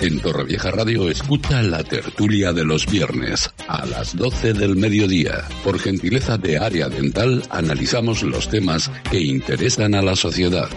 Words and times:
En 0.00 0.18
Torrevieja 0.18 0.70
Radio 0.70 1.10
escucha 1.10 1.62
la 1.62 1.84
tertulia 1.84 2.54
de 2.54 2.64
los 2.64 2.86
viernes 2.86 3.50
a 3.68 3.84
las 3.84 4.16
12 4.16 4.54
del 4.54 4.76
mediodía. 4.76 5.44
Por 5.62 5.78
gentileza 5.78 6.38
de 6.38 6.56
Área 6.56 6.88
Dental 6.88 7.42
analizamos 7.50 8.22
los 8.22 8.48
temas 8.48 8.90
que 9.10 9.20
interesan 9.20 9.94
a 9.94 10.00
la 10.00 10.16
sociedad. 10.16 10.68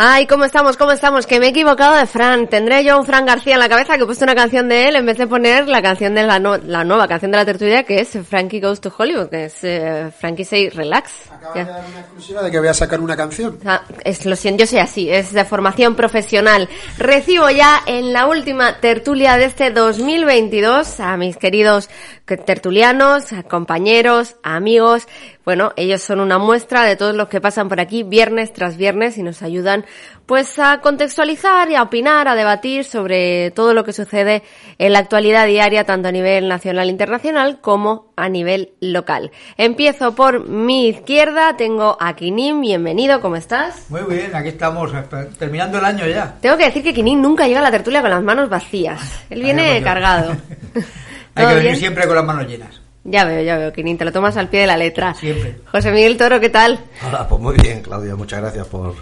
Ay, 0.00 0.28
¿cómo 0.28 0.44
estamos? 0.44 0.76
¿Cómo 0.76 0.92
estamos? 0.92 1.26
Que 1.26 1.40
me 1.40 1.46
he 1.46 1.48
equivocado 1.48 1.96
de 1.96 2.06
Fran. 2.06 2.46
Tendré 2.46 2.84
yo 2.84 3.00
un 3.00 3.04
Fran 3.04 3.26
García 3.26 3.54
en 3.54 3.58
la 3.58 3.68
cabeza 3.68 3.96
que 3.96 4.04
he 4.04 4.06
puesto 4.06 4.24
una 4.24 4.36
canción 4.36 4.68
de 4.68 4.86
él 4.88 4.94
en 4.94 5.04
vez 5.04 5.18
de 5.18 5.26
poner 5.26 5.66
la 5.66 5.82
canción 5.82 6.14
de 6.14 6.22
la, 6.22 6.38
no- 6.38 6.56
la 6.56 6.84
nueva 6.84 7.08
canción 7.08 7.32
de 7.32 7.36
la 7.38 7.44
tertulia 7.44 7.82
que 7.82 8.00
es 8.00 8.10
Frankie 8.28 8.60
Goes 8.60 8.80
to 8.80 8.92
Hollywood, 8.96 9.28
que 9.28 9.46
es 9.46 9.56
eh, 9.64 10.10
Frankie 10.16 10.44
Say 10.44 10.68
Relax. 10.68 11.10
Acaba 11.32 11.54
Ya. 11.56 11.64
de 11.64 11.70
dar 11.72 11.84
una 11.90 11.98
exclusiva 12.00 12.42
de 12.42 12.50
que 12.52 12.58
voy 12.60 12.68
a 12.68 12.74
sacar 12.74 13.00
una 13.00 13.16
canción. 13.16 13.58
Ah, 13.66 13.82
es, 14.04 14.24
lo 14.24 14.36
siento, 14.36 14.60
yo 14.62 14.66
soy 14.68 14.78
así, 14.78 15.10
es 15.10 15.32
de 15.32 15.44
formación 15.44 15.96
profesional. 15.96 16.68
Recibo 16.98 17.50
ya 17.50 17.80
en 17.86 18.12
la 18.12 18.26
última 18.26 18.78
tertulia 18.80 19.36
de 19.36 19.46
este 19.46 19.70
2022 19.72 21.00
a 21.00 21.16
mis 21.16 21.36
queridos 21.36 21.88
que- 21.88 22.17
tertulianos, 22.36 23.24
compañeros, 23.48 24.36
amigos. 24.42 25.06
Bueno, 25.44 25.72
ellos 25.76 26.02
son 26.02 26.20
una 26.20 26.36
muestra 26.38 26.82
de 26.84 26.94
todos 26.96 27.14
los 27.16 27.28
que 27.28 27.40
pasan 27.40 27.68
por 27.68 27.80
aquí 27.80 28.02
viernes 28.02 28.52
tras 28.52 28.76
viernes 28.76 29.16
y 29.16 29.22
nos 29.22 29.40
ayudan 29.42 29.86
pues 30.26 30.58
a 30.58 30.80
contextualizar 30.82 31.70
y 31.70 31.74
a 31.74 31.82
opinar, 31.82 32.28
a 32.28 32.34
debatir 32.34 32.84
sobre 32.84 33.50
todo 33.52 33.72
lo 33.72 33.82
que 33.84 33.94
sucede 33.94 34.42
en 34.76 34.92
la 34.92 34.98
actualidad 34.98 35.46
diaria, 35.46 35.84
tanto 35.84 36.08
a 36.08 36.12
nivel 36.12 36.48
nacional 36.48 36.88
e 36.88 36.90
internacional 36.90 37.60
como 37.62 38.12
a 38.14 38.28
nivel 38.28 38.74
local. 38.80 39.30
Empiezo 39.56 40.14
por 40.14 40.46
mi 40.46 40.88
izquierda, 40.88 41.56
tengo 41.56 41.96
a 41.98 42.14
Kinim, 42.14 42.60
bienvenido, 42.60 43.22
¿cómo 43.22 43.36
estás? 43.36 43.86
Muy 43.90 44.02
bien, 44.02 44.34
aquí 44.36 44.48
estamos, 44.48 44.92
esper- 44.92 45.34
terminando 45.38 45.78
el 45.78 45.84
año 45.86 46.06
ya. 46.06 46.36
Tengo 46.42 46.58
que 46.58 46.64
decir 46.66 46.82
que 46.82 46.92
Kinim 46.92 47.22
nunca 47.22 47.46
llega 47.46 47.60
a 47.60 47.62
la 47.62 47.70
tertulia 47.70 48.02
con 48.02 48.10
las 48.10 48.22
manos 48.22 48.50
vacías. 48.50 49.00
Él 49.30 49.40
viene 49.42 49.80
cargado. 49.82 50.36
Hay 51.38 51.44
¿Todo 51.44 51.48
que 51.50 51.54
venir 51.56 51.70
bien? 51.72 51.76
siempre 51.80 52.06
con 52.06 52.16
las 52.16 52.24
manos 52.24 52.46
llenas. 52.46 52.80
Ya 53.04 53.24
veo, 53.24 53.42
ya 53.42 53.56
veo, 53.56 53.72
Kinim, 53.72 53.96
te 53.96 54.04
lo 54.04 54.12
tomas 54.12 54.36
al 54.36 54.48
pie 54.48 54.60
de 54.62 54.66
la 54.66 54.76
letra. 54.76 55.14
Siempre. 55.14 55.56
José 55.70 55.90
Miguel 55.92 56.16
Toro, 56.18 56.40
¿qué 56.40 56.48
tal? 56.50 56.78
Hola, 57.06 57.26
pues 57.26 57.40
muy 57.40 57.54
bien, 57.56 57.80
Claudia, 57.80 58.14
muchas 58.16 58.40
gracias 58.40 58.66
por 58.66 58.94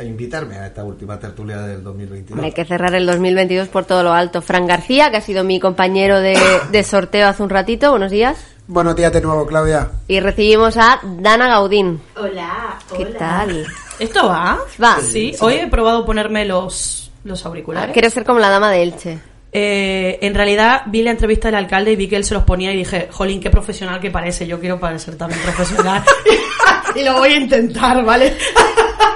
invitarme 0.00 0.56
a 0.56 0.66
esta 0.66 0.82
última 0.82 1.16
tertulia 1.20 1.58
del 1.58 1.84
2022. 1.84 2.32
Hombre, 2.32 2.46
hay 2.46 2.52
que 2.52 2.64
cerrar 2.64 2.92
el 2.94 3.06
2022 3.06 3.68
por 3.68 3.84
todo 3.84 4.02
lo 4.02 4.12
alto. 4.12 4.42
Fran 4.42 4.66
García, 4.66 5.10
que 5.12 5.18
ha 5.18 5.20
sido 5.20 5.44
mi 5.44 5.60
compañero 5.60 6.18
de, 6.20 6.36
de 6.72 6.82
sorteo 6.82 7.28
hace 7.28 7.42
un 7.42 7.50
ratito, 7.50 7.90
buenos 7.90 8.10
días. 8.10 8.36
Buenos 8.66 8.96
días 8.96 9.12
de 9.12 9.20
nuevo, 9.20 9.46
Claudia. 9.46 9.90
Y 10.08 10.18
recibimos 10.18 10.76
a 10.78 10.98
Dana 11.02 11.46
Gaudín. 11.48 12.00
Hola, 12.16 12.78
¿Qué 12.96 13.04
hola. 13.04 13.18
tal? 13.18 13.66
¿Esto 14.00 14.26
va? 14.26 14.58
Va. 14.82 14.98
Sí, 15.00 15.34
hoy 15.40 15.54
he 15.54 15.66
probado 15.68 16.04
ponerme 16.04 16.46
los, 16.46 17.12
los 17.22 17.44
auriculares. 17.46 17.92
Quiero 17.92 18.08
ser 18.10 18.24
como 18.24 18.40
la 18.40 18.48
dama 18.48 18.70
de 18.72 18.82
Elche. 18.82 19.18
Eh, 19.54 20.18
en 20.22 20.34
realidad 20.34 20.82
vi 20.86 21.02
la 21.02 21.10
entrevista 21.10 21.48
del 21.48 21.56
alcalde 21.56 21.92
y 21.92 21.96
vi 21.96 22.08
que 22.08 22.16
él 22.16 22.24
se 22.24 22.32
los 22.32 22.44
ponía 22.44 22.72
y 22.72 22.76
dije, 22.78 23.08
jolín, 23.10 23.38
qué 23.40 23.50
profesional 23.50 24.00
que 24.00 24.10
parece, 24.10 24.46
yo 24.46 24.58
quiero 24.58 24.80
parecer 24.80 25.16
también 25.16 25.40
profesional. 25.42 26.02
y 26.96 27.02
lo 27.04 27.14
voy 27.18 27.32
a 27.32 27.36
intentar, 27.36 28.02
¿vale? 28.04 28.34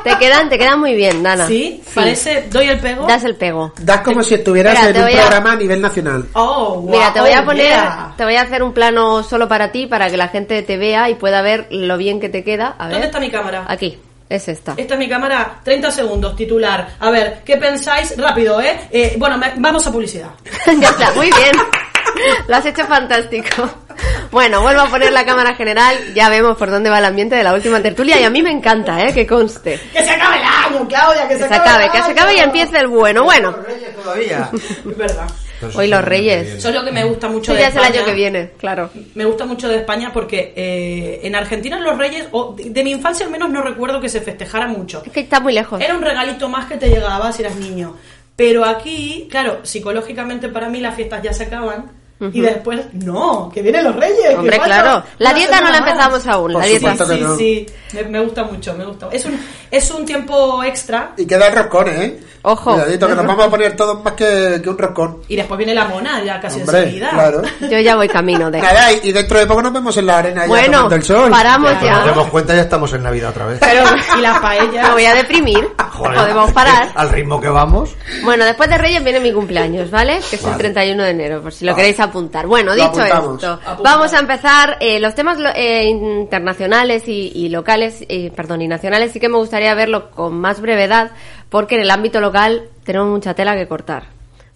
Te 0.05 0.17
quedan, 0.19 0.49
te 0.49 0.57
quedan 0.59 0.79
muy 0.79 0.95
bien, 0.95 1.23
Dana. 1.23 1.49
¿Sí? 1.49 1.83
Parece, 1.95 2.47
doy 2.51 2.67
el 2.69 2.79
pego. 2.79 3.07
Das 3.07 3.25
el 3.25 3.35
pego. 3.35 3.73
Das 3.81 4.03
como 4.03 4.23
si 4.23 4.35
estuvieras 4.35 4.87
en 4.87 4.97
un 4.97 5.03
a- 5.03 5.11
programa 5.11 5.53
a 5.53 5.57
nivel 5.57 5.81
nacional. 5.81 6.27
Oh, 6.35 6.81
wow. 6.83 6.91
Mira, 6.91 7.13
te 7.13 7.21
voy 7.21 7.33
a 7.33 7.41
Oh, 7.41 7.45
poner, 7.45 7.67
yeah. 7.67 8.15
te 8.17 8.25
voy 8.25 8.37
a 8.37 8.43
hacer 8.43 8.63
un 8.63 8.73
plano 8.73 9.23
solo 9.25 9.49
para 9.49 9.73
ti, 9.73 9.87
para 9.87 10.09
que 10.11 10.17
la 10.17 10.29
gente 10.29 10.63
te 10.63 10.77
vea 10.77 11.11
y 11.11 11.15
pueda 11.17 11.43
ver 11.43 11.67
lo 11.71 11.97
bien 11.97 12.21
que 12.21 12.29
te 12.29 12.45
queda. 12.45 12.77
A 12.79 12.85
ver. 12.85 12.93
¿Dónde 12.93 13.07
está 13.07 13.19
mi 13.21 13.31
cámara? 13.31 13.65
Aquí, 13.67 13.99
es 14.28 14.48
esta. 14.48 14.75
Esta 14.76 14.94
es 14.94 14.98
mi 14.98 15.09
cámara, 15.09 15.60
30 15.62 15.91
segundos, 15.91 16.34
titular. 16.37 16.88
A 16.98 17.10
ver, 17.10 17.42
¿qué 17.44 17.56
pensáis? 17.56 18.14
Rápido, 18.16 18.60
¿eh? 18.60 18.78
Eh, 18.91 19.14
bueno, 19.19 19.38
me- 19.38 19.53
vamos 19.56 19.87
a 19.87 19.92
publicidad. 19.92 20.31
ya 20.81 20.88
está, 20.88 21.12
muy 21.12 21.26
bien. 21.26 21.53
Lo 22.48 22.56
has 22.56 22.66
hecho 22.66 22.84
fantástico. 22.87 23.69
Bueno, 24.31 24.60
vuelvo 24.62 24.82
a 24.82 24.87
poner 24.91 25.12
la 25.12 25.25
cámara 25.25 25.54
general, 25.54 25.97
ya 26.14 26.28
vemos 26.28 26.56
por 26.56 26.70
dónde 26.70 26.91
va 26.91 26.98
el 26.98 27.04
ambiente 27.04 27.37
de 27.37 27.42
la 27.44 27.54
última 27.54 27.81
tertulia 27.82 28.19
y 28.20 28.25
a 28.25 28.31
mí 28.31 28.42
me 28.42 28.50
encanta, 28.50 29.03
¿eh? 29.04 29.12
Que 29.14 29.26
conste. 29.26 29.78
¡Que 29.92 30.03
se 30.04 30.10
acabe 30.10 30.37
el 30.37 30.43
año, 30.44 30.88
Claudia! 30.88 31.22
¡Que 31.28 31.34
Que 31.37 31.43
se, 31.43 31.48
se 31.48 31.54
acabe, 31.54 31.84
el 31.87 31.91
que 31.93 32.03
se 32.03 32.10
acabe 32.10 32.34
y 32.34 32.38
empiece 32.41 32.78
el 32.78 32.88
bueno. 32.88 33.25
Bueno, 33.25 33.53
Reyes 33.66 33.94
todavía. 33.97 34.50
Es 34.53 34.97
verdad. 34.97 35.26
Hoy 35.75 35.89
los 35.89 36.05
reyes. 36.05 36.47
Eso 36.55 36.69
es 36.69 36.75
lo 36.75 36.84
que 36.84 36.93
me 36.93 37.05
gusta 37.05 37.28
mucho 37.28 37.53
de 37.55 37.61
ya 37.61 37.69
es 37.69 37.75
el 37.75 37.81
España. 37.83 37.99
año 38.00 38.06
que 38.06 38.15
viene, 38.15 38.50
claro. 38.59 38.91
Me 39.15 39.25
gusta 39.25 39.44
mucho 39.47 39.69
de 39.69 39.77
España 39.77 40.11
porque 40.12 40.53
eh, 40.56 41.21
en 41.22 41.34
Argentina 41.34 41.78
los 41.81 41.97
reyes, 41.99 42.27
o 42.33 42.55
de 42.56 42.71
de 42.71 42.84
mi 42.84 42.91
infancia 42.93 43.25
al 43.27 43.33
menos 43.33 43.50
no 43.50 43.62
recuerdo 43.62 44.00
que 44.00 44.09
se 44.09 44.21
festejara 44.21 44.67
mucho. 44.69 45.03
Es 45.05 45.12
que 45.12 45.21
está 45.21 45.41
muy 45.41 45.53
lejos. 45.53 45.81
Era 45.81 45.94
un 45.94 46.03
regalito 46.03 46.49
más 46.49 46.67
que 46.67 46.77
te 46.77 46.89
llegaba 46.89 47.33
si 47.33 47.43
eras 47.43 47.56
niño. 47.56 47.97
Pero 48.37 48.67
aquí, 48.67 49.27
claro, 49.31 49.61
psicológicamente 49.62 50.49
para 50.50 50.69
mí 50.69 50.81
las 50.81 50.94
fiestas 50.94 51.22
ya 51.22 51.33
se 51.33 51.44
acaban. 51.44 51.91
Y 52.32 52.41
después, 52.41 52.81
no, 52.94 53.50
que 53.53 53.60
vienen 53.60 53.84
los 53.84 53.94
reyes. 53.94 54.37
Hombre, 54.38 54.59
claro. 54.60 55.03
La 55.19 55.34
dieta 55.34 55.60
no 55.60 55.69
la 55.69 55.77
semana 55.77 55.81
más. 55.81 55.91
empezamos 55.91 56.27
aún, 56.27 56.53
Por 56.53 56.62
la 56.62 56.66
dieta. 56.66 56.97
Sí, 57.06 57.21
no. 57.21 57.37
sí, 57.37 57.66
me, 57.93 58.03
me 58.04 58.21
gusta 58.21 58.44
mucho, 58.44 58.72
me 58.75 58.84
gusta. 58.87 59.09
Es 59.12 59.27
un, 59.27 59.38
es 59.71 59.91
un 59.91 60.06
tiempo 60.06 60.65
extra 60.65 61.12
Y 61.19 61.26
queda 61.26 61.49
el 61.49 61.55
roscón, 61.55 61.88
¿eh? 61.88 62.19
Ojo. 62.43 62.72
Cuidadito, 62.72 63.09
que 63.09 63.15
nos 63.16 63.26
vamos 63.26 63.44
a 63.47 63.50
poner 63.50 63.76
todos 63.76 64.03
más 64.05 64.15
que, 64.15 64.60
que 64.62 64.69
un 64.71 64.78
roscón. 64.78 65.19
y 65.28 65.37
después 65.37 65.59
viene 65.59 65.75
la 65.75 65.87
mona 65.87 66.22
ya 66.25 66.41
casi 66.41 66.60
Hombre, 66.60 66.78
enseguida. 66.84 67.10
claro. 67.10 67.43
Yo 67.60 67.78
ya 67.81 67.97
voy 67.97 68.09
camino 68.09 68.50
de... 68.50 68.60
Nada, 68.62 68.93
y 68.93 69.00
y 69.09 69.12
dentro 69.12 69.38
de 69.38 69.47
poco 69.47 69.60
nos 69.62 69.72
vemos 69.72 69.94
en 69.99 70.06
la 70.06 70.19
arena 70.19 70.43
ya 70.43 70.47
Bueno, 70.49 70.72
tomando 70.78 70.94
el 70.97 71.03
sol. 71.03 71.31
paramos 71.31 71.71
Cuando 71.72 71.91
nos 71.91 72.05
ya. 72.05 72.10
demos 72.12 72.28
cuenta 72.31 72.55
ya 72.55 72.62
estamos 72.62 72.93
en 72.94 73.03
Navidad 73.03 73.31
otra 73.31 73.47
vez. 73.47 73.59
Pero 73.60 73.84
Y 74.16 74.21
las 74.22 74.38
paellas. 74.38 74.87
me 74.88 74.93
voy 74.94 75.05
a 75.05 75.15
deprimir. 75.15 75.69
Joder, 75.93 76.15
Podemos 76.19 76.53
parar. 76.53 76.88
Al 76.94 77.10
ritmo 77.10 77.41
que 77.41 77.49
vamos. 77.49 77.94
Bueno, 78.22 78.44
después 78.44 78.69
de 78.71 78.78
Reyes 78.78 79.03
viene 79.03 79.19
mi 79.21 79.32
cumpleaños, 79.32 79.91
¿vale? 79.91 80.21
Que 80.31 80.37
es 80.37 80.43
el 80.44 80.50
Vale. 80.50 80.59
31 80.59 81.03
de 81.03 81.10
enero, 81.10 81.43
por 81.43 81.53
si 81.53 81.65
lo 81.65 81.72
Vale. 81.72 81.82
queréis 81.82 81.99
apuntar. 82.06 82.47
Bueno, 82.47 82.71
Lo 82.75 82.77
dicho 82.77 82.89
apuntamos. 83.03 83.43
esto, 83.43 83.61
vamos 83.83 84.12
a 84.15 84.19
empezar 84.19 84.77
eh, 84.81 84.99
los 85.00 85.15
temas 85.15 85.39
eh, 85.55 85.84
internacionales 85.87 87.06
y, 87.06 87.32
y 87.35 87.49
locales, 87.49 88.05
eh, 88.08 88.31
perdón, 88.35 88.62
y 88.62 88.69
nacionales. 88.69 89.12
Sí 89.12 89.20
que 89.20 89.29
me 89.29 89.37
gustaría 89.38 89.75
verlo 89.75 90.11
con 90.11 90.38
más 90.38 90.61
brevedad, 90.61 91.11
porque 91.49 91.76
en 91.76 91.82
el 91.82 91.91
ámbito 91.91 92.20
local 92.20 92.69
tenemos 92.85 93.08
mucha 93.08 93.35
tela 93.35 93.55
que 93.56 93.69
cortar, 93.69 94.05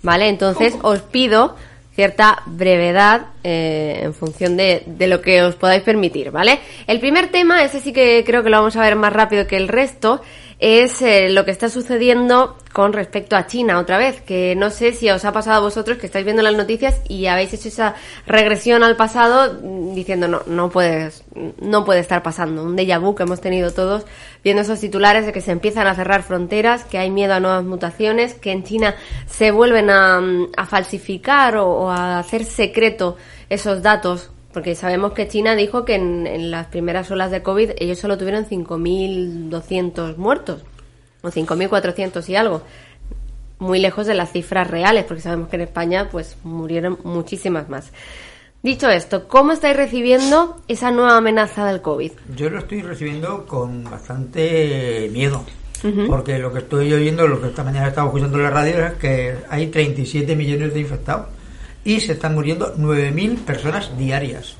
¿vale? 0.02 0.29
Entonces 0.29 0.75
os 0.82 1.00
pido 1.00 1.55
cierta 1.94 2.43
brevedad 2.47 3.26
eh, 3.44 4.00
en 4.05 4.14
función 4.14 4.56
de, 4.56 4.85
de 4.87 5.06
lo 5.06 5.20
que 5.20 5.43
os 5.43 5.56
podáis 5.56 5.82
permitir, 5.82 6.31
¿vale? 6.31 6.61
El 6.87 7.00
primer 7.00 7.29
tema, 7.31 7.62
ese 7.62 7.81
sí 7.81 7.93
que 7.93 8.23
creo 8.25 8.43
que 8.43 8.49
lo 8.50 8.58
vamos 8.58 8.76
a 8.76 8.81
ver 8.82 8.97
más 8.97 9.12
rápido 9.12 9.47
que 9.47 9.56
el 9.56 9.69
resto, 9.69 10.23
es 10.61 11.01
eh, 11.01 11.31
lo 11.31 11.47
que 11.47 11.51
está 11.51 11.71
sucediendo 11.71 12.57
con 12.73 12.93
respecto 12.93 13.35
a 13.35 13.47
China 13.47 13.79
otra 13.79 13.97
vez, 13.97 14.21
que 14.21 14.55
no 14.55 14.71
sé 14.71 14.93
si 14.93 15.11
os 15.11 15.25
ha 15.25 15.33
pasado 15.33 15.57
a 15.57 15.61
vosotros 15.61 15.97
que 15.99 16.07
estáis 16.07 16.25
viendo 16.25 16.43
las 16.43 16.55
noticias 16.55 17.01
y 17.09 17.27
habéis 17.27 17.55
hecho 17.55 17.69
esa 17.69 17.95
regresión 18.27 18.85
al 18.85 18.95
pasado 18.95 19.59
mm, 19.61 19.95
diciendo 19.95 20.29
no, 20.29 20.43
no 20.47 20.69
puedes, 20.69 21.25
no 21.61 21.85
puede 21.85 22.01
estar 22.01 22.23
pasando, 22.23 22.62
un 22.62 22.77
déjà 22.77 23.01
vu 23.01 23.15
que 23.15 23.23
hemos 23.23 23.41
tenido 23.41 23.73
todos 23.73 24.05
viendo 24.45 24.62
esos 24.62 24.81
titulares 24.81 25.25
de 25.25 25.33
que 25.33 25.41
se 25.41 25.51
empiezan 25.51 25.87
a 25.87 25.95
cerrar 25.95 26.23
fronteras, 26.23 26.85
que 26.85 26.99
hay 26.99 27.11
miedo 27.11 27.33
a 27.33 27.41
nuevas 27.41 27.65
mutaciones, 27.65 28.35
que 28.35 28.53
en 28.53 28.62
China 28.62 28.95
se 29.27 29.51
vuelven 29.51 29.89
a, 29.89 30.21
mm, 30.21 30.53
a 30.59 30.67
falsificar 30.67 31.57
o, 31.57 31.69
o 31.71 31.91
a 31.91 32.19
hacer 32.19 32.45
secreto 32.45 33.17
esos 33.49 33.83
datos 33.83 34.31
Porque 34.52 34.75
sabemos 34.75 35.12
que 35.12 35.29
China 35.29 35.55
dijo 35.55 35.85
que 35.85 35.94
en, 35.94 36.26
en 36.26 36.50
las 36.50 36.67
primeras 36.67 37.11
olas 37.11 37.31
de 37.31 37.43
COVID 37.43 37.70
ellos 37.79 37.99
solo 37.99 38.19
tuvieron 38.19 38.47
5.200 38.47 40.17
muertos, 40.17 40.62
o 41.23 41.29
5.400 41.29 42.29
y 42.29 42.37
algo. 42.37 42.62
Muy 43.58 43.79
lejos 43.79 44.06
de 44.06 44.14
las 44.14 44.32
cifras 44.32 44.69
reales, 44.69 45.05
porque 45.05 45.23
sabemos 45.23 45.49
que 45.49 45.56
en 45.56 45.62
España 45.62 46.08
pues 46.11 46.37
murieron 46.43 46.99
muchísimas 47.05 47.69
más. 47.69 47.93
Dicho 48.62 48.91
esto, 48.91 49.26
¿cómo 49.29 49.52
estáis 49.52 49.76
recibiendo 49.76 50.61
esa 50.69 50.91
nueva 50.91 51.17
amenaza 51.17 51.64
del 51.67 51.81
COVID? 51.81 52.12
Yo 52.37 52.50
lo 52.50 52.58
estoy 52.58 52.82
recibiendo 52.82 53.47
con 53.47 53.85
bastante 53.85 55.08
miedo. 55.12 55.44
Porque 56.08 56.38
lo 56.38 56.52
que 56.52 56.58
estoy 56.58 56.93
oyendo, 56.93 57.26
lo 57.26 57.41
que 57.41 57.49
esta 57.49 57.64
mañana 57.64 57.87
he 57.87 57.88
estado 57.88 58.08
escuchando 58.08 58.37
en 58.37 58.43
la 58.43 58.50
radio, 58.50 58.85
es 58.85 58.93
que 58.94 59.35
hay 59.49 59.69
37 59.69 60.37
millones 60.37 60.75
de 60.75 60.81
infectados 60.81 61.29
y 61.85 62.00
se 62.00 62.12
están 62.12 62.35
muriendo 62.35 62.75
9.000 62.77 63.38
personas 63.44 63.97
diarias, 63.97 64.55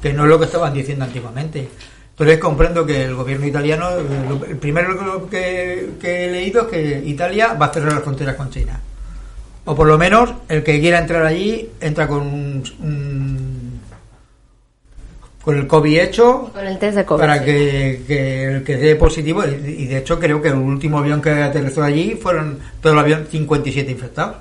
que 0.00 0.12
no 0.12 0.24
es 0.24 0.28
lo 0.30 0.38
que 0.38 0.46
estaban 0.46 0.72
diciendo 0.72 1.04
antiguamente. 1.04 1.68
Entonces 2.10 2.38
comprendo 2.38 2.86
que 2.86 3.02
el 3.04 3.14
gobierno 3.14 3.46
italiano, 3.46 3.90
eh, 3.90 4.02
lo- 4.28 4.44
el 4.46 4.56
primero 4.56 5.28
que, 5.28 5.90
que 6.00 6.26
he 6.26 6.30
leído 6.30 6.62
es 6.62 6.68
que 6.68 7.02
Italia 7.06 7.54
va 7.54 7.66
a 7.66 7.72
cerrar 7.72 7.92
las 7.94 8.02
fronteras 8.02 8.36
con 8.36 8.50
China. 8.50 8.80
O 9.66 9.74
por 9.74 9.86
lo 9.86 9.98
menos 9.98 10.30
el 10.48 10.62
que 10.62 10.78
quiera 10.80 10.98
entrar 10.98 11.24
allí 11.26 11.70
entra 11.80 12.06
con 12.06 12.20
un, 12.22 12.62
un- 12.80 13.80
con 15.42 15.58
el 15.58 15.66
COVID 15.66 15.98
hecho 16.00 16.50
Con 16.54 16.66
el 16.66 16.78
test 16.78 16.96
de 16.98 17.04
COVID. 17.04 17.20
para 17.20 17.44
que, 17.44 18.02
que 18.06 18.44
el 18.44 18.62
que 18.64 18.76
dé 18.76 18.96
positivo 18.96 19.44
y 19.44 19.86
de 19.86 19.98
hecho 19.98 20.18
creo 20.18 20.40
que 20.40 20.48
el 20.48 20.54
último 20.54 20.98
avión 20.98 21.20
que 21.20 21.30
aterrizó 21.30 21.82
allí 21.82 22.14
fueron 22.20 22.58
todo 22.80 22.92
el 22.94 22.98
avión 22.98 23.26
57 23.30 23.90
infectados 23.90 24.36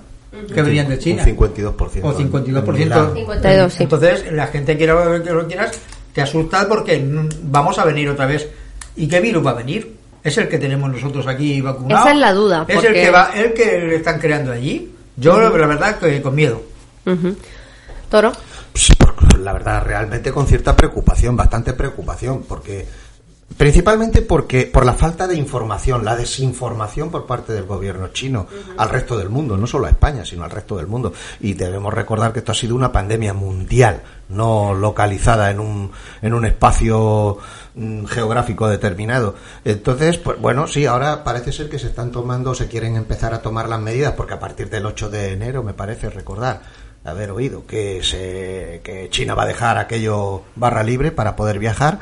que 0.53 0.61
venían 0.61 0.89
de 0.89 0.99
China 0.99 1.23
Un 1.25 1.37
52%. 1.37 1.99
o 2.03 2.17
52% 2.17 2.67
En 2.67 2.73
Milán. 2.73 3.13
52, 3.13 3.73
sí. 3.73 3.83
entonces 3.83 4.31
la 4.31 4.47
gente 4.47 4.77
quiera 4.77 5.21
que 5.23 5.31
lo 5.31 5.47
quieras 5.47 5.79
te 6.13 6.21
asustas 6.21 6.65
porque 6.65 7.03
vamos 7.43 7.77
a 7.79 7.85
venir 7.85 8.09
otra 8.09 8.25
vez 8.25 8.47
y 8.95 9.07
qué 9.07 9.19
virus 9.19 9.45
va 9.45 9.51
a 9.51 9.55
venir 9.55 9.95
es 10.23 10.37
el 10.37 10.47
que 10.47 10.57
tenemos 10.57 10.89
nosotros 10.91 11.27
aquí 11.27 11.61
vacunado 11.61 12.01
Esa 12.01 12.11
es 12.13 12.19
la 12.19 12.33
duda, 12.33 12.65
es 12.67 12.83
el 12.83 12.93
que 12.93 13.09
va 13.09 13.31
el 13.35 13.53
que 13.53 13.79
le 13.79 13.95
están 13.95 14.19
creando 14.19 14.51
allí 14.51 14.93
yo 15.15 15.39
la 15.39 15.67
verdad 15.67 15.99
que 15.99 16.21
con 16.21 16.35
miedo. 16.35 16.61
Toro. 18.09 18.31
Pues, 18.71 18.89
la 19.39 19.53
verdad, 19.53 19.83
realmente 19.85 20.31
con 20.31 20.47
cierta 20.47 20.75
preocupación, 20.75 21.35
bastante 21.35 21.73
preocupación, 21.73 22.43
porque 22.43 22.85
principalmente 23.57 24.21
porque 24.21 24.65
por 24.65 24.85
la 24.85 24.93
falta 24.93 25.27
de 25.27 25.35
información, 25.35 26.03
la 26.03 26.15
desinformación 26.15 27.11
por 27.11 27.25
parte 27.25 27.53
del 27.53 27.65
gobierno 27.65 28.09
chino 28.09 28.47
al 28.77 28.89
resto 28.89 29.17
del 29.17 29.29
mundo, 29.29 29.57
no 29.57 29.67
solo 29.67 29.87
a 29.87 29.89
España, 29.89 30.25
sino 30.25 30.43
al 30.43 30.51
resto 30.51 30.77
del 30.77 30.87
mundo. 30.87 31.13
Y 31.39 31.53
debemos 31.53 31.93
recordar 31.93 32.33
que 32.33 32.39
esto 32.39 32.51
ha 32.51 32.55
sido 32.55 32.75
una 32.75 32.91
pandemia 32.91 33.33
mundial, 33.33 34.01
no 34.29 34.73
localizada 34.73 35.51
en 35.51 35.59
un 35.59 35.91
en 36.21 36.33
un 36.33 36.45
espacio 36.45 37.37
mm, 37.75 38.05
geográfico 38.05 38.67
determinado. 38.67 39.35
Entonces, 39.63 40.17
pues 40.17 40.39
bueno, 40.39 40.67
sí, 40.67 40.85
ahora 40.85 41.23
parece 41.23 41.51
ser 41.51 41.69
que 41.69 41.79
se 41.79 41.87
están 41.87 42.11
tomando, 42.11 42.55
se 42.55 42.67
quieren 42.67 42.95
empezar 42.95 43.33
a 43.33 43.41
tomar 43.41 43.69
las 43.69 43.79
medidas, 43.79 44.13
porque 44.13 44.33
a 44.33 44.39
partir 44.39 44.69
del 44.69 44.85
8 44.85 45.09
de 45.09 45.33
enero, 45.33 45.63
me 45.63 45.73
parece 45.73 46.09
recordar, 46.09 46.61
haber 47.03 47.31
oído 47.31 47.65
que 47.67 48.01
se 48.03 48.81
que 48.83 49.09
China 49.09 49.35
va 49.35 49.43
a 49.43 49.47
dejar 49.47 49.77
aquello 49.77 50.43
barra 50.55 50.83
libre 50.83 51.11
para 51.11 51.35
poder 51.35 51.59
viajar 51.59 51.99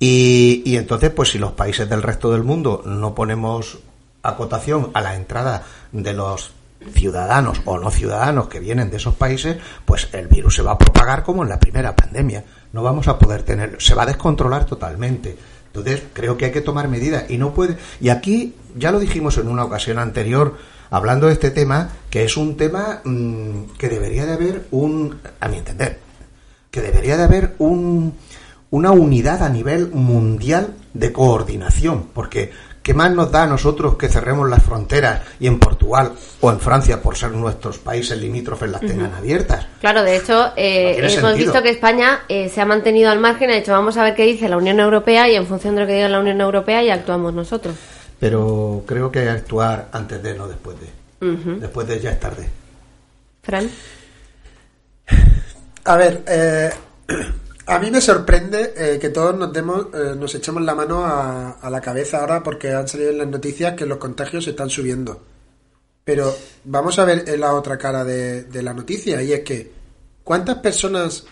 y, 0.00 0.62
y 0.64 0.76
entonces 0.76 1.10
pues 1.10 1.28
si 1.28 1.38
los 1.38 1.52
países 1.52 1.88
del 1.88 2.02
resto 2.02 2.32
del 2.32 2.42
mundo 2.42 2.82
no 2.84 3.14
ponemos 3.14 3.78
acotación 4.22 4.90
a 4.94 5.00
la 5.00 5.14
entrada 5.14 5.62
de 5.92 6.12
los 6.12 6.52
ciudadanos 6.94 7.60
o 7.64 7.78
no 7.78 7.90
ciudadanos 7.90 8.48
que 8.48 8.60
vienen 8.60 8.90
de 8.90 8.96
esos 8.96 9.14
países, 9.14 9.58
pues 9.84 10.08
el 10.12 10.28
virus 10.28 10.56
se 10.56 10.62
va 10.62 10.72
a 10.72 10.78
propagar 10.78 11.22
como 11.22 11.42
en 11.42 11.48
la 11.48 11.60
primera 11.60 11.94
pandemia. 11.94 12.44
No 12.72 12.82
vamos 12.82 13.08
a 13.08 13.18
poder 13.18 13.42
tener, 13.42 13.76
se 13.78 13.94
va 13.94 14.04
a 14.04 14.06
descontrolar 14.06 14.64
totalmente. 14.64 15.36
Entonces, 15.66 16.02
creo 16.12 16.36
que 16.36 16.46
hay 16.46 16.52
que 16.52 16.62
tomar 16.62 16.88
medidas 16.88 17.30
y 17.30 17.38
no 17.38 17.52
puede. 17.52 17.76
Y 18.00 18.08
aquí 18.08 18.54
ya 18.76 18.90
lo 18.90 18.98
dijimos 18.98 19.38
en 19.38 19.48
una 19.48 19.64
ocasión 19.64 19.98
anterior, 19.98 20.56
hablando 20.90 21.26
de 21.26 21.34
este 21.34 21.50
tema, 21.50 21.90
que 22.08 22.24
es 22.24 22.36
un 22.36 22.56
tema 22.56 23.00
mm, 23.04 23.76
que 23.78 23.88
debería 23.88 24.26
de 24.26 24.32
haber 24.32 24.66
un, 24.70 25.20
a 25.38 25.48
mi 25.48 25.58
entender, 25.58 26.00
que 26.70 26.80
debería 26.80 27.16
de 27.16 27.22
haber 27.22 27.54
un, 27.58 28.14
una 28.70 28.92
unidad 28.92 29.42
a 29.42 29.48
nivel 29.48 29.90
mundial 29.90 30.74
de 30.94 31.12
coordinación, 31.12 32.06
porque 32.14 32.52
¿qué 32.82 32.94
más 32.94 33.12
nos 33.12 33.30
da 33.30 33.42
a 33.44 33.46
nosotros 33.46 33.96
que 33.96 34.08
cerremos 34.08 34.48
las 34.48 34.62
fronteras 34.62 35.22
y 35.38 35.46
en 35.46 35.58
Portugal 35.58 36.12
o 36.40 36.50
en 36.50 36.60
Francia, 36.60 37.02
por 37.02 37.16
ser 37.16 37.32
nuestros 37.32 37.78
países 37.78 38.18
limítrofes, 38.18 38.70
las 38.70 38.80
tengan 38.80 39.12
abiertas? 39.14 39.66
Claro, 39.80 40.02
de 40.02 40.16
hecho, 40.16 40.52
eh, 40.56 40.92
No 40.92 40.98
hemos 41.08 41.12
sentido. 41.12 41.36
visto 41.36 41.62
que 41.62 41.70
España 41.70 42.20
eh, 42.28 42.48
se 42.48 42.60
ha 42.60 42.64
mantenido 42.64 43.10
al 43.10 43.18
margen, 43.18 43.50
ha 43.50 43.54
dicho 43.56 43.72
vamos 43.72 43.96
a 43.96 44.04
ver 44.04 44.14
qué 44.14 44.24
dice 44.24 44.48
la 44.48 44.56
Unión 44.56 44.78
Europea 44.80 45.28
y 45.28 45.34
en 45.36 45.46
función 45.46 45.74
de 45.74 45.82
lo 45.82 45.86
que 45.86 45.94
diga 45.94 46.08
la 46.08 46.20
Unión 46.20 46.40
Europea 46.40 46.82
ya 46.82 46.94
actuamos 46.94 47.34
nosotros. 47.34 47.74
Pero 48.18 48.82
creo 48.86 49.10
que 49.10 49.20
hay 49.20 49.24
que 49.26 49.30
actuar 49.30 49.88
antes 49.92 50.22
de, 50.22 50.34
no 50.34 50.46
después 50.46 50.76
de. 50.80 50.86
Después 51.58 51.86
de 51.86 52.00
ya 52.00 52.10
es 52.12 52.20
tarde. 52.20 52.48
Fran. 53.42 53.68
A 55.84 55.96
ver, 55.96 56.22
eh, 56.28 56.70
a 57.70 57.78
mí 57.78 57.88
me 57.92 58.00
sorprende 58.00 58.74
eh, 58.76 58.98
que 58.98 59.10
todos 59.10 59.36
nos 59.36 59.52
demos, 59.52 59.86
eh, 59.94 60.16
nos 60.18 60.34
echemos 60.34 60.60
la 60.62 60.74
mano 60.74 61.04
a, 61.04 61.70
la 61.70 61.80
cabeza 61.80 62.18
ahora 62.18 62.42
porque 62.42 62.72
han 62.72 62.88
salido 62.88 63.10
en 63.10 63.18
las 63.18 63.28
noticias 63.28 63.74
que 63.74 63.86
los 63.86 63.98
contagios 63.98 64.42
se 64.42 64.50
están 64.50 64.70
subiendo. 64.70 65.22
Pero 66.02 66.34
vamos 66.64 66.98
a 66.98 67.04
ver 67.04 67.38
la 67.38 67.54
otra 67.54 67.78
cara 67.78 68.04
de, 68.04 68.42
de 68.42 68.62
la 68.64 68.74
noticia 68.74 69.22
y 69.22 69.32
es 69.32 69.40
que 69.40 69.70
¿cuántas 70.24 70.58
personas 70.58 71.24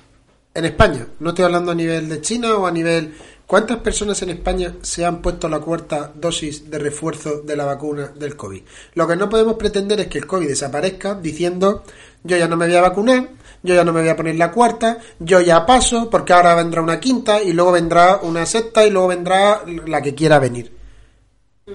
en 0.55 0.65
España, 0.65 1.09
no 1.19 1.31
estoy 1.31 1.45
hablando 1.45 1.73
a 1.73 1.75
nivel 1.75 2.09
de 2.09 2.21
China 2.21 2.55
o 2.55 2.67
a 2.67 2.71
nivel, 2.71 3.15
¿cuántas 3.45 3.79
personas 3.79 4.23
en 4.23 4.31
España 4.31 4.75
se 4.83 5.05
han 5.05 5.21
puesto 5.21 5.49
la 5.49 5.59
cuarta 5.59 6.13
dosis 6.15 6.71
de 6.71 6.79
refuerzo 6.79 7.41
de 7.43 7.57
la 7.57 7.65
vacuna 7.65 8.13
del 8.17 8.37
COVID? 8.37 8.63
Lo 8.95 9.09
que 9.09 9.17
no 9.17 9.29
podemos 9.29 9.55
pretender 9.55 9.99
es 9.99 10.07
que 10.07 10.19
el 10.19 10.27
COVID 10.27 10.47
desaparezca 10.47 11.17
diciendo 11.17 11.83
yo 12.25 12.37
ya 12.37 12.49
no 12.49 12.57
me 12.57 12.67
voy 12.67 12.77
a 12.77 12.83
vacunar, 12.83 13.29
yo 13.63 13.75
ya 13.75 13.85
no 13.85 13.93
me 13.93 14.01
voy 14.01 14.09
a 14.09 14.17
poner 14.17 14.37
la 14.37 14.51
cuarta, 14.51 14.99
yo 15.19 15.41
ya 15.41 15.67
paso 15.67 16.09
porque 16.11 16.33
ahora 16.33 16.55
vendrá 16.55 16.83
una 16.83 17.01
quinta 17.01 17.43
y 17.43 17.53
luego 17.53 17.73
vendrá 17.73 18.21
una 18.23 18.47
sexta 18.47 18.87
y 18.87 18.91
luego 18.91 19.09
vendrá 19.09 19.63
la 19.87 20.03
que 20.03 20.15
quiera 20.15 20.39
venir. 20.39 20.73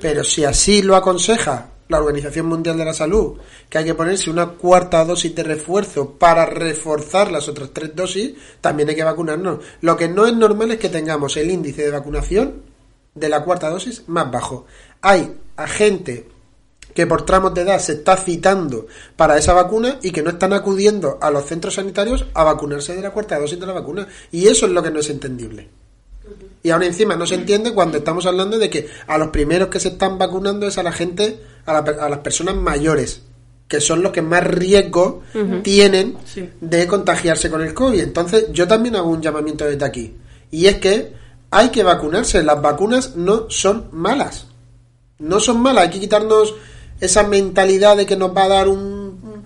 Pero 0.02 0.24
si 0.24 0.44
así 0.44 0.82
lo 0.82 0.96
aconseja 0.96 1.70
la 1.88 2.00
Organización 2.00 2.48
Mundial 2.48 2.78
de 2.78 2.86
la 2.86 2.94
Salud, 2.94 3.38
que 3.70 3.78
hay 3.78 3.86
que 3.86 3.94
ponerse 3.94 4.30
una 4.30 4.48
cuarta 4.48 5.06
dosis 5.06 5.36
de 5.36 5.44
refuerzo 5.44 6.12
para 6.12 6.46
reforzar 6.46 7.32
las 7.32 7.48
otras 7.48 7.72
tres 7.72 7.96
dosis, 7.96 8.34
también 8.62 8.90
hay 8.90 8.96
que 8.96 9.04
vacunarnos. 9.04 9.60
Lo 9.82 9.96
que 9.96 10.08
no 10.08 10.26
es 10.26 10.34
normal 10.34 10.72
es 10.72 10.80
que 10.80 10.90
tengamos 10.90 11.38
el 11.38 11.52
índice 11.52 11.84
de 11.84 11.92
vacunación 11.92 12.64
de 13.14 13.30
la 13.30 13.44
cuarta 13.44 13.70
dosis 13.70 14.04
más 14.08 14.32
bajo. 14.32 14.66
Hay 15.02 15.38
a 15.56 15.68
gente 15.68 16.28
que 16.94 17.08
por 17.08 17.26
tramos 17.26 17.54
de 17.54 17.62
edad 17.62 17.80
se 17.80 17.94
está 17.94 18.16
citando 18.18 18.88
para 19.16 19.38
esa 19.38 19.54
vacuna 19.54 20.00
y 20.02 20.12
que 20.12 20.22
no 20.24 20.30
están 20.32 20.54
acudiendo 20.54 21.18
a 21.22 21.32
los 21.32 21.46
centros 21.46 21.76
sanitarios 21.76 22.26
a 22.34 22.44
vacunarse 22.44 22.96
de 22.96 23.02
la 23.02 23.12
cuarta 23.12 23.40
dosis 23.40 23.60
de 23.60 23.66
la 23.66 23.74
vacuna. 23.74 24.08
Y 24.32 24.48
eso 24.48 24.66
es 24.66 24.72
lo 24.72 24.82
que 24.84 24.92
no 24.92 25.00
es 25.00 25.10
entendible. 25.10 25.70
Y 26.62 26.70
aún 26.70 26.84
encima 26.84 27.16
no 27.16 27.26
se 27.26 27.36
entiende 27.36 27.74
cuando 27.74 27.98
estamos 27.98 28.26
hablando 28.26 28.58
de 28.58 28.70
que 28.70 28.88
a 29.08 29.18
los 29.18 29.28
primeros 29.30 29.68
que 29.68 29.80
se 29.80 29.90
están 29.90 30.18
vacunando 30.18 30.66
es 30.66 30.78
a 30.78 30.84
la 30.84 30.94
gente, 30.94 31.40
a, 31.66 31.74
la 31.74 31.80
a 31.80 32.10
las 32.10 32.20
personas 32.20 32.56
mayores, 32.56 33.22
que 33.68 33.82
son 33.82 34.02
los 34.02 34.12
que 34.14 34.22
más 34.22 34.44
riesgo 34.46 35.24
tienen 35.64 36.16
Sí. 36.26 36.50
de 36.62 36.88
contagiarse 36.88 37.50
con 37.50 37.62
el 37.62 37.74
COVID. 37.74 38.00
Entonces 38.00 38.46
yo 38.54 38.68
también 38.68 38.96
hago 38.96 39.10
un 39.10 39.22
llamamiento 39.22 39.66
desde 39.66 39.84
aquí. 39.84 40.16
Y 40.52 40.68
es 40.68 40.78
que 40.78 41.12
hay 41.52 41.70
que 41.70 41.84
vacunarse. 41.84 42.44
Las 42.44 42.62
vacunas 42.62 43.16
no 43.16 43.50
son 43.50 43.90
malas. 43.92 44.48
No 45.20 45.40
son 45.40 45.62
malas. 45.62 45.86
Hay 45.86 45.90
que 45.90 46.00
quitarnos 46.00 46.54
esa 47.06 47.24
mentalidad 47.24 47.98
de 47.98 48.06
que 48.06 48.16
nos 48.16 48.36
va 48.36 48.44
a 48.46 48.50
dar 48.50 48.68
un, 48.68 49.44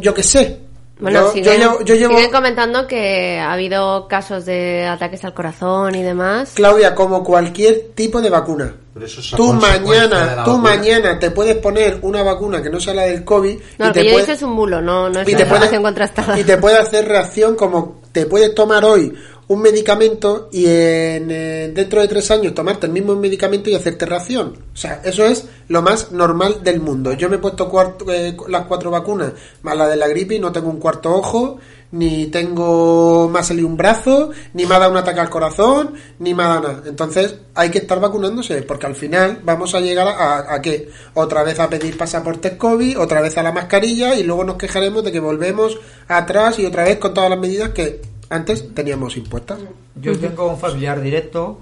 yo 0.00 0.14
qué 0.14 0.22
sé. 0.22 0.58
Bueno, 1.00 1.28
yo, 1.28 1.32
siguen, 1.32 1.44
yo 1.44 1.58
llevo- 1.58 1.84
yo 1.84 1.94
llevo- 1.94 2.14
siguen 2.16 2.30
comentando 2.30 2.86
que 2.86 3.38
ha 3.38 3.52
habido 3.54 4.06
casos 4.06 4.44
de 4.44 4.86
ataques 4.86 5.24
al 5.24 5.32
corazón 5.32 5.94
y 5.94 6.02
demás. 6.02 6.52
Claudia, 6.54 6.94
como 6.94 7.24
cualquier 7.24 7.92
tipo 7.94 8.20
de 8.20 8.28
vacuna. 8.28 8.74
Pero 8.92 9.06
eso 9.06 9.20
es 9.20 9.30
Tú 9.30 9.54
mañana, 9.54 10.44
tú 10.44 10.50
vacuna. 10.58 10.58
mañana 10.58 11.18
te 11.18 11.30
puedes 11.30 11.56
poner 11.56 12.00
una 12.02 12.22
vacuna 12.22 12.60
que 12.62 12.68
no 12.68 12.78
sea 12.78 12.92
la 12.92 13.04
del 13.04 13.24
COVID 13.24 13.58
No, 13.78 13.84
y 13.86 13.88
lo 13.88 13.92
te 13.94 14.00
que 14.02 14.06
yo 14.08 14.12
puede- 14.12 14.32
es 14.32 14.42
un 14.42 14.54
bulo, 14.54 14.82
no, 14.82 15.08
no 15.08 15.20
es 15.20 15.28
y 15.28 15.30
una 15.34 15.38
te 15.44 15.46
puede, 15.48 15.80
contrastada. 15.82 16.38
y 16.38 16.44
te 16.44 16.58
puede 16.58 16.76
hacer 16.76 17.08
reacción 17.08 17.54
como 17.56 18.02
te 18.12 18.26
puedes 18.26 18.54
tomar 18.54 18.84
hoy 18.84 19.14
un 19.50 19.62
medicamento 19.62 20.48
y 20.52 20.64
en, 20.66 21.26
dentro 21.74 22.00
de 22.00 22.06
tres 22.06 22.30
años 22.30 22.54
tomarte 22.54 22.86
el 22.86 22.92
mismo 22.92 23.16
medicamento 23.16 23.68
y 23.68 23.74
hacerte 23.74 24.06
reacción. 24.06 24.56
O 24.72 24.76
sea, 24.76 25.02
eso 25.04 25.24
es 25.24 25.46
lo 25.66 25.82
más 25.82 26.12
normal 26.12 26.62
del 26.62 26.78
mundo. 26.80 27.14
Yo 27.14 27.28
me 27.28 27.34
he 27.34 27.38
puesto 27.40 27.68
cuarto- 27.68 28.04
eh, 28.12 28.36
las 28.48 28.66
cuatro 28.66 28.92
vacunas 28.92 29.32
más 29.62 29.76
la 29.76 29.88
de 29.88 29.96
la 29.96 30.06
gripe 30.06 30.36
y 30.36 30.38
no 30.38 30.52
tengo 30.52 30.70
un 30.70 30.78
cuarto 30.78 31.12
ojo, 31.12 31.58
ni 31.90 32.26
tengo 32.28 33.28
más 33.28 33.48
salido 33.48 33.66
un 33.66 33.76
brazo, 33.76 34.30
ni 34.54 34.66
me 34.66 34.76
ha 34.76 34.78
dado 34.78 34.92
un 34.92 34.98
ataque 34.98 35.18
al 35.18 35.28
corazón, 35.30 35.94
ni 36.20 36.32
me 36.32 36.44
ha 36.44 36.46
dado 36.46 36.60
nada. 36.60 36.82
Entonces 36.86 37.34
hay 37.56 37.70
que 37.70 37.78
estar 37.78 37.98
vacunándose 37.98 38.62
porque 38.62 38.86
al 38.86 38.94
final 38.94 39.40
vamos 39.42 39.74
a 39.74 39.80
llegar 39.80 40.06
a, 40.06 40.54
a 40.54 40.62
qué? 40.62 40.90
Otra 41.14 41.42
vez 41.42 41.58
a 41.58 41.68
pedir 41.68 41.98
pasaportes 41.98 42.52
COVID, 42.52 43.00
otra 43.00 43.20
vez 43.20 43.36
a 43.36 43.42
la 43.42 43.50
mascarilla 43.50 44.14
y 44.14 44.22
luego 44.22 44.44
nos 44.44 44.58
quejaremos 44.58 45.02
de 45.02 45.10
que 45.10 45.18
volvemos 45.18 45.76
atrás 46.06 46.60
y 46.60 46.66
otra 46.66 46.84
vez 46.84 46.98
con 46.98 47.12
todas 47.14 47.28
las 47.30 47.40
medidas 47.40 47.70
que 47.70 48.00
Antes 48.30 48.72
teníamos 48.74 49.16
impuestas. 49.16 49.58
Yo 49.96 50.16
tengo 50.18 50.48
un 50.48 50.58
familiar 50.58 51.00
directo 51.00 51.60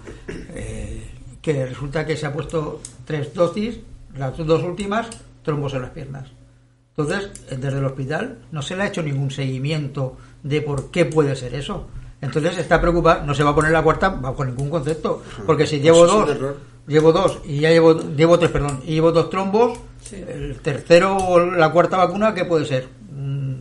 eh, 0.55 1.03
que 1.41 1.65
resulta 1.65 2.05
que 2.05 2.17
se 2.17 2.27
ha 2.27 2.33
puesto 2.33 2.81
tres 3.07 3.33
dosis, 3.33 3.81
las 4.15 4.37
dos 4.37 4.63
últimas, 4.63 5.09
trombos 5.43 5.73
en 5.73 5.83
las 5.83 5.91
piernas. 5.91 6.29
Entonces, 6.91 7.31
eh, 7.51 7.57
desde 7.59 7.79
el 7.79 7.87
hospital 7.87 8.41
no 8.53 8.61
se 8.61 8.77
le 8.77 8.83
ha 8.83 8.89
hecho 8.89 9.03
ningún 9.03 9.31
seguimiento 9.31 10.19
de 10.43 10.61
por 10.61 10.91
qué 10.91 11.07
puede 11.07 11.35
ser 11.37 11.55
eso. 11.55 11.87
Entonces 12.21 12.59
está 12.59 12.81
preocupado, 12.81 13.25
no 13.25 13.35
se 13.35 13.45
va 13.45 13.51
a 13.51 13.55
poner 13.55 13.73
la 13.73 13.83
cuarta 13.83 14.11
bajo 14.11 14.45
ningún 14.45 14.69
concepto, 14.69 15.23
porque 15.47 15.67
si 15.67 15.81
llevo 15.81 16.05
Eso 16.05 16.27
dos, 16.27 16.57
llevo 16.87 17.13
dos 17.13 17.39
y 17.45 17.61
ya 17.61 17.71
llevo, 17.71 17.95
llevo 17.95 18.39
tres, 18.39 18.51
perdón, 18.51 18.81
y 18.85 18.95
llevo 18.95 19.13
dos 19.13 19.31
trombos, 19.31 19.79
el 20.13 20.59
tercero 20.61 21.17
o 21.17 21.39
la 21.39 21.71
cuarta 21.71 21.97
vacuna, 21.97 22.35
¿qué 22.35 22.45
puede 22.45 22.67
ser? 22.67 22.89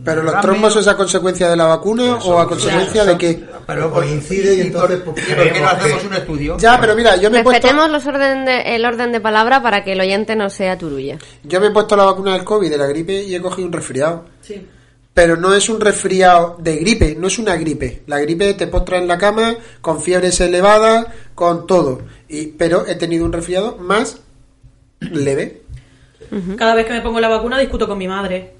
Pero 0.08 0.22
los 0.22 0.40
trombos 0.40 0.74
es 0.76 0.88
a 0.88 0.96
consecuencia 0.96 1.50
de 1.50 1.56
la 1.56 1.66
vacuna 1.66 2.16
Eso, 2.16 2.30
o 2.30 2.38
a 2.38 2.48
consecuencia 2.48 3.04
de 3.04 3.18
que... 3.18 3.44
Pero 3.66 3.92
Coincide 3.92 4.54
y 4.54 4.60
entonces, 4.62 5.00
¿por 5.00 5.14
pues, 5.14 5.26
qué 5.26 5.60
no 5.60 5.68
hacemos 5.68 6.04
un 6.04 6.14
estudio? 6.14 6.56
Ya, 6.56 6.80
pero 6.80 6.94
mira, 6.96 7.16
yo 7.16 7.30
me 7.30 7.40
he 7.40 7.42
puesto... 7.42 7.60
Respetemos 7.60 7.90
los 7.90 8.06
orden 8.06 8.46
de- 8.46 8.74
el 8.74 8.86
orden 8.86 9.12
de 9.12 9.20
palabra 9.20 9.62
para 9.62 9.84
que 9.84 9.92
el 9.92 10.00
oyente 10.00 10.34
no 10.34 10.48
sea 10.48 10.78
turulla. 10.78 11.18
Yo 11.42 11.60
me 11.60 11.66
he 11.66 11.70
puesto 11.72 11.94
la 11.94 12.04
vacuna 12.04 12.32
del 12.32 12.42
COVID, 12.42 12.70
de 12.70 12.78
la 12.78 12.86
gripe, 12.86 13.22
y 13.22 13.34
he 13.34 13.40
cogido 13.42 13.66
un 13.66 13.72
resfriado. 13.74 14.24
Sí. 14.40 14.66
Pero 15.12 15.36
no 15.36 15.52
es 15.52 15.68
un 15.68 15.78
resfriado 15.78 16.56
de 16.58 16.76
gripe, 16.76 17.14
no 17.18 17.26
es 17.26 17.38
una 17.38 17.56
gripe. 17.56 18.04
La 18.06 18.18
gripe 18.18 18.54
te 18.54 18.66
postra 18.66 18.96
en 18.96 19.08
la 19.08 19.18
cama 19.18 19.56
con 19.82 20.00
fiebres 20.00 20.40
elevadas, 20.40 21.06
con 21.34 21.66
todo. 21.66 22.00
Y, 22.28 22.46
pero 22.46 22.86
he 22.86 22.94
tenido 22.94 23.26
un 23.26 23.32
resfriado 23.34 23.76
más 23.76 24.22
leve. 25.00 25.64
Cada 26.56 26.74
vez 26.74 26.86
que 26.86 26.92
me 26.92 27.02
pongo 27.02 27.20
la 27.20 27.28
vacuna 27.28 27.58
discuto 27.58 27.86
con 27.86 27.98
mi 27.98 28.08
madre. 28.08 28.57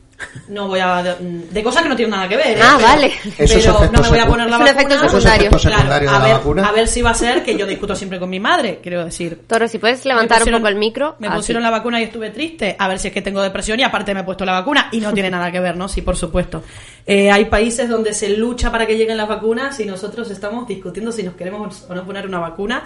No 0.48 0.66
voy 0.66 0.80
a. 0.80 1.02
De 1.20 1.62
cosas 1.62 1.82
que 1.84 1.88
no 1.88 1.94
tienen 1.94 2.10
nada 2.10 2.28
que 2.28 2.36
ver. 2.36 2.58
¿eh? 2.58 2.60
Ah, 2.60 2.76
vale. 2.82 3.12
Pero 3.36 3.88
no 3.92 4.00
me 4.02 4.08
voy 4.08 4.18
a 4.18 4.26
poner 4.26 4.50
la 4.50 4.56
Es 4.56 4.60
un 4.60 4.66
vacuna. 4.66 4.70
efecto 4.70 4.94
Esos 4.94 5.10
secundario. 5.10 5.46
efectos 5.48 5.62
secundarios 5.62 6.12
a 6.12 6.18
ver, 6.18 6.32
vacuna. 6.34 6.68
A 6.68 6.72
ver 6.72 6.88
si 6.88 7.02
va 7.02 7.10
a 7.10 7.14
ser 7.14 7.44
que 7.44 7.56
yo 7.56 7.66
discuto 7.66 7.94
siempre 7.94 8.18
con 8.18 8.28
mi 8.28 8.40
madre, 8.40 8.80
quiero 8.82 9.04
decir. 9.04 9.42
Toro, 9.46 9.68
si 9.68 9.78
puedes 9.78 10.04
levantar 10.04 10.42
un 10.42 10.50
poco 10.52 10.68
el 10.68 10.74
micro. 10.76 11.14
Me 11.20 11.28
así. 11.28 11.36
pusieron 11.36 11.62
la 11.62 11.70
vacuna 11.70 12.00
y 12.00 12.04
estuve 12.04 12.30
triste. 12.30 12.74
A 12.78 12.88
ver 12.88 12.98
si 12.98 13.08
es 13.08 13.14
que 13.14 13.22
tengo 13.22 13.40
depresión 13.42 13.78
y 13.78 13.84
aparte 13.84 14.12
me 14.14 14.20
he 14.20 14.24
puesto 14.24 14.44
la 14.44 14.52
vacuna 14.52 14.88
y 14.90 15.00
no 15.00 15.12
tiene 15.12 15.30
nada 15.30 15.52
que 15.52 15.60
ver, 15.60 15.76
¿no? 15.76 15.86
Sí, 15.88 16.02
por 16.02 16.16
supuesto. 16.16 16.62
Eh, 17.06 17.30
hay 17.30 17.44
países 17.44 17.88
donde 17.88 18.12
se 18.12 18.30
lucha 18.30 18.72
para 18.72 18.86
que 18.86 18.96
lleguen 18.96 19.16
las 19.16 19.28
vacunas 19.28 19.78
y 19.78 19.84
nosotros 19.84 20.30
estamos 20.30 20.66
discutiendo 20.66 21.12
si 21.12 21.22
nos 21.22 21.34
queremos 21.34 21.86
o 21.88 21.94
no 21.94 22.04
poner 22.04 22.26
una 22.26 22.38
vacuna. 22.40 22.82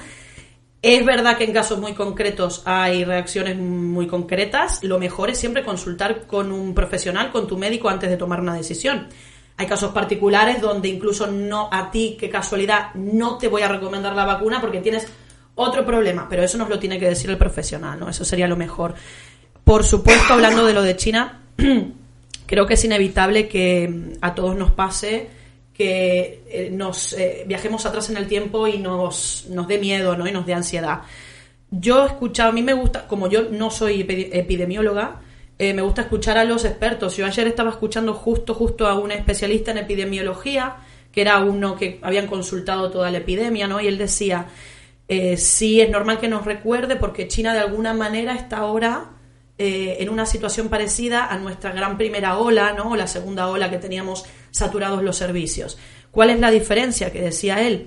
Es 0.83 1.07
verdad 1.07 1.39
que 1.39 1.45
en 1.45 1.53
casos 1.53 1.79
muy 1.79 1.95
concretos 1.95 2.63
hay 2.65 3.05
reacciones 3.05 3.57
muy 3.57 4.09
concretas. 4.09 4.83
Lo 4.83 4.99
mejor 4.99 5.31
es 5.31 5.39
siempre 5.39 5.63
consultar 5.63 6.27
con 6.27 6.51
un 6.51 6.75
profesional, 6.75 7.31
con 7.31 7.47
tu 7.47 7.57
médico, 7.57 7.89
antes 7.89 8.11
de 8.11 8.17
tomar 8.17 8.41
una 8.41 8.57
decisión. 8.57 9.07
Hay 9.57 9.69
casos 9.69 9.93
particulares 9.93 10.61
donde 10.61 10.89
incluso 10.89 11.29
no 11.29 11.69
a 11.71 11.93
ti, 11.93 12.17
qué 12.19 12.29
casualidad, 12.29 12.93
no 12.95 13.39
te 13.39 13.47
voy 13.47 13.63
a 13.63 13.69
recomendar 13.69 14.17
la 14.17 14.25
vacuna 14.25 14.61
porque 14.61 14.81
tienes 14.81 15.07
otro 15.55 15.87
problema, 15.87 16.27
pero 16.29 16.43
eso 16.43 16.59
nos 16.59 16.69
lo 16.69 16.81
tiene 16.81 16.99
que 16.99 17.09
decir 17.09 17.31
el 17.31 17.39
profesional, 17.39 18.01
¿no? 18.01 18.09
Eso 18.09 18.25
sería 18.25 18.49
lo 18.49 18.57
mejor. 18.57 18.95
Por 19.63 19.85
supuesto, 19.85 20.33
hablando 20.33 20.67
de 20.67 20.73
lo 20.73 20.83
de 20.83 20.97
China, 20.97 21.43
creo 22.47 22.67
que 22.67 22.75
es 22.75 22.85
inevitable 22.85 23.47
que 23.47 24.17
a 24.21 24.35
todos 24.35 24.57
nos 24.57 24.73
pase 24.73 25.31
que 25.75 26.43
eh, 26.49 26.71
nos 26.71 27.13
eh, 27.15 27.45
viajemos 27.47 27.87
atrás 27.87 28.11
en 28.11 28.17
el 28.17 28.27
tiempo 28.27 28.69
y 28.69 28.79
nos, 28.79 29.47
nos 29.49 29.67
dé 29.67 29.79
miedo, 29.79 30.17
¿no? 30.17 30.27
Y 30.27 30.33
nos 30.33 30.45
dé 30.47 30.55
ansiedad. 30.55 31.01
Yo 31.71 32.03
he 32.05 32.07
escuchado, 32.07 32.51
a 32.51 32.53
mí 32.53 32.63
me 32.63 32.75
gusta, 32.75 33.07
como 33.09 33.29
yo 33.29 33.45
no 33.51 33.71
soy 33.71 34.03
epi- 34.03 34.29
epidemióloga, 34.33 35.21
eh, 35.59 35.73
me 35.73 35.83
gusta 35.83 36.03
escuchar 36.03 36.37
a 36.37 36.45
los 36.45 36.65
expertos. 36.65 37.17
Yo 37.17 37.25
ayer 37.25 37.47
estaba 37.47 37.71
escuchando 37.71 38.13
justo, 38.15 38.55
justo 38.55 38.87
a 38.87 38.99
un 38.99 39.13
especialista 39.13 39.71
en 39.71 39.79
epidemiología, 39.79 40.77
que 41.11 41.21
era 41.23 41.39
uno 41.39 41.77
que 41.77 41.99
habían 42.03 42.27
consultado 42.27 42.91
toda 42.91 43.11
la 43.11 43.19
epidemia, 43.19 43.67
¿no? 43.67 43.81
Y 43.81 43.87
él 43.87 43.97
decía, 43.99 44.47
sí, 45.37 45.81
es 45.81 45.91
normal 45.91 46.19
que 46.19 46.29
nos 46.29 46.45
recuerde 46.45 46.97
porque 46.97 47.29
China 47.29 47.53
de 47.53 47.61
alguna 47.61 47.93
manera 47.93 48.35
está 48.35 48.59
ahora 48.59 49.11
eh, 49.65 49.99
en 50.01 50.09
una 50.09 50.27
situación 50.27 50.69
parecida 50.69 51.27
a 51.27 51.39
nuestra 51.39 51.71
gran 51.71 51.97
primera 51.97 52.37
ola, 52.37 52.73
¿no? 52.73 52.91
O 52.91 52.97
la 52.97 53.07
segunda 53.07 53.47
ola 53.47 53.71
que 53.71 53.79
teníamos 53.79 54.25
saturados 54.51 55.05
los 55.05 55.17
servicios. 55.17 55.79
¿Cuál 56.11 56.31
es 56.31 56.41
la 56.41 56.51
diferencia? 56.51 57.13
Que 57.13 57.21
decía 57.21 57.63
él, 57.63 57.87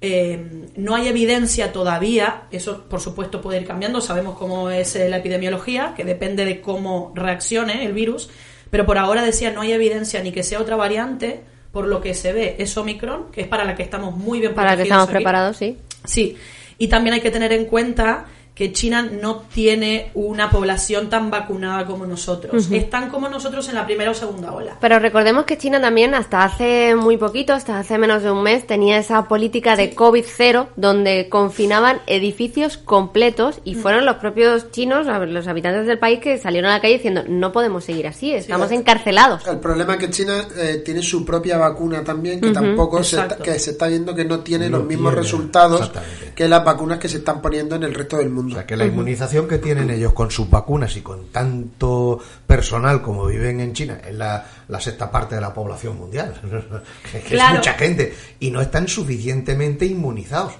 eh, 0.00 0.44
no 0.74 0.96
hay 0.96 1.06
evidencia 1.06 1.70
todavía, 1.72 2.48
eso 2.50 2.88
por 2.88 3.00
supuesto 3.00 3.40
puede 3.40 3.60
ir 3.60 3.64
cambiando, 3.64 4.00
sabemos 4.00 4.36
cómo 4.36 4.70
es 4.70 4.96
eh, 4.96 5.08
la 5.08 5.18
epidemiología, 5.18 5.94
que 5.96 6.02
depende 6.02 6.44
de 6.44 6.60
cómo 6.60 7.12
reaccione 7.14 7.84
el 7.84 7.92
virus, 7.92 8.28
pero 8.70 8.84
por 8.84 8.98
ahora 8.98 9.22
decía 9.22 9.52
no 9.52 9.60
hay 9.60 9.70
evidencia 9.70 10.20
ni 10.20 10.32
que 10.32 10.42
sea 10.42 10.60
otra 10.60 10.74
variante, 10.74 11.44
por 11.70 11.86
lo 11.86 12.00
que 12.00 12.14
se 12.14 12.32
ve 12.32 12.56
es 12.58 12.76
Omicron, 12.76 13.30
que 13.30 13.42
es 13.42 13.46
para 13.46 13.64
la 13.64 13.76
que 13.76 13.84
estamos 13.84 14.16
muy 14.16 14.40
bien 14.40 14.52
Para 14.52 14.70
que 14.70 14.78
protegidos 14.78 14.88
estamos 14.88 15.08
aquí. 15.10 15.14
preparados, 15.14 15.56
sí. 15.58 15.78
Sí, 16.04 16.36
y 16.76 16.88
también 16.88 17.14
hay 17.14 17.20
que 17.20 17.30
tener 17.30 17.52
en 17.52 17.66
cuenta 17.66 18.26
que 18.54 18.72
China 18.72 19.02
no 19.02 19.42
tiene 19.52 20.12
una 20.14 20.48
población 20.48 21.10
tan 21.10 21.28
vacunada 21.28 21.84
como 21.86 22.06
nosotros. 22.06 22.70
Están 22.70 23.10
como 23.10 23.28
nosotros 23.28 23.68
en 23.68 23.74
la 23.74 23.84
primera 23.84 24.12
o 24.12 24.14
segunda 24.14 24.52
ola. 24.52 24.76
Pero 24.80 25.00
recordemos 25.00 25.44
que 25.44 25.58
China 25.58 25.80
también 25.80 26.14
hasta 26.14 26.44
hace 26.44 26.94
muy 26.94 27.16
poquito, 27.16 27.52
hasta 27.52 27.80
hace 27.80 27.98
menos 27.98 28.22
de 28.22 28.30
un 28.30 28.44
mes, 28.44 28.64
tenía 28.64 28.98
esa 28.98 29.24
política 29.26 29.74
de 29.74 29.96
COVID-0 29.96 30.68
donde 30.76 31.28
confinaban 31.28 31.98
edificios 32.06 32.76
completos 32.78 33.58
y 33.64 33.74
fueron 33.74 34.06
los 34.06 34.16
propios 34.16 34.70
chinos, 34.70 35.06
los 35.06 35.48
habitantes 35.48 35.86
del 35.88 35.98
país, 35.98 36.20
que 36.20 36.38
salieron 36.38 36.70
a 36.70 36.74
la 36.74 36.80
calle 36.80 36.94
diciendo 36.94 37.24
no 37.26 37.50
podemos 37.50 37.82
seguir 37.84 38.06
así, 38.06 38.32
estamos 38.34 38.68
Sí. 38.68 38.76
encarcelados. 38.76 39.44
El 39.48 39.58
problema 39.58 39.94
es 39.94 39.98
que 39.98 40.10
China 40.10 40.46
eh, 40.56 40.80
tiene 40.84 41.02
su 41.02 41.24
propia 41.24 41.58
vacuna 41.58 42.04
también, 42.04 42.40
que 42.40 42.50
tampoco 42.50 43.02
se 43.02 43.20
está, 43.20 43.36
que 43.36 43.58
se 43.58 43.72
está 43.72 43.88
viendo 43.88 44.14
que 44.14 44.24
no 44.24 44.40
tiene 44.40 44.70
No 44.70 44.78
los 44.78 44.86
mismos 44.86 45.10
tiene, 45.12 45.22
resultados 45.22 45.90
que 46.36 46.46
las 46.48 46.64
vacunas 46.64 46.98
que 47.00 47.08
se 47.08 47.16
están 47.18 47.42
poniendo 47.42 47.74
en 47.74 47.82
el 47.82 47.92
resto 47.94 48.16
del 48.18 48.30
mundo. 48.30 48.43
O 48.46 48.50
sea, 48.50 48.66
que 48.66 48.76
la 48.76 48.86
inmunización 48.86 49.46
que 49.48 49.58
tienen 49.58 49.90
ellos 49.90 50.12
con 50.12 50.30
sus 50.30 50.48
vacunas 50.50 50.96
y 50.96 51.00
con 51.02 51.28
tanto 51.28 52.20
personal 52.46 53.02
como 53.02 53.26
viven 53.26 53.60
en 53.60 53.72
China, 53.72 54.00
es 54.06 54.14
la, 54.14 54.44
la 54.68 54.80
sexta 54.80 55.10
parte 55.10 55.34
de 55.36 55.40
la 55.40 55.52
población 55.54 55.96
mundial. 55.98 56.34
que 57.12 57.18
es 57.18 57.24
Claro. 57.24 57.56
mucha 57.56 57.74
gente. 57.74 58.14
Y 58.40 58.50
no 58.50 58.60
están 58.60 58.88
suficientemente 58.88 59.86
inmunizados. 59.86 60.52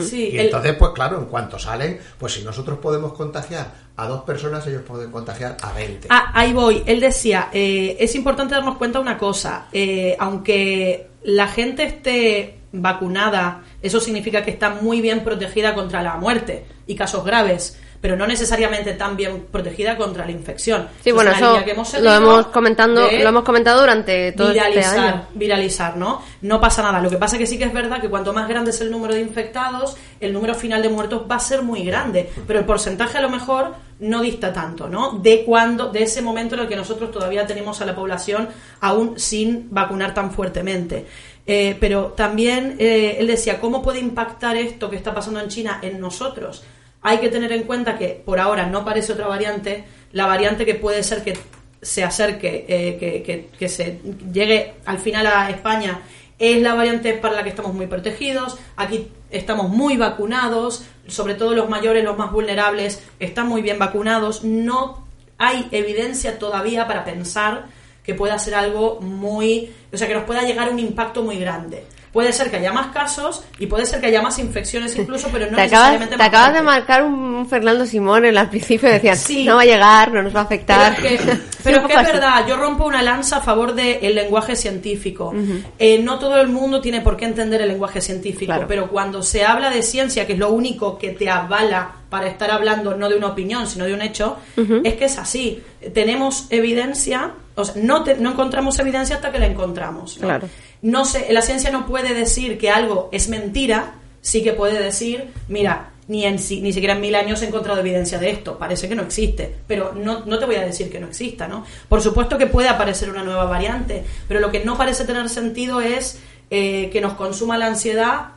Sí, 0.00 0.30
Y 0.32 0.38
el- 0.38 0.46
entonces, 0.46 0.74
pues 0.74 0.90
claro, 0.92 1.18
en 1.20 1.26
cuanto 1.26 1.56
salen, 1.56 2.00
pues 2.18 2.32
si 2.32 2.42
nosotros 2.42 2.80
podemos 2.80 3.12
contagiar 3.12 3.72
a 3.96 4.08
dos 4.08 4.24
personas, 4.24 4.66
ellos 4.66 4.82
pueden 4.82 5.12
contagiar 5.12 5.56
a 5.62 5.72
20. 5.72 6.08
Ah, 6.10 6.32
ahí 6.34 6.52
voy. 6.52 6.82
Él 6.84 6.98
decía, 6.98 7.48
eh, 7.52 7.96
es 8.00 8.14
importante 8.16 8.54
darnos 8.56 8.76
cuenta 8.76 8.98
una 8.98 9.16
cosa. 9.16 9.68
eh, 9.72 10.16
aunque 10.18 11.10
la 11.22 11.46
gente 11.46 11.84
esté 11.84 12.57
vacunada, 12.72 13.62
eso 13.82 14.00
significa 14.00 14.42
que 14.42 14.50
está 14.50 14.70
muy 14.70 15.00
bien 15.00 15.24
protegida 15.24 15.74
contra 15.74 16.02
la 16.02 16.16
muerte 16.16 16.66
y 16.86 16.94
casos 16.94 17.24
graves, 17.24 17.78
pero 18.00 18.16
no 18.16 18.26
necesariamente 18.26 18.92
tan 18.92 19.16
bien 19.16 19.46
protegida 19.50 19.96
contra 19.96 20.24
la 20.24 20.30
infección. 20.32 20.88
Sí, 21.02 21.10
es 21.10 21.14
bueno, 21.14 21.32
eso 21.32 21.60
hemos 21.66 22.00
lo 22.00 22.12
hemos 22.12 22.46
comentando, 22.48 23.02
lo 23.10 23.28
hemos 23.28 23.42
comentado 23.42 23.80
durante 23.80 24.32
todo 24.32 24.50
este 24.50 24.60
viralizar, 24.60 24.98
año. 24.98 25.26
viralizar, 25.34 25.96
¿no? 25.96 26.22
No 26.42 26.60
pasa 26.60 26.82
nada. 26.82 27.00
Lo 27.00 27.10
que 27.10 27.16
pasa 27.16 27.38
que 27.38 27.46
sí 27.46 27.58
que 27.58 27.64
es 27.64 27.72
verdad 27.72 28.00
que 28.00 28.08
cuanto 28.08 28.32
más 28.32 28.48
grande 28.48 28.70
es 28.70 28.80
el 28.80 28.90
número 28.90 29.14
de 29.14 29.20
infectados, 29.20 29.96
el 30.20 30.32
número 30.32 30.54
final 30.54 30.82
de 30.82 30.88
muertos 30.90 31.22
va 31.28 31.36
a 31.36 31.40
ser 31.40 31.62
muy 31.62 31.82
grande, 31.84 32.30
pero 32.46 32.60
el 32.60 32.64
porcentaje 32.64 33.18
a 33.18 33.22
lo 33.22 33.30
mejor 33.30 33.74
no 34.00 34.20
dista 34.22 34.52
tanto, 34.52 34.88
¿no? 34.88 35.18
De 35.18 35.44
cuando, 35.44 35.90
de 35.90 36.04
ese 36.04 36.22
momento 36.22 36.54
en 36.54 36.62
el 36.62 36.68
que 36.68 36.76
nosotros 36.76 37.10
todavía 37.10 37.46
tenemos 37.46 37.80
a 37.80 37.86
la 37.86 37.96
población 37.96 38.48
aún 38.80 39.18
sin 39.18 39.68
vacunar 39.70 40.14
tan 40.14 40.30
fuertemente. 40.30 41.04
Eh, 41.50 41.78
pero 41.80 42.08
también 42.08 42.76
eh, 42.78 43.16
él 43.18 43.26
decía, 43.26 43.58
¿cómo 43.58 43.82
puede 43.82 44.00
impactar 44.00 44.54
esto 44.58 44.90
que 44.90 44.96
está 44.96 45.14
pasando 45.14 45.40
en 45.40 45.48
China 45.48 45.78
en 45.80 45.98
nosotros? 45.98 46.62
Hay 47.00 47.18
que 47.18 47.30
tener 47.30 47.50
en 47.52 47.62
cuenta 47.62 47.96
que 47.96 48.20
por 48.22 48.38
ahora 48.38 48.66
no 48.66 48.84
parece 48.84 49.14
otra 49.14 49.26
variante, 49.28 49.84
la 50.12 50.26
variante 50.26 50.66
que 50.66 50.74
puede 50.74 51.02
ser 51.02 51.24
que 51.24 51.38
se 51.80 52.04
acerque, 52.04 52.66
eh, 52.68 52.96
que, 53.00 53.22
que- 53.22 53.48
que 53.58 53.68
se 53.70 53.98
llegue 54.30 54.74
al 54.84 54.98
final 54.98 55.26
a 55.26 55.48
España, 55.48 56.02
es 56.38 56.60
la 56.60 56.74
variante 56.74 57.14
para 57.14 57.36
la 57.36 57.42
que 57.44 57.48
estamos 57.48 57.72
muy 57.72 57.86
protegidos. 57.86 58.58
Aquí 58.76 59.08
estamos 59.30 59.70
muy 59.70 59.96
vacunados, 59.96 60.84
sobre 61.06 61.34
todo 61.34 61.54
los 61.54 61.70
mayores, 61.70 62.04
los 62.04 62.18
más 62.18 62.30
vulnerables, 62.30 63.02
están 63.20 63.48
muy 63.48 63.62
bien 63.62 63.78
vacunados. 63.78 64.44
No 64.44 65.06
hay 65.38 65.66
evidencia 65.70 66.38
todavía 66.38 66.86
para 66.86 67.04
pensar 67.04 67.66
que 68.08 68.14
pueda 68.14 68.38
ser 68.38 68.54
algo 68.54 69.00
muy, 69.02 69.70
o 69.92 69.96
sea, 69.98 70.08
que 70.08 70.14
nos 70.14 70.24
pueda 70.24 70.40
llegar 70.42 70.70
un 70.72 70.78
impacto 70.78 71.22
muy 71.22 71.36
grande. 71.38 71.84
Puede 72.10 72.32
ser 72.32 72.50
que 72.50 72.56
haya 72.56 72.72
más 72.72 72.86
casos 72.86 73.44
y 73.58 73.66
puede 73.66 73.84
ser 73.84 74.00
que 74.00 74.06
haya 74.06 74.22
más 74.22 74.38
infecciones 74.38 74.96
incluso, 74.96 75.28
pero 75.30 75.44
no 75.50 75.56
te 75.56 75.62
acabas, 75.64 75.92
necesariamente 75.92 76.14
te 76.14 76.18
más 76.18 76.28
acabas 76.28 76.54
de 76.54 76.62
marcar 76.62 77.02
un 77.04 77.46
Fernando 77.46 77.84
Simón 77.84 78.24
en 78.24 78.38
al 78.38 78.48
principio 78.48 78.88
decían 78.88 79.14
Sí. 79.18 79.44
no 79.44 79.56
va 79.56 79.60
a 79.62 79.64
llegar, 79.66 80.10
no 80.10 80.22
nos 80.22 80.34
va 80.34 80.40
a 80.40 80.44
afectar. 80.44 80.96
Pero 80.96 81.06
es 81.06 81.20
que, 81.20 81.26
pero 81.62 81.80
es, 81.80 81.86
que 81.86 81.92
es 82.00 82.06
verdad, 82.12 82.46
yo 82.48 82.56
rompo 82.56 82.86
una 82.86 83.02
lanza 83.02 83.36
a 83.36 83.40
favor 83.42 83.74
del 83.74 84.14
lenguaje 84.14 84.56
científico. 84.56 85.34
Eh, 85.78 85.98
no 86.02 86.18
todo 86.18 86.40
el 86.40 86.48
mundo 86.48 86.80
tiene 86.80 87.02
por 87.02 87.14
qué 87.14 87.26
entender 87.26 87.60
el 87.60 87.68
lenguaje 87.68 88.00
científico, 88.00 88.46
Claro. 88.46 88.64
pero 88.66 88.88
cuando 88.88 89.22
se 89.22 89.44
habla 89.44 89.68
de 89.68 89.82
ciencia, 89.82 90.26
que 90.26 90.32
es 90.32 90.38
lo 90.38 90.48
único 90.48 90.96
que 90.96 91.10
te 91.10 91.28
avala 91.28 91.90
para 92.08 92.26
estar 92.26 92.50
hablando 92.50 92.96
no 92.96 93.10
de 93.10 93.16
una 93.16 93.26
opinión, 93.26 93.66
sino 93.66 93.84
de 93.84 93.92
un 93.92 94.00
hecho, 94.00 94.38
es 94.82 94.94
que 94.94 95.04
es 95.04 95.18
así. 95.18 95.62
Tenemos 95.92 96.46
evidencia, 96.48 97.32
o 97.60 97.64
sea, 97.64 97.74
no, 97.82 98.02
te- 98.04 98.16
no 98.16 98.30
encontramos 98.32 98.78
evidencia 98.78 99.16
hasta 99.16 99.30
que 99.32 99.38
la 99.38 99.46
encontramos. 99.46 100.18
¿no? 100.18 100.26
Claro. 100.26 100.48
no 100.82 101.02
la 101.30 101.42
ciencia 101.42 101.70
no 101.70 101.86
puede 101.86 102.14
decir 102.14 102.56
que 102.58 102.70
algo 102.70 103.08
es 103.12 103.28
mentira, 103.28 103.94
sí 104.20 104.42
que 104.42 104.52
puede 104.52 104.82
decir, 104.82 105.28
mira, 105.48 105.90
ni, 106.08 106.24
en, 106.24 106.36
ni 106.36 106.72
siquiera 106.72 106.94
en 106.94 107.00
mil 107.02 107.14
años 107.14 107.42
he 107.42 107.46
encontrado 107.46 107.80
evidencia 107.80 108.18
de 108.18 108.30
esto, 108.30 108.56
parece 108.58 108.88
que 108.88 108.94
no 108.94 109.02
existe, 109.02 109.54
pero 109.66 109.92
no, 109.92 110.20
no 110.24 110.38
te 110.38 110.46
voy 110.46 110.54
a 110.56 110.62
decir 110.64 110.90
que 110.90 110.98
no 111.00 111.06
exista, 111.08 111.46
¿no? 111.46 111.64
Por 111.88 112.00
supuesto 112.00 112.38
que 112.38 112.46
puede 112.46 112.68
aparecer 112.68 113.10
una 113.10 113.22
nueva 113.22 113.44
variante, 113.44 114.04
pero 114.26 114.40
lo 114.40 114.50
que 114.50 114.64
no 114.64 114.76
parece 114.78 115.04
tener 115.04 115.28
sentido 115.28 115.80
es 115.82 116.18
eh, 116.50 116.88
que 116.90 117.00
nos 117.02 117.12
consuma 117.14 117.58
la 117.58 117.66
ansiedad 117.66 118.28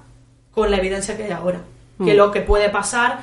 con 0.51 0.70
la 0.70 0.78
evidencia 0.78 1.16
que 1.16 1.24
hay 1.25 1.32
ahora, 1.32 1.62
que 2.04 2.13
lo 2.13 2.32
que 2.32 2.42
puede 2.42 2.70
pasar 2.70 3.20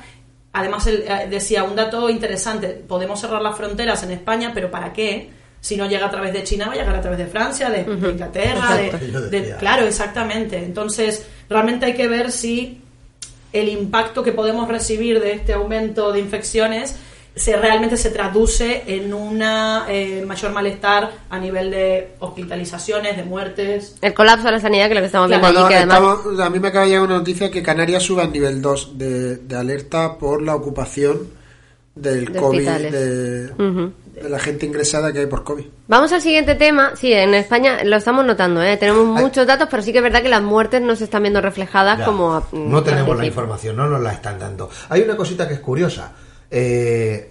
Además, 0.50 0.87
él 0.87 1.05
eh, 1.07 1.26
decía 1.28 1.62
un 1.62 1.76
dato 1.76 2.09
interesante, 2.09 2.69
podemos 2.69 3.21
cerrar 3.21 3.43
las 3.43 3.55
fronteras 3.55 4.02
en 4.02 4.11
España, 4.12 4.50
pero 4.55 4.71
¿para 4.71 4.95
qué? 4.95 5.31
Si 5.61 5.77
no 5.77 5.87
llega 5.88 6.07
a 6.07 6.11
través 6.11 6.33
de 6.33 6.45
China, 6.45 6.67
va 6.69 6.73
a 6.73 6.77
llegar 6.77 6.95
a 6.95 7.00
través 7.00 7.19
de 7.19 7.27
Francia, 7.27 7.69
de, 7.71 7.85
de 7.85 8.11
Inglaterra, 8.11 8.77
de- 8.77 9.55
claro, 9.59 9.87
exactamente. 9.87 10.57
Entonces, 10.59 11.27
realmente 11.50 11.87
hay 11.87 11.95
que 11.95 12.07
ver 12.09 12.31
si 12.33 12.81
el 13.53 13.69
impacto 13.69 14.23
que 14.23 14.33
podemos 14.33 14.69
recibir 14.69 15.21
de 15.21 15.33
este 15.33 15.53
aumento 15.55 16.12
de 16.12 16.21
infecciones 16.21 16.95
se 17.35 17.57
realmente 17.57 17.97
se 17.97 18.11
traduce 18.11 18.83
en 18.88 19.15
una 19.15 19.87
eh, 19.88 20.25
mayor 20.27 20.50
malestar 20.53 21.12
a 21.31 21.38
nivel 21.38 21.71
de 21.71 22.09
hospitalizaciones, 22.19 23.17
de 23.17 23.23
muertes. 23.23 23.95
El 24.03 24.12
colapso 24.12 24.47
de 24.47 24.53
la 24.53 24.61
sanidad, 24.61 24.87
que 24.87 24.93
es 24.93 24.95
lo 24.97 25.00
que 25.03 25.07
estamos 25.07 25.29
viendo 25.29 25.47
que 25.69 25.75
además... 25.77 25.99
estamos- 26.19 26.41
a 26.41 26.50
mí 26.50 26.59
me 26.59 26.69
acaba 26.69 26.85
de 26.85 26.91
llegar 26.91 27.05
una 27.07 27.19
noticia 27.19 27.50
que 27.50 27.62
Canarias 27.62 28.03
sube 28.03 28.23
al 28.23 28.33
nivel 28.33 28.61
2 28.61 28.99
de, 28.99 29.37
de 29.37 29.57
alerta 29.57 30.19
por 30.19 30.43
la 30.43 30.57
ocupación 30.57 31.29
del 31.95 32.27
De 32.33 32.38
COVID, 32.41 32.69
de. 32.91 33.53
De 34.22 34.28
la 34.28 34.38
gente 34.38 34.66
ingresada 34.66 35.12
que 35.12 35.20
hay 35.20 35.26
por 35.26 35.44
COVID. 35.44 35.64
Vamos 35.88 36.12
al 36.12 36.20
siguiente 36.20 36.54
tema. 36.54 36.92
Sí, 36.96 37.12
en 37.12 37.34
España 37.34 37.82
lo 37.84 37.96
estamos 37.96 38.25
notando, 38.25 38.62
¿eh? 38.62 38.76
Tenemos 38.76 39.04
muchos 39.06 39.46
datos, 39.46 39.68
pero 39.70 39.82
sí 39.82 39.92
que 39.92 39.98
es 39.98 40.04
verdad 40.04 40.22
que 40.22 40.28
las 40.28 40.42
muertes 40.42 40.80
no 40.82 40.94
se 40.96 41.04
están 41.04 41.22
viendo 41.22 41.40
reflejadas 41.40 41.98
Ya. 42.00 42.04
como... 42.04 42.34
a- 42.34 42.48
no 42.52 42.82
tenemos 42.82 43.16
la 43.16 43.26
información, 43.26 43.76
no 43.76 43.88
nos 43.88 44.00
la 44.00 44.12
están 44.12 44.38
dando. 44.38 44.68
Hay 44.88 45.02
una 45.02 45.16
cosita 45.16 45.46
que 45.48 45.54
es 45.54 45.60
curiosa. 45.60 46.12
Eh, 46.50 47.28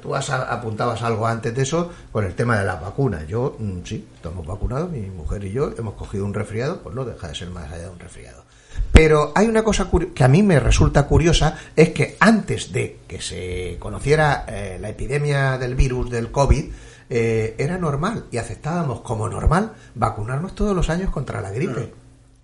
tú 0.00 0.14
has 0.14 0.30
apuntabas 0.30 1.02
algo 1.02 1.26
antes 1.26 1.54
de 1.54 1.62
eso 1.62 1.90
con 2.12 2.24
el 2.24 2.34
tema 2.34 2.58
de 2.58 2.64
las 2.64 2.80
vacunas. 2.80 3.26
Yo, 3.26 3.56
mm, 3.58 3.80
sí, 3.84 4.06
estamos 4.14 4.46
vacunados, 4.46 4.90
mi 4.90 5.00
mujer 5.02 5.44
y 5.44 5.52
yo 5.52 5.72
hemos 5.78 5.94
cogido 5.94 6.24
un 6.24 6.34
resfriado, 6.34 6.80
pues 6.82 6.94
no 6.94 7.04
deja 7.04 7.28
de 7.28 7.34
ser 7.34 7.50
más 7.50 7.64
allá 7.70 7.84
de 7.84 7.90
un 7.90 7.98
resfriado. 7.98 8.44
Pero 8.92 9.32
hay 9.34 9.46
una 9.46 9.62
cosa 9.64 9.90
curi- 9.90 10.12
que 10.12 10.24
a 10.24 10.28
mí 10.28 10.42
me 10.42 10.60
resulta 10.60 11.06
curiosa, 11.06 11.56
es 11.76 11.90
que 11.90 12.16
antes 12.20 12.72
de 12.72 12.98
que 13.08 13.20
se 13.22 13.76
conociera 13.78 14.44
eh, 14.48 14.78
la 14.80 14.88
epidemia 14.90 15.56
del 15.58 15.74
virus 15.74 16.10
del 16.10 16.30
COVID, 16.30 16.64
eh, 17.08 17.54
era 17.58 17.78
normal 17.78 18.26
y 18.30 18.36
aceptábamos 18.38 19.00
como 19.00 19.28
normal 19.28 19.72
vacunarnos 19.94 20.54
todos 20.54 20.76
los 20.76 20.90
años 20.90 21.10
contra 21.10 21.40
la 21.40 21.50
gripe. 21.50 21.92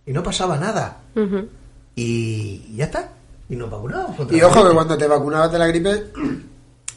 Y 0.07 0.13
no 0.13 0.23
pasaba 0.23 0.57
nada 0.57 0.99
y 1.95 2.75
ya 2.77 2.87
está. 2.87 3.11
Y 3.49 3.57
nos 3.57 3.71
vacunamos. 3.71 4.17
contra 4.17 4.37
Y 4.37 4.41
la 4.41 4.47
ojo 4.49 4.69
que 4.69 4.75
cuando 4.75 4.99
te 4.99 5.07
vacunabas 5.07 5.53
de 5.53 5.59
la 5.59 5.67
gripe, 5.67 6.05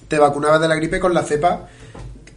te 0.08 0.18
vacunabas 0.20 0.62
de 0.62 0.68
la 0.68 0.76
gripe 0.76 1.00
con 1.00 1.14
la 1.14 1.24
cepa 1.24 1.68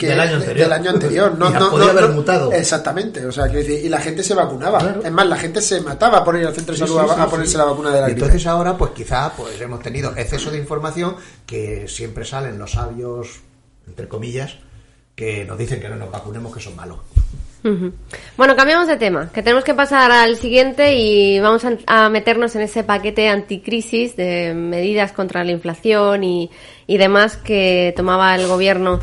que 0.02 0.08
Del 0.08 0.20
año 0.20 0.36
anterior. 0.36 0.56
del 0.68 0.72
año 0.72 0.90
anterior. 0.90 1.38
No, 1.38 1.46
podía 1.70 1.84
no, 1.86 1.90
haber 1.90 2.08
no. 2.10 2.14
mutado. 2.16 2.52
Exactamente. 2.52 3.24
O 3.26 3.32
sea, 3.32 3.44
quiero 3.44 3.60
decir, 3.60 3.84
y 3.84 3.88
la 3.88 4.00
gente 4.00 4.22
se 4.22 4.34
vacunaba. 4.34 4.78
Claro. 4.78 5.02
Es 5.04 5.12
más, 5.12 5.26
la 5.26 5.36
gente 5.36 5.62
se 5.62 5.80
mataba 5.80 6.24
por 6.24 6.36
ir 6.38 6.46
al 6.46 6.54
centro 6.54 6.72
de 6.74 6.78
salud 6.80 6.94
sí, 6.94 7.06
a, 7.10 7.14
sí, 7.14 7.20
a 7.20 7.24
sí. 7.24 7.30
ponerse 7.30 7.58
la 7.58 7.64
vacuna 7.64 7.90
de 7.90 8.00
la 8.00 8.06
Y 8.08 8.12
gripe. 8.12 8.26
entonces 8.26 8.46
ahora, 8.46 8.76
pues 8.76 8.90
quizá 8.92 9.32
pues 9.36 9.60
hemos 9.60 9.80
tenido 9.80 10.12
exceso 10.16 10.50
de 10.50 10.58
información 10.58 11.16
que 11.46 11.86
siempre 11.88 12.24
salen 12.24 12.58
los 12.58 12.72
sabios, 12.72 13.40
entre 13.86 14.08
comillas, 14.08 14.56
que 15.14 15.44
nos 15.44 15.56
dicen 15.58 15.80
que 15.80 15.88
no 15.88 15.96
nos 15.96 16.10
vacunemos, 16.10 16.54
que 16.54 16.60
son 16.60 16.76
malos. 16.76 16.98
Bueno, 18.36 18.56
cambiamos 18.56 18.88
de 18.88 18.96
tema, 18.96 19.30
que 19.32 19.40
tenemos 19.40 19.62
que 19.62 19.72
pasar 19.72 20.10
al 20.10 20.36
siguiente 20.36 20.96
y 20.96 21.38
vamos 21.38 21.64
a, 21.64 21.76
a 21.86 22.08
meternos 22.08 22.56
en 22.56 22.62
ese 22.62 22.82
paquete 22.82 23.28
anticrisis 23.28 24.16
de 24.16 24.52
medidas 24.52 25.12
contra 25.12 25.44
la 25.44 25.52
inflación 25.52 26.24
y, 26.24 26.50
y 26.88 26.96
demás 26.98 27.36
que 27.36 27.94
tomaba 27.96 28.34
el 28.34 28.48
gobierno 28.48 28.98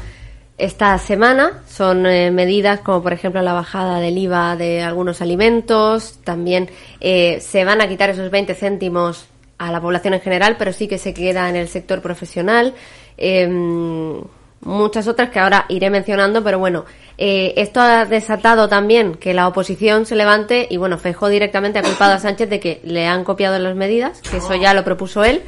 esta 0.59 0.97
semana. 0.97 1.63
Son 1.67 2.05
eh, 2.05 2.31
medidas 2.31 2.81
como, 2.81 3.01
por 3.01 3.13
ejemplo, 3.13 3.41
la 3.41 3.53
bajada 3.53 3.99
del 3.99 4.17
IVA 4.17 4.55
de 4.55 4.81
algunos 4.81 5.21
alimentos. 5.21 6.19
También 6.23 6.69
eh, 6.99 7.39
se 7.41 7.65
van 7.65 7.81
a 7.81 7.87
quitar 7.87 8.09
esos 8.09 8.29
20 8.29 8.53
céntimos 8.53 9.27
a 9.57 9.71
la 9.71 9.81
población 9.81 10.13
en 10.13 10.21
general, 10.21 10.55
pero 10.57 10.71
sí 10.73 10.87
que 10.87 10.97
se 10.97 11.13
queda 11.13 11.49
en 11.49 11.55
el 11.55 11.67
sector 11.67 12.01
profesional. 12.01 12.73
Em, 13.17 14.21
muchas 14.61 15.07
otras 15.07 15.29
que 15.29 15.39
ahora 15.39 15.65
iré 15.69 15.89
mencionando, 15.89 16.43
pero 16.43 16.59
bueno, 16.59 16.85
eh, 17.17 17.53
esto 17.57 17.79
ha 17.81 18.05
desatado 18.05 18.67
también 18.67 19.15
que 19.15 19.33
la 19.33 19.47
oposición 19.47 20.05
se 20.05 20.15
levante 20.15 20.67
y 20.69 20.77
bueno, 20.77 20.97
Feijóo 20.97 21.29
directamente 21.29 21.79
ha 21.79 21.83
culpado 21.83 22.13
a 22.13 22.19
Sánchez 22.19 22.49
de 22.49 22.59
que 22.59 22.81
le 22.83 23.07
han 23.07 23.23
copiado 23.23 23.57
las 23.59 23.75
medidas, 23.75 24.21
que 24.21 24.37
eso 24.37 24.55
ya 24.55 24.73
lo 24.73 24.83
propuso 24.83 25.23
él, 25.23 25.41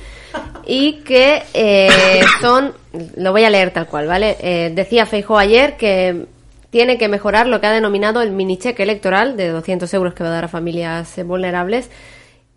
y 0.66 0.94
que 1.04 1.44
eh, 1.54 1.90
son, 2.42 2.74
lo 3.18 3.32
voy 3.32 3.44
a 3.44 3.50
leer 3.50 3.72
tal 3.72 3.88
cual, 3.88 4.08
¿vale? 4.08 4.38
Eh, 4.40 4.72
decía 4.74 5.06
Feijóo 5.06 5.38
ayer 5.38 5.76
que 5.78 6.26
tiene 6.70 6.98
que 6.98 7.10
mejorar 7.10 7.48
lo 7.48 7.60
que 7.60 7.68
ha 7.68 7.72
denominado 7.74 8.22
el 8.22 8.32
mini 8.32 8.58
cheque 8.58 8.84
electoral 8.84 9.36
de 9.36 9.50
200 9.50 9.94
euros 9.94 10.14
que 10.14 10.24
va 10.24 10.30
a 10.30 10.34
dar 10.34 10.46
a 10.46 10.48
familias 10.48 11.20
vulnerables 11.26 11.90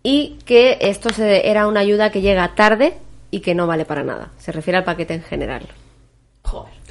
y 0.03 0.37
que 0.45 0.77
esto 0.79 1.09
se- 1.09 1.49
era 1.49 1.67
una 1.67 1.81
ayuda 1.81 2.11
que 2.11 2.21
llega 2.21 2.55
tarde 2.55 2.93
y 3.29 3.41
que 3.41 3.55
no 3.55 3.67
vale 3.67 3.83
para 3.83 4.03
nada. 4.03 4.29
Se 4.37 4.53
refiere 4.53 4.77
al 4.77 4.83
paquete 4.85 5.15
en 5.15 5.23
general. 5.23 5.63
Joder. 6.45 6.85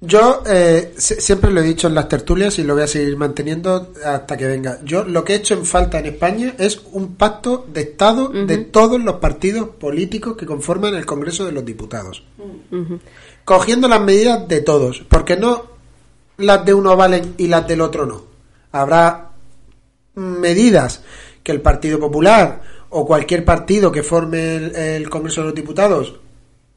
Yo 0.00 0.44
eh, 0.46 0.94
siempre 0.96 1.50
lo 1.50 1.60
he 1.60 1.64
dicho 1.64 1.88
en 1.88 1.94
las 1.94 2.08
tertulias 2.08 2.56
y 2.60 2.62
lo 2.62 2.74
voy 2.74 2.84
a 2.84 2.86
seguir 2.86 3.16
manteniendo 3.16 3.92
hasta 4.04 4.36
que 4.36 4.46
venga. 4.46 4.78
Yo 4.84 5.02
lo 5.02 5.24
que 5.24 5.32
he 5.32 5.36
hecho 5.36 5.54
en 5.54 5.66
falta 5.66 5.98
en 5.98 6.06
España 6.06 6.54
es 6.56 6.80
un 6.92 7.16
pacto 7.16 7.66
de 7.72 7.80
Estado 7.80 8.28
de 8.28 8.58
todos 8.58 9.02
los 9.02 9.16
partidos 9.16 9.70
políticos 9.70 10.36
que 10.36 10.46
conforman 10.46 10.94
el 10.94 11.04
Congreso 11.04 11.46
de 11.46 11.52
los 11.52 11.64
Diputados. 11.64 12.22
Cogiendo 13.44 13.88
las 13.88 14.00
medidas 14.00 14.46
de 14.46 14.60
todos, 14.60 15.04
porque 15.08 15.36
no 15.36 15.66
las 16.36 16.64
de 16.64 16.74
uno 16.74 16.94
valen 16.96 17.34
y 17.36 17.48
las 17.48 17.66
del 17.66 17.80
otro 17.80 18.06
no. 18.06 18.22
Habrá 18.70 19.32
medidas 20.14 21.02
que 21.42 21.50
el 21.50 21.60
Partido 21.60 21.98
Popular 21.98 22.62
o 22.90 23.04
cualquier 23.04 23.44
partido 23.44 23.90
que 23.90 24.04
forme 24.04 24.56
el, 24.56 24.76
el 24.76 25.10
Congreso 25.10 25.40
de 25.40 25.46
los 25.46 25.54
Diputados 25.56 26.20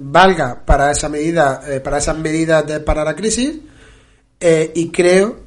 valga 0.02 0.64
para 0.66 0.92
esa 0.92 1.10
medida, 1.10 1.62
eh, 1.68 1.80
para 1.80 2.00
esas 2.00 2.18
medidas 2.18 2.66
de, 2.66 2.80
para 2.80 3.04
la 3.04 3.16
crisis, 3.16 3.60
eh, 4.40 4.72
y 4.74 4.90
creo 4.90 5.38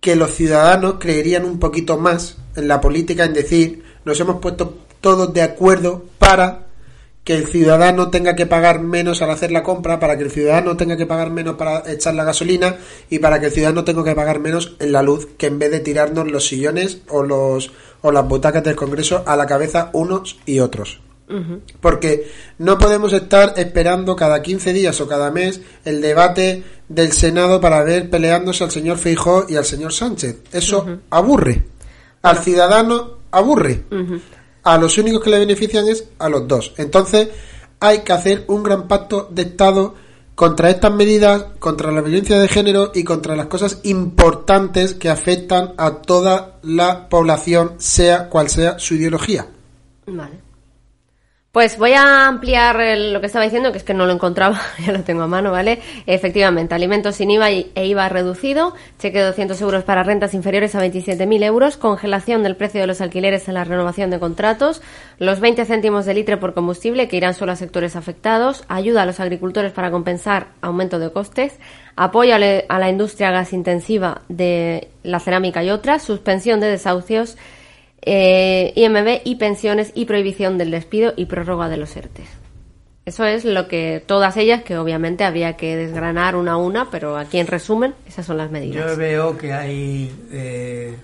que 0.00 0.16
los 0.16 0.34
ciudadanos 0.34 0.96
creerían 0.98 1.44
un 1.44 1.58
poquito 1.58 1.98
más 1.98 2.36
en 2.54 2.68
la 2.68 2.80
política 2.80 3.24
en 3.24 3.34
decir 3.34 3.82
nos 4.04 4.18
hemos 4.20 4.40
puesto 4.40 4.78
todos 5.00 5.34
de 5.34 5.42
acuerdo 5.42 6.04
para 6.18 6.66
que 7.24 7.34
el 7.34 7.48
ciudadano 7.48 8.08
tenga 8.08 8.36
que 8.36 8.46
pagar 8.46 8.80
menos 8.80 9.20
al 9.20 9.30
hacer 9.30 9.50
la 9.50 9.64
compra, 9.64 9.98
para 9.98 10.16
que 10.16 10.22
el 10.22 10.30
ciudadano 10.30 10.76
tenga 10.76 10.96
que 10.96 11.06
pagar 11.06 11.30
menos 11.30 11.56
para 11.56 11.82
echar 11.90 12.14
la 12.14 12.22
gasolina 12.22 12.76
y 13.10 13.18
para 13.18 13.40
que 13.40 13.46
el 13.46 13.52
ciudadano 13.52 13.82
tenga 13.82 14.04
que 14.04 14.14
pagar 14.14 14.38
menos 14.38 14.76
en 14.78 14.92
la 14.92 15.02
luz, 15.02 15.26
que 15.36 15.48
en 15.48 15.58
vez 15.58 15.72
de 15.72 15.80
tirarnos 15.80 16.30
los 16.30 16.46
sillones 16.46 16.98
o 17.08 17.24
los 17.24 17.72
o 18.02 18.12
las 18.12 18.28
butacas 18.28 18.62
del 18.62 18.76
Congreso 18.76 19.24
a 19.26 19.34
la 19.34 19.46
cabeza 19.46 19.90
unos 19.92 20.38
y 20.46 20.60
otros. 20.60 21.00
Porque 21.80 22.30
no 22.58 22.78
podemos 22.78 23.12
estar 23.12 23.54
esperando 23.56 24.14
cada 24.14 24.42
15 24.42 24.72
días 24.72 25.00
o 25.00 25.08
cada 25.08 25.30
mes 25.30 25.60
el 25.84 26.00
debate 26.00 26.62
del 26.88 27.12
Senado 27.12 27.60
para 27.60 27.82
ver 27.82 28.08
peleándose 28.08 28.62
al 28.62 28.70
señor 28.70 28.98
Feijó 28.98 29.44
y 29.48 29.56
al 29.56 29.64
señor 29.64 29.92
Sánchez. 29.92 30.42
Eso 30.52 30.86
aburre. 31.10 31.64
Al 32.22 32.38
ciudadano 32.38 33.18
aburre. 33.30 33.84
A 34.62 34.78
los 34.78 34.98
únicos 34.98 35.22
que 35.22 35.30
le 35.30 35.38
benefician 35.38 35.88
es 35.88 36.08
a 36.18 36.28
los 36.28 36.46
dos. 36.46 36.74
Entonces 36.76 37.28
hay 37.80 38.00
que 38.00 38.12
hacer 38.12 38.44
un 38.48 38.62
gran 38.62 38.86
pacto 38.86 39.28
de 39.30 39.42
Estado 39.42 39.94
contra 40.36 40.70
estas 40.70 40.92
medidas, 40.92 41.46
contra 41.58 41.90
la 41.90 42.02
violencia 42.02 42.38
de 42.38 42.46
género 42.46 42.92
y 42.94 43.04
contra 43.04 43.34
las 43.34 43.46
cosas 43.46 43.80
importantes 43.84 44.94
que 44.94 45.08
afectan 45.08 45.72
a 45.78 46.02
toda 46.02 46.58
la 46.62 47.08
población, 47.08 47.74
sea 47.78 48.28
cual 48.28 48.48
sea 48.50 48.78
su 48.78 48.94
ideología. 48.94 49.46
Vale. 50.06 50.45
Pues 51.56 51.78
voy 51.78 51.94
a 51.94 52.26
ampliar 52.26 52.76
lo 52.98 53.18
que 53.18 53.28
estaba 53.28 53.46
diciendo, 53.46 53.72
que 53.72 53.78
es 53.78 53.84
que 53.84 53.94
no 53.94 54.04
lo 54.04 54.12
encontraba, 54.12 54.60
ya 54.86 54.92
lo 54.92 55.04
tengo 55.04 55.22
a 55.22 55.26
mano, 55.26 55.52
¿vale? 55.52 55.80
Efectivamente, 56.04 56.74
alimentos 56.74 57.16
sin 57.16 57.30
IVA 57.30 57.48
e 57.50 57.86
IVA 57.86 58.10
reducido, 58.10 58.74
cheque 58.98 59.20
de 59.20 59.24
200 59.24 59.58
euros 59.62 59.82
para 59.82 60.02
rentas 60.02 60.34
inferiores 60.34 60.74
a 60.74 60.84
27.000 60.84 61.44
euros, 61.44 61.78
congelación 61.78 62.42
del 62.42 62.56
precio 62.56 62.82
de 62.82 62.86
los 62.86 63.00
alquileres 63.00 63.48
en 63.48 63.54
la 63.54 63.64
renovación 63.64 64.10
de 64.10 64.18
contratos, 64.18 64.82
los 65.18 65.40
20 65.40 65.64
céntimos 65.64 66.04
de 66.04 66.12
litro 66.12 66.38
por 66.38 66.52
combustible 66.52 67.08
que 67.08 67.16
irán 67.16 67.32
solo 67.32 67.52
a 67.52 67.56
sectores 67.56 67.96
afectados, 67.96 68.64
ayuda 68.68 69.04
a 69.04 69.06
los 69.06 69.18
agricultores 69.18 69.72
para 69.72 69.90
compensar 69.90 70.48
aumento 70.60 70.98
de 70.98 71.10
costes, 71.10 71.58
apoyo 71.96 72.34
a 72.34 72.78
la 72.78 72.90
industria 72.90 73.30
gas 73.30 73.54
intensiva 73.54 74.20
de 74.28 74.88
la 75.02 75.20
cerámica 75.20 75.64
y 75.64 75.70
otras, 75.70 76.02
suspensión 76.02 76.60
de 76.60 76.68
desahucios, 76.68 77.38
eh, 78.06 78.72
IMB 78.76 79.22
y 79.24 79.34
pensiones 79.34 79.90
y 79.94 80.04
prohibición 80.04 80.58
del 80.58 80.70
despido 80.70 81.12
y 81.16 81.26
prórroga 81.26 81.68
de 81.68 81.76
los 81.76 81.94
ERTE. 81.96 82.22
Eso 83.04 83.24
es 83.24 83.44
lo 83.44 83.68
que 83.68 84.02
todas 84.04 84.36
ellas, 84.36 84.62
que 84.62 84.78
obviamente 84.78 85.24
habría 85.24 85.56
que 85.56 85.76
desgranar 85.76 86.34
una 86.34 86.52
a 86.52 86.56
una, 86.56 86.90
pero 86.90 87.16
aquí 87.16 87.38
en 87.38 87.46
resumen, 87.46 87.94
esas 88.06 88.26
son 88.26 88.36
las 88.36 88.50
medidas. 88.50 88.90
Yo 88.90 88.96
veo 88.96 89.36
que 89.36 89.52
hay 89.52 90.10
eh, 90.32 90.96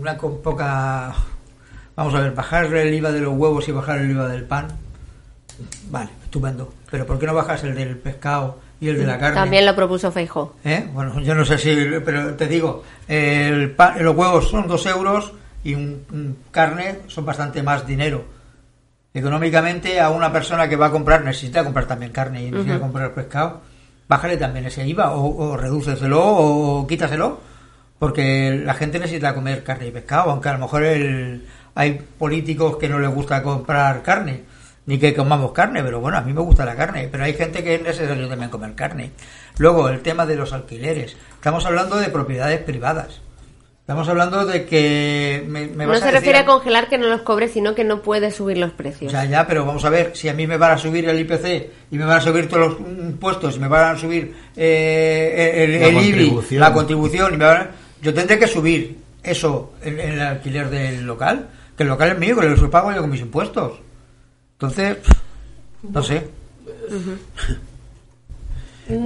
una 0.00 0.16
poca... 0.16 1.14
Vamos 1.96 2.14
a 2.14 2.20
ver, 2.20 2.32
bajar 2.32 2.72
el 2.74 2.94
IVA 2.94 3.12
de 3.12 3.20
los 3.20 3.36
huevos 3.36 3.68
y 3.68 3.72
bajar 3.72 3.98
el 3.98 4.10
IVA 4.10 4.28
del 4.28 4.44
pan. 4.44 4.68
Vale, 5.90 6.10
estupendo. 6.24 6.72
Pero 6.90 7.06
¿por 7.06 7.18
qué 7.18 7.26
no 7.26 7.34
bajas 7.34 7.62
el 7.64 7.74
del 7.74 7.98
pescado 7.98 8.58
y 8.82 8.88
el 8.88 8.98
de 8.98 9.06
la 9.06 9.18
carne? 9.18 9.36
También 9.36 9.64
lo 9.64 9.74
propuso 9.74 10.10
Feijó. 10.12 10.56
¿Eh? 10.64 10.86
Bueno, 10.92 11.18
yo 11.20 11.34
no 11.34 11.44
sé 11.44 11.56
si, 11.56 11.74
pero 12.04 12.34
te 12.34 12.46
digo, 12.48 12.82
el 13.08 13.70
pa- 13.70 13.96
los 13.98 14.14
huevos 14.16 14.48
son 14.48 14.66
dos 14.66 14.84
euros 14.86 15.32
y 15.64 15.74
un, 15.74 16.04
un 16.12 16.36
carne 16.50 16.98
son 17.06 17.24
bastante 17.24 17.62
más 17.62 17.86
dinero. 17.86 18.24
Económicamente 19.14 20.00
a 20.00 20.08
una 20.10 20.32
persona 20.32 20.68
que 20.68 20.76
va 20.76 20.86
a 20.86 20.90
comprar, 20.90 21.22
necesita 21.22 21.62
comprar 21.64 21.86
también 21.86 22.12
carne 22.12 22.42
y 22.42 22.50
necesita 22.50 22.80
comprar 22.80 23.12
pescado, 23.14 23.60
bájale 24.08 24.36
también 24.38 24.64
ese 24.66 24.86
IVA 24.86 25.12
o, 25.12 25.50
o 25.50 25.56
redúceselo 25.56 26.20
o 26.24 26.86
quítaselo, 26.86 27.40
porque 27.98 28.60
la 28.64 28.74
gente 28.74 28.98
necesita 28.98 29.34
comer 29.34 29.62
carne 29.62 29.88
y 29.88 29.90
pescado, 29.90 30.30
aunque 30.30 30.48
a 30.48 30.54
lo 30.54 30.58
mejor 30.60 30.82
el- 30.84 31.46
hay 31.74 32.00
políticos 32.18 32.76
que 32.78 32.88
no 32.88 32.98
les 32.98 33.10
gusta 33.10 33.42
comprar 33.42 34.02
carne, 34.02 34.42
ni 34.86 34.98
que 34.98 35.14
comamos 35.14 35.52
carne, 35.52 35.82
pero 35.82 36.00
bueno, 36.00 36.18
a 36.18 36.22
mí 36.22 36.32
me 36.32 36.40
gusta 36.40 36.64
la 36.64 36.74
carne, 36.76 37.08
pero 37.10 37.24
hay 37.24 37.34
gente 37.34 37.62
que 37.62 37.76
es 37.76 37.82
necesario 37.82 38.28
también 38.28 38.50
comer 38.50 38.74
carne. 38.74 39.10
Luego, 39.58 39.88
el 39.88 40.00
tema 40.00 40.26
de 40.26 40.36
los 40.36 40.52
alquileres. 40.52 41.16
Estamos 41.34 41.64
hablando 41.66 41.96
de 41.96 42.08
propiedades 42.08 42.60
privadas. 42.62 43.20
Estamos 43.80 44.08
hablando 44.08 44.46
de 44.46 44.64
que... 44.64 45.44
Me, 45.48 45.66
me 45.66 45.84
No 45.84 45.90
vas 45.90 45.98
se 45.98 46.04
decir 46.06 46.18
refiere 46.20 46.38
a 46.38 46.46
congelar 46.46 46.88
que 46.88 46.98
no 46.98 47.08
los 47.08 47.22
cobre, 47.22 47.48
sino 47.48 47.74
que 47.74 47.82
no 47.82 48.00
puede 48.00 48.30
subir 48.30 48.56
los 48.58 48.70
precios. 48.72 49.12
Ya, 49.12 49.24
ya, 49.24 49.44
pero 49.46 49.66
vamos 49.66 49.84
a 49.84 49.90
ver, 49.90 50.12
si 50.16 50.28
a 50.28 50.34
mí 50.34 50.46
me 50.46 50.56
van 50.56 50.70
a 50.72 50.78
subir 50.78 51.08
el 51.08 51.18
IPC 51.18 51.70
y 51.90 51.98
me 51.98 52.04
van 52.04 52.18
a 52.18 52.20
subir 52.20 52.48
todos 52.48 52.78
los 52.78 52.80
impuestos 52.88 53.56
y 53.56 53.58
me 53.58 53.66
van 53.68 53.96
a 53.96 53.98
subir 53.98 54.34
eh, 54.56 55.64
el, 55.64 55.80
La 55.80 55.86
el 55.88 55.94
IBI, 55.96 56.02
contribución. 56.12 56.60
la 56.60 56.72
contribución, 56.72 57.34
y 57.34 57.36
me 57.36 57.44
van 57.44 57.56
a- 57.56 57.70
yo 58.00 58.14
tendré 58.14 58.38
que 58.38 58.46
subir 58.46 58.98
eso 59.22 59.72
en, 59.82 59.98
en 59.98 60.12
el 60.12 60.20
alquiler 60.22 60.70
del 60.70 61.02
local, 61.04 61.48
que 61.76 61.82
el 61.82 61.88
local 61.88 62.10
es 62.12 62.18
mío, 62.18 62.36
que 62.38 62.48
lo 62.48 62.70
pago 62.70 62.92
yo 62.92 63.00
con 63.00 63.10
mis 63.10 63.20
impuestos. 63.20 63.80
Entonces, 64.62 64.96
no 65.82 66.02
sé. 66.04 66.28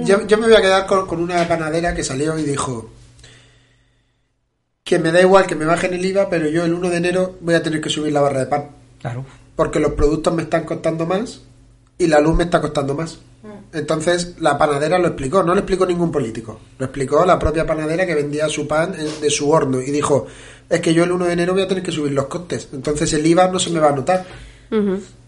Yo, 0.05 0.27
yo 0.27 0.37
me 0.37 0.47
voy 0.47 0.55
a 0.55 0.61
quedar 0.61 0.85
con, 0.85 1.07
con 1.07 1.19
una 1.19 1.47
panadera 1.47 1.95
que 1.95 2.03
salió 2.03 2.37
y 2.37 2.43
dijo 2.43 2.91
que 4.83 4.99
me 4.99 5.11
da 5.11 5.19
igual 5.21 5.45
que 5.47 5.55
me 5.55 5.65
bajen 5.65 5.93
el 5.93 6.05
IVA, 6.05 6.29
pero 6.29 6.47
yo 6.47 6.63
el 6.65 6.73
1 6.73 6.89
de 6.89 6.97
enero 6.97 7.35
voy 7.41 7.55
a 7.55 7.63
tener 7.63 7.81
que 7.81 7.89
subir 7.89 8.13
la 8.13 8.21
barra 8.21 8.39
de 8.41 8.45
pan. 8.45 8.67
Claro. 9.01 9.25
Porque 9.55 9.79
los 9.79 9.93
productos 9.93 10.33
me 10.33 10.43
están 10.43 10.63
costando 10.65 11.05
más 11.05 11.41
y 11.97 12.07
la 12.07 12.19
luz 12.19 12.35
me 12.35 12.43
está 12.43 12.61
costando 12.61 12.93
más. 12.95 13.19
Entonces 13.73 14.35
la 14.39 14.57
panadera 14.57 14.97
lo 14.99 15.07
explicó, 15.07 15.43
no 15.43 15.53
lo 15.53 15.59
explicó 15.61 15.85
ningún 15.85 16.11
político. 16.11 16.59
Lo 16.79 16.85
explicó 16.85 17.25
la 17.25 17.37
propia 17.39 17.65
panadera 17.65 18.05
que 18.05 18.15
vendía 18.15 18.47
su 18.49 18.67
pan 18.67 18.93
en- 18.97 19.21
de 19.21 19.29
su 19.29 19.49
horno 19.49 19.81
y 19.81 19.91
dijo, 19.91 20.27
es 20.69 20.79
que 20.81 20.93
yo 20.93 21.03
el 21.03 21.11
1 21.11 21.25
de 21.25 21.33
enero 21.33 21.53
voy 21.53 21.63
a 21.63 21.67
tener 21.67 21.83
que 21.83 21.91
subir 21.91 22.11
los 22.13 22.27
costes. 22.27 22.69
Entonces 22.73 23.11
el 23.13 23.25
IVA 23.25 23.47
no 23.49 23.59
se 23.59 23.69
me 23.71 23.79
va 23.79 23.89
a 23.89 23.95
notar. 23.95 24.25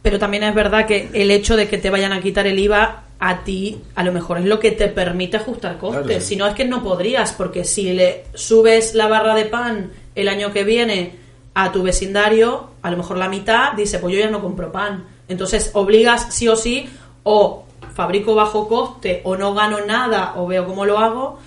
Pero 0.02 0.18
también 0.20 0.44
es 0.44 0.56
verdad 0.56 0.86
que 0.86 1.10
el 1.14 1.32
hecho 1.32 1.58
de 1.58 1.68
que 1.68 1.78
te 1.78 1.90
vayan 1.90 2.14
a 2.14 2.22
quitar 2.22 2.48
el 2.48 2.58
IVA 2.58 3.04
a 3.20 3.44
ti, 3.44 3.82
a 3.96 4.04
lo 4.04 4.14
mejor 4.14 4.38
es 4.38 4.46
lo 4.46 4.60
que 4.60 4.72
te 4.72 4.88
permite 4.88 5.38
ajustar 5.38 5.78
costes. 5.78 6.06
Claro. 6.06 6.22
Si 6.22 6.36
no, 6.38 6.48
es 6.48 6.56
que 6.56 6.66
no 6.66 6.82
podrías, 6.84 7.34
porque 7.34 7.66
si 7.66 7.94
le 7.94 8.24
subes 8.34 8.96
la 8.96 9.08
barra 9.08 9.36
de 9.36 9.46
pan 9.46 9.92
el 10.16 10.30
año 10.30 10.54
que 10.54 10.64
viene 10.64 11.18
a 11.54 11.72
tu 11.72 11.84
vecindario, 11.84 12.70
a 12.82 12.92
lo 12.92 12.98
mejor 12.98 13.18
la 13.18 13.28
mitad 13.28 13.74
dice, 13.74 14.00
pues 14.00 14.14
yo 14.14 14.20
ya 14.22 14.30
no 14.30 14.42
compro 14.42 14.72
pan. 14.72 15.06
Entonces 15.28 15.72
obligas 15.74 16.34
sí 16.34 16.48
o 16.48 16.56
sí, 16.56 16.88
o 17.24 17.66
fabrico 17.94 18.36
bajo 18.36 18.70
coste, 18.70 19.22
o 19.26 19.36
no 19.36 19.54
gano 19.54 19.86
nada, 19.86 20.34
o 20.38 20.48
veo 20.48 20.66
cómo 20.66 20.86
lo 20.86 20.98
hago. 20.98 21.40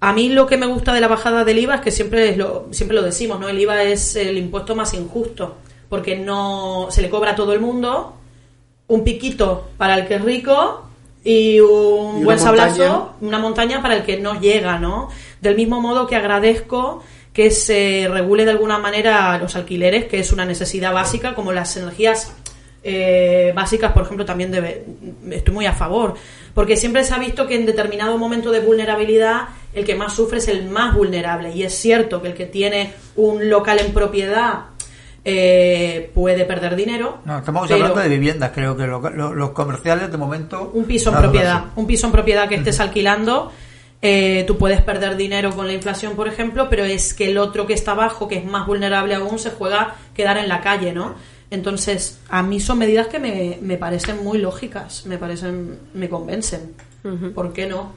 A 0.00 0.12
mí 0.12 0.28
lo 0.28 0.46
que 0.46 0.58
me 0.58 0.66
gusta 0.66 0.92
de 0.92 1.00
la 1.00 1.08
bajada 1.08 1.44
del 1.44 1.58
IVA 1.58 1.76
es 1.76 1.80
que 1.80 1.90
siempre 1.90 2.28
es 2.28 2.36
lo, 2.36 2.66
siempre 2.72 2.94
lo 2.94 3.02
decimos, 3.02 3.40
¿no? 3.40 3.48
El 3.48 3.58
IVA 3.58 3.84
es 3.84 4.16
el 4.16 4.36
impuesto 4.36 4.76
más 4.76 4.92
injusto, 4.92 5.56
porque 5.88 6.16
no 6.16 6.88
se 6.90 7.02
le 7.02 7.10
cobra 7.10 7.32
a 7.32 7.36
todo 7.36 7.52
el 7.52 7.60
mundo, 7.60 8.14
un 8.88 9.04
piquito 9.04 9.68
para 9.76 9.94
el 9.96 10.06
que 10.06 10.16
es 10.16 10.22
rico 10.22 10.82
y 11.24 11.60
un 11.60 12.20
Y 12.20 12.24
buen 12.24 12.38
sablazo, 12.38 12.82
montaña. 12.82 13.08
una 13.20 13.38
montaña 13.38 13.82
para 13.82 13.96
el 13.96 14.02
que 14.04 14.18
no 14.18 14.40
llega, 14.40 14.78
¿no? 14.78 15.08
Del 15.40 15.56
mismo 15.56 15.80
modo 15.80 16.06
que 16.06 16.16
agradezco 16.16 17.02
que 17.32 17.50
se 17.50 18.08
regule 18.10 18.44
de 18.44 18.52
alguna 18.52 18.78
manera 18.78 19.36
los 19.38 19.56
alquileres, 19.56 20.04
que 20.04 20.20
es 20.20 20.32
una 20.32 20.44
necesidad 20.44 20.92
básica, 20.92 21.34
como 21.34 21.52
las 21.52 21.76
energías 21.76 22.32
eh, 22.84 23.52
básicas, 23.56 23.92
por 23.92 24.02
ejemplo, 24.02 24.24
también 24.24 24.52
debe, 24.52 24.84
estoy 25.30 25.54
muy 25.54 25.66
a 25.66 25.72
favor, 25.72 26.14
porque 26.52 26.76
siempre 26.76 27.02
se 27.02 27.14
ha 27.14 27.18
visto 27.18 27.46
que 27.46 27.56
en 27.56 27.66
determinado 27.66 28.18
momento 28.18 28.52
de 28.52 28.60
vulnerabilidad 28.60 29.48
el 29.72 29.84
que 29.84 29.96
más 29.96 30.12
sufre 30.12 30.38
es 30.38 30.46
el 30.48 30.68
más 30.68 30.94
vulnerable, 30.94 31.50
y 31.50 31.64
es 31.64 31.74
cierto 31.74 32.22
que 32.22 32.28
el 32.28 32.34
que 32.34 32.46
tiene 32.46 32.92
un 33.16 33.48
local 33.50 33.80
en 33.80 33.92
propiedad 33.92 34.66
eh, 35.24 36.10
puede 36.14 36.44
perder 36.44 36.76
dinero. 36.76 37.18
No, 37.24 37.38
estamos 37.38 37.62
pero- 37.68 37.76
hablando 37.76 38.00
de 38.02 38.08
viviendas, 38.08 38.50
creo 38.54 38.76
que 38.76 38.86
lo- 38.86 39.00
lo- 39.10 39.34
los 39.34 39.50
comerciales 39.50 40.10
de 40.10 40.16
momento... 40.18 40.70
un 40.74 40.84
piso 40.84 41.10
en 41.10 41.16
propiedad, 41.16 41.64
un 41.76 41.86
piso 41.86 42.06
en 42.06 42.12
propiedad 42.12 42.48
que 42.48 42.56
estés 42.56 42.78
alquilando, 42.80 43.50
eh, 44.02 44.44
tú 44.46 44.58
puedes 44.58 44.82
perder 44.82 45.16
dinero 45.16 45.50
con 45.56 45.66
la 45.66 45.72
inflación, 45.72 46.14
por 46.14 46.28
ejemplo, 46.28 46.68
pero 46.68 46.84
es 46.84 47.14
que 47.14 47.30
el 47.30 47.38
otro 47.38 47.66
que 47.66 47.72
está 47.72 47.92
abajo, 47.92 48.28
que 48.28 48.36
es 48.36 48.44
más 48.44 48.66
vulnerable 48.66 49.14
aún, 49.14 49.38
se 49.38 49.50
juega 49.50 49.94
quedar 50.14 50.36
en 50.36 50.48
la 50.48 50.60
calle, 50.60 50.92
¿no? 50.92 51.14
Entonces, 51.50 52.18
a 52.28 52.42
mí 52.42 52.60
son 52.60 52.78
medidas 52.78 53.06
que 53.06 53.18
me, 53.18 53.58
me 53.62 53.76
parecen 53.78 54.22
muy 54.24 54.38
lógicas, 54.38 55.06
me 55.06 55.16
parecen, 55.18 55.78
me 55.94 56.08
convencen. 56.08 56.74
¿Por 57.34 57.52
qué 57.52 57.66
no? 57.66 57.92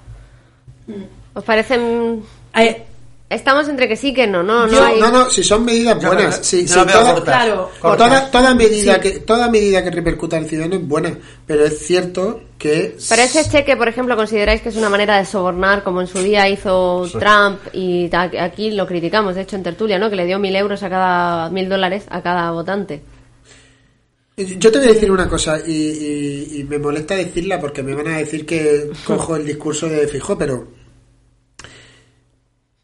¿Os 1.34 1.44
parecen...? 1.44 2.22
Eh, 2.56 2.84
Estamos 3.30 3.68
entre 3.68 3.90
que 3.90 3.98
sí 3.98 4.14
que 4.14 4.26
no, 4.26 4.42
no, 4.42 4.68
no 4.68 4.82
hay... 4.82 5.02
no, 5.02 5.12
no, 5.12 5.30
si 5.30 5.44
son 5.44 5.66
medidas 5.66 6.02
buenas. 6.02 6.38
no- 6.38 6.44
si, 6.46 6.64
no 6.64 6.86
veo 6.86 7.00
toda, 7.00 7.14
cortas. 7.14 7.36
Claro. 7.36 7.72
Cortas. 7.82 8.08
toda, 8.08 8.32
toda 8.32 8.56
medida 8.56 8.94
Sí. 8.96 9.00
que 9.02 9.12
toda 9.20 9.50
medida 9.50 9.84
que 9.84 9.92
repercuta 9.92 10.38
al 10.38 10.46
ciudadano 10.46 10.76
es 10.76 10.88
buena, 10.88 11.18
pero 11.46 11.66
es 11.66 11.78
cierto 11.80 12.40
que 12.58 12.96
Pero 13.10 13.22
ese 13.22 13.50
cheque, 13.50 13.76
por 13.76 13.90
ejemplo, 13.90 14.16
¿consideráis 14.16 14.62
que 14.62 14.70
es 14.70 14.78
una 14.78 14.88
manera 14.90 15.18
de 15.18 15.26
sobornar, 15.26 15.84
como 15.84 16.00
en 16.00 16.08
su 16.08 16.20
día 16.20 16.48
hizo 16.48 17.06
Trump 17.20 17.60
y 17.74 18.10
aquí 18.16 18.72
lo 18.72 18.88
criticamos, 18.88 19.36
de 19.36 19.42
hecho 19.42 19.58
en 19.58 19.64
tertulia, 19.64 20.00
¿no? 20.00 20.10
Que 20.10 20.16
le 20.16 20.26
dio 20.26 20.40
mil 20.40 20.56
euros 20.56 20.82
a 20.84 20.90
cada 20.90 21.50
mil 21.50 21.68
dólares 21.68 22.06
a 22.10 22.22
cada 22.24 22.50
votante. 22.52 23.02
Yo 24.38 24.72
te 24.72 24.78
voy 24.78 24.88
a 24.90 24.94
decir 24.94 25.10
una 25.12 25.28
cosa 25.28 25.58
y, 25.66 25.72
y- 25.74 26.60
y 26.60 26.64
me 26.64 26.78
molesta 26.78 27.16
decirla 27.16 27.60
porque 27.60 27.82
me 27.82 27.96
van 27.96 28.08
a 28.08 28.18
decir 28.20 28.46
que 28.46 28.92
cojo 29.04 29.36
el 29.36 29.46
discurso 29.46 29.90
de 29.90 30.08
Fijo, 30.08 30.38
pero 30.38 30.68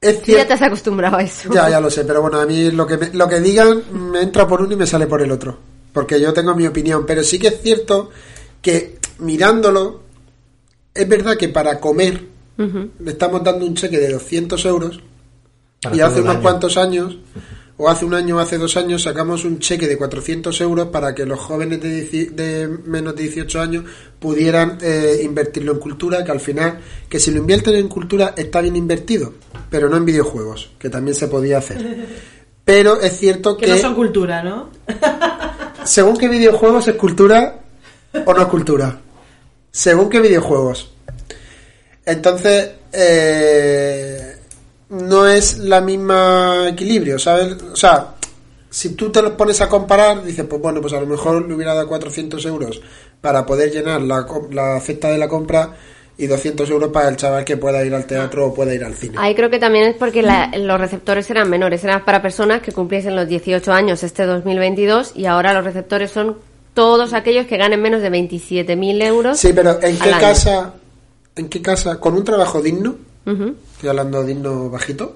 es 0.04 0.22
ya 0.24 0.46
te 0.48 0.54
has 0.54 0.62
acostumbrado 0.62 1.18
a 1.18 1.24
eso. 1.24 1.52
Ya, 1.54 1.70
ya 1.70 1.80
lo 1.80 1.90
sé, 1.90 2.04
pero 2.06 2.22
bueno, 2.22 2.40
a 2.40 2.46
mí 2.46 2.72
lo 2.72 2.86
que, 2.86 2.98
me- 2.98 3.14
lo 3.14 3.28
que 3.28 3.40
digan 3.40 3.84
me 4.12 4.22
entra 4.22 4.48
por 4.48 4.62
uno 4.62 4.74
y 4.74 4.76
me 4.76 4.86
sale 4.88 5.08
por 5.08 5.22
el 5.22 5.32
otro, 5.32 5.58
porque 5.94 6.20
yo 6.20 6.34
tengo 6.34 6.54
mi 6.56 6.68
opinión, 6.68 7.06
pero 7.06 7.24
sí 7.24 7.40
que 7.40 7.48
es 7.48 7.62
cierto 7.62 8.10
que 8.62 8.98
mirándolo, 9.20 10.02
es 10.94 11.08
verdad 11.08 11.38
que 11.38 11.50
para 11.50 11.80
comer 11.80 12.26
le 12.58 13.12
estamos 13.12 13.44
dando 13.44 13.66
un 13.66 13.74
cheque 13.76 13.98
de 14.00 14.12
200 14.14 14.64
euros 14.66 15.02
Para 15.82 15.96
y 15.96 16.02
hace 16.02 16.22
unos 16.22 16.36
año. 16.36 16.42
cuantos 16.44 16.78
años, 16.78 17.18
o 17.78 17.90
hace 17.90 18.06
un 18.06 18.14
año 18.14 18.38
o 18.38 18.40
hace 18.40 18.58
dos 18.58 18.78
años, 18.78 19.04
sacamos 19.04 19.46
un 19.46 19.60
cheque 19.60 19.88
de 19.88 19.98
400 19.98 20.60
euros 20.62 20.88
para 20.88 21.16
que 21.16 21.26
los 21.26 21.40
jóvenes 21.40 21.82
de, 21.82 22.78
menos 22.86 23.16
de 23.16 23.24
18 23.24 23.62
años 23.62 23.86
pudieran 24.20 24.78
eh, 24.82 25.22
invertirlo 25.24 25.74
en 25.74 25.80
cultura, 25.80 26.24
que 26.24 26.32
al 26.32 26.40
final, 26.40 26.80
que 27.10 27.20
si 27.20 27.32
lo 27.32 27.40
invierten 27.40 27.76
en 27.76 27.88
cultura 27.88 28.34
está 28.38 28.62
bien 28.62 28.76
invertido, 28.76 29.34
pero 29.70 29.90
no 29.90 29.98
en 29.98 30.06
videojuegos, 30.06 30.72
que 30.78 30.90
también 30.90 31.16
se 31.16 31.28
podía 31.28 31.58
hacer. 31.58 32.08
Pero 32.66 33.02
es 33.02 33.20
cierto 33.20 33.58
que 33.58 33.66
que, 33.66 33.72
no 33.74 33.78
son 33.78 33.94
cultura, 33.94 34.42
¿no? 34.42 34.70
según 35.84 36.16
qué 36.16 36.30
videojuegos 36.30 36.88
es 36.88 36.96
cultura 36.96 37.60
o 38.26 38.34
no 38.34 38.42
es 38.42 38.48
cultura. 38.48 39.02
Según 39.70 40.10
qué 40.10 40.22
videojuegos. 40.22 40.94
Entonces, 42.06 42.72
eh, 42.94 44.33
no 44.94 45.28
es 45.28 45.58
la 45.60 45.82
misma 45.82 46.68
equilibrio, 46.70 47.18
¿sabes? 47.20 47.56
O 47.72 47.76
sea, 47.76 48.16
si 48.70 48.96
tú 48.96 49.12
te 49.12 49.22
los 49.22 49.34
pones 49.34 49.62
a 49.62 49.70
comparar, 49.70 50.24
dices, 50.24 50.46
pues 50.50 50.62
bueno, 50.62 50.82
pues 50.82 50.94
a 50.94 51.00
lo 51.00 51.06
mejor 51.08 51.48
le 51.48 51.54
hubiera 51.54 51.74
dado 51.74 51.88
400 51.88 52.46
euros 52.46 52.82
para 53.22 53.46
poder 53.46 53.72
llenar 53.72 54.02
la, 54.02 54.26
la 54.52 54.80
cesta 54.80 55.10
de 55.10 55.18
la 55.18 55.28
compra 55.28 55.76
y 56.18 56.28
200 56.28 56.70
euros 56.70 56.92
para 56.92 57.10
el 57.10 57.18
chaval 57.18 57.44
que 57.44 57.58
pueda 57.58 57.84
ir 57.84 57.94
al 57.94 58.06
teatro 58.06 58.48
o 58.48 58.54
pueda 58.54 58.74
ir 58.74 58.84
al 58.84 58.94
cine. 58.94 59.16
Ahí 59.18 59.34
creo 59.36 59.50
que 59.50 59.58
también 59.60 59.86
es 59.86 59.96
porque 59.96 60.22
la- 60.22 60.52
los 60.58 60.80
receptores 60.80 61.30
eran 61.30 61.50
menores, 61.50 61.84
eran 61.84 62.06
para 62.06 62.22
personas 62.22 62.62
que 62.62 62.72
cumpliesen 62.72 63.16
los 63.16 63.28
18 63.28 63.72
años 63.74 64.04
este 64.04 64.26
2022 64.26 65.14
y 65.16 65.26
ahora 65.26 65.54
los 65.54 65.64
receptores 65.64 66.12
son 66.12 66.38
todos 66.76 67.14
aquellos 67.14 67.46
que 67.48 67.58
ganen 67.58 67.82
menos 67.82 68.02
de 68.02 68.10
27.000 68.12 69.02
euros. 69.04 69.40
Sí, 69.40 69.54
pero 69.54 69.80
¿en 69.82 69.98
qué 69.98 70.10
año. 70.10 70.20
casa, 70.20 70.74
en 71.36 71.50
qué 71.50 71.62
casa, 71.62 72.00
con 72.00 72.14
un 72.16 72.24
trabajo 72.24 72.62
digno, 72.62 72.96
Estoy 73.26 73.90
hablando 73.90 74.24
digno 74.24 74.70
bajito, 74.70 75.16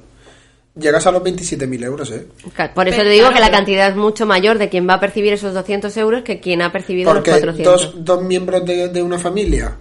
llegas 0.79 1.05
a 1.07 1.11
los 1.11 1.21
27.000 1.23 1.83
euros, 1.85 2.11
¿eh? 2.11 2.25
Por 2.73 2.87
eso 2.87 2.97
Pero, 2.97 3.03
te 3.03 3.09
digo 3.09 3.27
claro, 3.27 3.33
que 3.35 3.39
la 3.41 3.51
cantidad 3.51 3.89
es 3.89 3.95
mucho 3.95 4.25
mayor 4.25 4.57
de 4.57 4.69
quien 4.69 4.87
va 4.87 4.93
a 4.95 4.99
percibir 4.99 5.33
esos 5.33 5.53
200 5.53 5.95
euros 5.97 6.23
que 6.23 6.39
quien 6.39 6.61
ha 6.61 6.71
percibido 6.71 7.11
Porque 7.13 7.31
los 7.31 7.39
400. 7.41 7.63
dos, 7.95 8.05
dos 8.05 8.23
miembros 8.23 8.65
de, 8.65 8.89
de 8.89 9.01
una 9.03 9.17
familia 9.19 9.75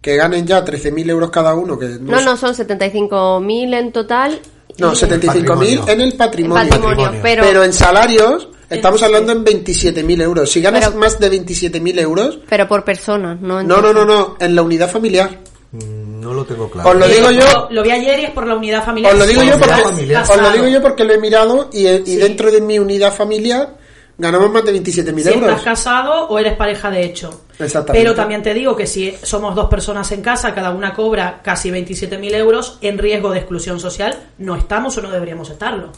que 0.00 0.16
ganen 0.16 0.46
ya 0.46 0.62
13.000 0.64 1.08
euros 1.10 1.30
cada 1.30 1.54
uno, 1.54 1.78
que 1.78 1.86
no, 1.86 2.12
No, 2.12 2.18
es- 2.18 2.24
no, 2.26 2.36
son 2.36 2.54
75.000 2.54 3.74
en 3.78 3.92
total 3.92 4.38
No, 4.78 4.92
75.000 4.92 5.26
Patrimonio. 5.26 5.84
en 5.88 6.00
el 6.00 6.10
En 6.12 6.18
patrimonio. 6.18 6.64
patrimonio, 6.68 6.96
Patrimonio. 6.96 7.20
pero, 7.22 7.42
Pero, 7.44 7.64
en 7.64 7.72
salarios 7.72 8.48
estamos 8.68 9.02
hablando 9.02 9.32
en 9.32 9.44
27.000 9.44 10.20
euros. 10.20 10.50
Si 10.50 10.60
ganas 10.60 10.86
Pero- 10.88 10.98
más 10.98 11.18
de 11.18 11.30
27.000 11.30 11.98
euros... 12.00 12.40
pero 12.48 12.66
por 12.68 12.84
persona, 12.84 13.38
no 13.40 13.60
en 13.60 13.68
No, 13.68 13.80
no, 13.80 13.92
no, 13.94 14.04
no, 14.04 14.36
en 14.40 14.54
la 14.54 14.62
unidad 14.62 14.90
familiar. 14.90 15.38
Mm, 15.74 16.20
No 16.20 16.32
lo 16.32 16.44
tengo 16.44 16.70
claro. 16.70 16.88
Os 16.90 16.96
lo 16.96 17.06
digo 17.08 17.28
Eh, 17.30 17.34
yo... 17.36 17.44
Lo, 17.52 17.68
lo 17.70 17.82
vi 17.82 17.90
ayer 17.90 18.20
y 18.20 18.24
es 18.24 18.30
por 18.30 18.46
la 18.46 18.54
unidad 18.54 18.84
familiar. 18.84 19.12
Os 19.12 19.18
lo 19.18 19.26
digo 19.26 19.42
yo 19.42 19.58
porque 19.58 19.74
os 19.74 20.40
lo 20.40 20.50
digo 20.52 20.68
yo 20.68 20.80
porque 20.82 21.04
lo 21.04 21.12
he 21.14 21.18
mirado 21.18 21.68
y, 21.72 21.86
y 21.88 22.04
Sí. 22.04 22.16
dentro 22.16 22.50
de 22.50 22.60
mi 22.60 22.78
unidad 22.78 23.12
familiar 23.12 23.76
ganamos 24.16 24.48
más 24.52 24.64
de 24.64 24.72
27.000 24.72 25.12
si 25.12 25.20
estás 25.28 25.34
euros. 25.34 25.62
casado 25.62 26.28
o 26.28 26.38
eres 26.38 26.54
pareja 26.56 26.88
de 26.90 27.04
hecho. 27.04 27.42
Exactamente. 27.58 27.92
Pero 28.04 28.14
también 28.14 28.42
te 28.42 28.54
digo 28.54 28.76
que 28.76 28.86
si 28.86 29.12
somos 29.22 29.54
dos 29.56 29.68
personas 29.68 30.10
en 30.12 30.22
casa, 30.22 30.54
cada 30.54 30.70
una 30.70 30.94
cobra 30.94 31.40
casi 31.42 31.70
27.000 31.70 32.34
euros, 32.36 32.78
en 32.80 32.96
riesgo 32.96 33.30
de 33.32 33.38
exclusión 33.40 33.80
social, 33.80 34.16
no 34.38 34.54
estamos 34.56 34.96
o 34.98 35.02
no 35.02 35.10
deberíamos 35.10 35.50
estarlo. 35.50 35.90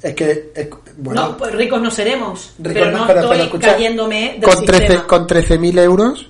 Es 0.00 0.14
que 0.14 0.52
es- 0.54 0.68
bueno, 0.98 1.30
no, 1.30 1.36
pues 1.36 1.52
ricos 1.52 1.80
no 1.80 1.90
seremos, 1.90 2.52
Ricos 2.58 2.72
pero 2.74 2.90
no, 2.92 2.98
no 2.98 3.06
pero- 3.08 3.20
estoy 3.20 3.36
pero 3.36 3.44
escucha, 3.46 3.72
cayéndome 3.72 4.36
del 4.38 4.50
con 4.54 4.64
13 4.64 4.80
sistema. 4.86 5.06
con 5.08 5.26
13.000 5.26 5.78
euros 5.80 6.28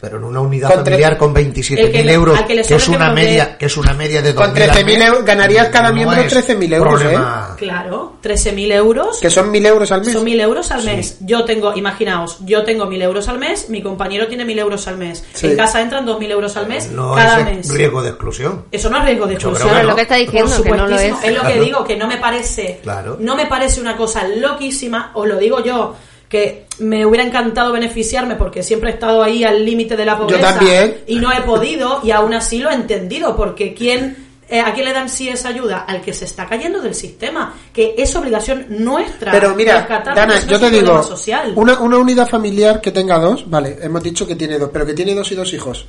Pero 0.00 0.16
en 0.16 0.24
una 0.24 0.40
unidad 0.40 0.68
Con 0.72 0.82
familiar 0.84 1.18
con 1.18 1.36
El 1.36 1.52
27.000 1.52 1.92
que 1.92 2.02
le- 2.04 2.12
euros, 2.14 2.40
que 2.40 2.46
que 2.54 2.60
es 2.60 2.84
que 2.84 2.90
una 2.90 3.08
dé- 3.10 3.14
media, 3.14 3.58
que 3.58 3.66
es 3.66 3.76
una 3.76 3.92
media 3.92 4.22
de 4.22 4.34
Con 4.34 4.46
2.000 4.54 4.62
al 4.62 4.70
13.000 4.70 4.84
mes, 4.98 5.08
euros 5.08 5.24
ganarías 5.26 5.68
cada 5.68 5.92
miembro 5.92 6.20
es 6.22 6.32
13.000 6.32 6.72
euros, 6.72 7.00
¿eh? 7.00 7.04
problema. 7.04 7.54
Claro, 7.58 8.12
13.000 8.22 8.72
euros. 8.72 9.18
que 9.20 9.28
son 9.28 9.50
1.000 9.52 9.66
euros 9.66 9.92
al 9.92 10.00
mes. 10.00 10.12
Son 10.14 10.24
1.000 10.24 10.40
euros 10.40 10.70
al 10.70 10.84
mes. 10.84 11.18
Yo 11.20 11.44
tengo, 11.44 11.76
imaginaos, 11.76 12.38
yo 12.46 12.64
tengo 12.64 12.86
1.000 12.86 13.02
euros 13.02 13.28
al 13.28 13.38
mes, 13.38 13.68
mi 13.68 13.82
compañero 13.82 14.26
tiene 14.26 14.44
1.000 14.46 14.58
euros 14.60 14.88
al 14.88 14.96
mes. 14.96 15.22
Sí. 15.34 15.48
En 15.48 15.56
casa 15.56 15.82
entran 15.82 16.06
2.000 16.06 16.30
euros 16.30 16.56
al 16.56 16.66
mes 16.66 16.90
No 16.90 17.14
cada 17.14 17.40
es 17.40 17.44
mes. 17.44 17.68
riesgo 17.74 18.02
de 18.02 18.08
exclusión. 18.08 18.64
Eso 18.72 18.88
no 18.88 18.96
es 18.98 19.04
riesgo 19.04 19.26
de 19.26 19.34
exclusión. 19.34 19.68
que 19.68 19.76
es 19.76 19.82
no. 19.84 19.90
lo 19.90 19.96
que 19.96 20.02
está 20.02 20.14
diciendo, 20.16 20.56
Por 20.56 20.64
que 20.64 20.70
no 20.70 20.86
lo 20.86 20.96
es. 20.96 21.02
Es 21.22 21.34
lo 21.34 21.40
que 21.42 21.46
Claro. 21.46 21.62
digo, 21.64 21.84
que 21.84 21.96
no 21.96 22.06
me 22.06 22.16
parece, 22.16 22.80
Claro. 22.82 23.18
no 23.20 23.36
me 23.36 23.44
parece 23.46 23.80
una 23.82 23.96
cosa 23.98 24.26
loquísima, 24.26 25.10
os 25.14 25.28
lo 25.28 25.36
digo 25.36 25.62
yo, 25.62 25.94
que 26.30 26.64
me 26.78 27.04
hubiera 27.04 27.26
encantado 27.26 27.72
beneficiarme 27.72 28.36
porque 28.36 28.62
siempre 28.62 28.90
he 28.90 28.92
estado 28.94 29.22
ahí 29.22 29.42
al 29.44 29.64
límite 29.64 29.96
de 29.96 30.06
la 30.06 30.16
pobreza 30.16 30.54
también. 30.54 30.98
y 31.08 31.16
no 31.16 31.30
he 31.32 31.42
podido 31.42 32.00
y 32.04 32.12
aún 32.12 32.32
así 32.32 32.60
lo 32.60 32.70
he 32.70 32.74
entendido 32.74 33.36
porque 33.36 33.74
quién 33.74 34.30
eh, 34.48 34.60
¿A 34.60 34.74
quién 34.74 34.84
le 34.84 34.92
dan 34.92 35.08
sí 35.08 35.28
esa 35.28 35.50
ayuda? 35.50 35.84
Al 35.86 36.00
que 36.00 36.12
se 36.12 36.24
está 36.24 36.44
cayendo 36.44 36.80
del 36.82 36.92
sistema, 36.92 37.54
que 37.72 37.94
es 37.96 38.16
obligación 38.16 38.66
nuestra. 38.68 39.30
Pero 39.30 39.54
mira, 39.54 39.78
rescatar 39.78 40.12
Dana, 40.12 40.44
yo 40.44 40.58
te 40.58 40.70
digo, 40.70 41.00
social. 41.04 41.52
una, 41.54 41.78
una 41.78 41.98
unidad 41.98 42.26
familiar 42.26 42.80
que 42.80 42.90
tenga 42.90 43.20
dos, 43.20 43.48
vale, 43.48 43.78
hemos 43.80 44.02
dicho 44.02 44.26
que 44.26 44.34
tiene 44.34 44.58
dos, 44.58 44.70
pero 44.72 44.84
que 44.84 44.94
tiene 44.94 45.14
dos 45.14 45.30
y 45.30 45.36
dos 45.36 45.52
hijos. 45.52 45.86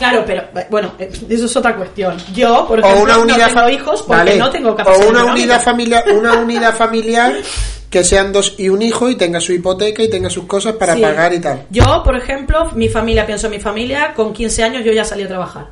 Claro, 0.00 0.24
pero 0.26 0.42
bueno, 0.70 0.92
eh, 0.98 1.10
eso 1.28 1.44
es 1.44 1.56
otra 1.56 1.76
cuestión. 1.76 2.16
Yo, 2.34 2.66
por 2.66 2.80
O 2.80 2.82
ejemplo, 2.82 3.02
una 3.04 3.18
unidad 3.18 3.48
no 3.52 3.54
tengo 3.54 3.68
hijos 3.70 4.02
porque 4.02 4.16
Vale. 4.24 4.36
no 4.38 4.50
tengo 4.50 4.70
O 4.70 4.74
capacidad 4.76 5.06
una 5.08 5.18
económica. 5.20 5.32
unidad 5.44 5.62
familiar, 5.62 6.04
una 6.12 6.32
unidad 6.40 6.74
familiar 6.74 7.34
que 7.90 8.02
sean 8.02 8.32
dos 8.32 8.54
y 8.58 8.68
un 8.70 8.80
hijo 8.82 9.10
y 9.10 9.16
tenga 9.16 9.40
su 9.40 9.52
hipoteca 9.52 10.02
y 10.02 10.08
tenga 10.08 10.30
sus 10.30 10.44
cosas 10.46 10.72
para 10.76 10.94
Sí. 10.94 11.02
pagar 11.02 11.32
y 11.34 11.38
tal. 11.40 11.66
Yo, 11.70 12.02
por 12.02 12.16
ejemplo, 12.16 12.70
mi 12.74 12.88
familia, 12.88 13.26
pienso 13.26 13.46
en 13.48 13.52
mi 13.52 13.60
familia, 13.60 14.14
con 14.14 14.32
15 14.32 14.62
años 14.64 14.84
yo 14.84 14.92
ya 14.92 15.04
salí 15.04 15.22
a 15.24 15.28
trabajar. 15.28 15.66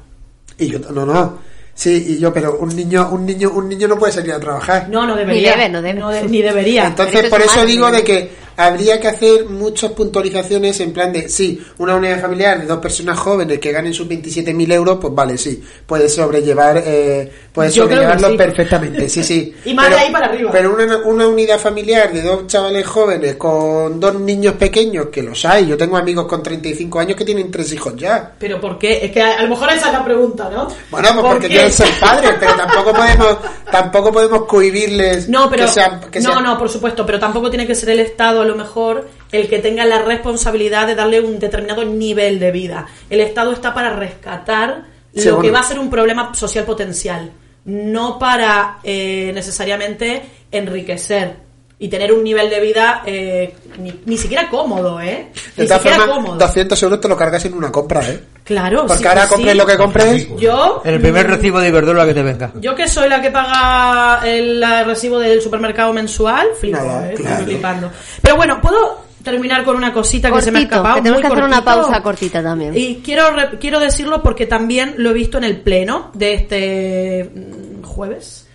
Y 0.58 0.68
yo 0.68 0.78
no, 0.78 1.06
no. 1.06 1.38
Sí, 1.74 2.04
y 2.08 2.18
yo, 2.18 2.32
pero 2.32 2.58
un 2.58 2.74
niño, 2.74 3.08
un 3.12 3.24
niño, 3.24 3.50
un 3.54 3.68
niño 3.68 3.86
no 3.86 3.96
puede 3.96 4.12
salir 4.12 4.32
a 4.32 4.40
trabajar. 4.40 4.88
No, 4.90 5.06
no 5.06 5.14
debería. 5.14 5.52
Ni 5.54 5.56
debe, 5.62 5.68
no 5.70 5.80
debe. 5.80 6.22
de- 6.22 6.28
ni 6.28 6.42
debería. 6.42 6.86
Entonces, 6.86 7.30
por 7.30 7.40
es 7.40 7.46
eso 7.46 7.64
digo 7.64 7.88
¿no? 7.88 7.96
de 7.96 8.02
que 8.02 8.32
habría 8.58 9.00
que 9.00 9.06
hacer 9.06 9.44
muchas 9.46 9.92
puntualizaciones 9.92 10.80
en 10.80 10.92
plan 10.92 11.12
de, 11.12 11.28
sí, 11.28 11.62
una 11.78 11.94
unidad 11.94 12.20
familiar 12.20 12.60
de 12.60 12.66
dos 12.66 12.78
personas 12.78 13.16
jóvenes 13.16 13.60
que 13.60 13.70
ganen 13.70 13.94
sus 13.94 14.08
27.000 14.08 14.72
euros, 14.72 14.98
pues 15.00 15.14
vale, 15.14 15.38
sí, 15.38 15.62
puede 15.86 16.08
sobrellevar, 16.08 16.82
eh, 16.84 17.30
puede 17.52 17.70
Yo 17.70 17.84
sobrellevarlo 17.84 18.30
sí. 18.30 18.36
perfectamente, 18.36 19.08
sí, 19.08 19.22
sí. 19.22 19.54
Y 19.64 19.74
más 19.74 19.88
de 19.90 19.96
ahí 19.96 20.10
para 20.12 20.26
arriba. 20.26 20.50
Pero 20.52 20.74
una, 20.74 20.96
una 21.04 21.28
unidad 21.28 21.60
familiar 21.60 22.12
de 22.12 22.20
dos 22.22 22.48
chavales 22.48 22.84
jóvenes 22.84 23.36
con 23.36 24.00
dos 24.00 24.16
niños 24.18 24.54
pequeños, 24.54 25.06
que 25.06 25.22
los 25.22 25.44
hay, 25.44 25.66
yo 25.68 25.76
tengo 25.76 25.96
amigos 25.96 26.26
con 26.26 26.42
35 26.42 26.98
años 26.98 27.16
que 27.16 27.24
tienen 27.24 27.52
tres 27.52 27.72
hijos 27.72 27.94
ya. 27.96 28.32
Pero 28.40 28.60
¿por 28.60 28.76
qué? 28.76 29.04
Es 29.06 29.12
que 29.12 29.22
a, 29.22 29.38
a 29.38 29.42
lo 29.44 29.50
mejor 29.50 29.70
esa 29.70 29.86
es 29.86 29.92
la 29.92 30.04
pregunta, 30.04 30.50
¿no? 30.52 30.66
Bueno, 30.90 31.08
pues 31.12 31.22
¿Por 31.22 31.30
porque 31.30 31.46
quieren 31.46 31.70
ser 31.70 31.88
padres, 32.00 32.32
pero 32.40 32.54
tampoco 32.56 32.92
podemos, 32.92 33.36
tampoco 33.70 34.12
podemos 34.12 34.44
cohibirles 34.46 35.28
No, 35.28 35.48
pero 35.48 35.66
que 35.66 35.72
sean, 35.72 36.00
que 36.10 36.18
no, 36.20 36.32
sean- 36.32 36.42
no, 36.42 36.58
por 36.58 36.68
supuesto, 36.68 37.06
pero 37.06 37.20
tampoco 37.20 37.48
tiene 37.50 37.64
que 37.64 37.76
ser 37.76 37.90
el 37.90 38.00
Estado 38.00 38.47
lo 38.48 38.56
mejor 38.56 39.08
el 39.30 39.48
que 39.48 39.61
tenga 39.61 39.84
la 39.84 40.02
responsabilidad 40.02 40.87
de 40.87 40.96
darle 40.96 41.20
un 41.20 41.38
determinado 41.38 41.84
nivel 41.84 42.40
de 42.40 42.50
vida. 42.50 42.87
El 43.08 43.20
Estado 43.20 43.52
está 43.52 43.72
para 43.72 43.94
rescatar 43.94 44.98
Sí, 45.14 45.28
lo 45.28 45.40
que 45.40 45.50
va 45.50 45.61
a 45.61 45.64
ser 45.64 45.78
un 45.78 45.90
problema 45.90 46.34
social 46.34 46.64
potencial, 46.64 47.32
no 47.64 48.18
para 48.18 48.78
eh, 48.82 49.30
necesariamente 49.34 50.22
enriquecer 50.50 51.47
y 51.80 51.88
tener 51.88 52.12
un 52.12 52.24
nivel 52.24 52.50
de 52.50 52.60
vida 52.60 53.02
eh, 53.06 53.54
ni, 53.78 53.92
ni 54.04 54.18
siquiera 54.18 54.48
cómodo, 54.48 55.00
¿eh? 55.00 55.28
Ni 55.56 55.68
siquiera 55.68 56.06
cómodo. 56.06 56.36
200 56.36 56.82
euros 56.82 57.00
te 57.00 57.08
lo 57.08 57.16
cargas 57.16 57.44
en 57.44 57.54
una 57.54 57.70
compra, 57.70 58.00
¿eh? 58.08 58.20
Claro, 58.42 58.86
Porque 58.86 59.02
sí, 59.02 59.06
ahora 59.08 59.22
sí, 59.24 59.28
compres 59.34 59.52
sí. 59.52 59.58
lo 59.58 59.66
que 59.66 59.76
compres. 59.76 60.28
Yo 60.38 60.82
En 60.84 60.94
el 60.94 61.00
primer 61.00 61.26
mm, 61.28 61.30
recibo 61.30 61.60
de 61.60 61.68
Iberdrola 61.68 62.06
que 62.06 62.14
te 62.14 62.22
venga. 62.22 62.50
Yo 62.60 62.74
que 62.74 62.88
soy 62.88 63.08
la 63.08 63.20
que 63.22 63.30
paga 63.30 64.26
el 64.26 64.64
recibo 64.86 65.18
del 65.18 65.40
supermercado 65.42 65.92
mensual, 65.92 66.48
flipo, 66.58 66.78
Nada, 66.78 67.10
eh, 67.10 67.14
estoy 67.14 67.44
flipando. 67.44 67.90
Pero 68.22 68.36
bueno, 68.36 68.60
puedo 68.60 69.06
terminar 69.22 69.62
con 69.64 69.76
una 69.76 69.92
cosita 69.92 70.32
que 70.32 70.40
se 70.42 70.50
me 70.50 70.60
ha 70.60 70.62
escapado. 70.62 70.94
que 70.96 71.02
tenemos 71.02 71.20
que 71.20 71.26
hacer 71.28 71.44
una 71.44 71.62
pausa 71.62 72.02
cortita 72.02 72.42
también. 72.42 72.72
Y 72.76 72.96
quiero 73.04 73.30
re- 73.30 73.58
quiero 73.60 73.78
decirlo 73.78 74.22
porque 74.22 74.46
también 74.46 74.94
lo 74.96 75.10
he 75.10 75.12
visto 75.12 75.36
en 75.38 75.44
el 75.44 75.60
pleno 75.60 76.10
de 76.14 76.34
este 76.34 77.30
mm, 77.34 77.82
jueves, 77.84 78.47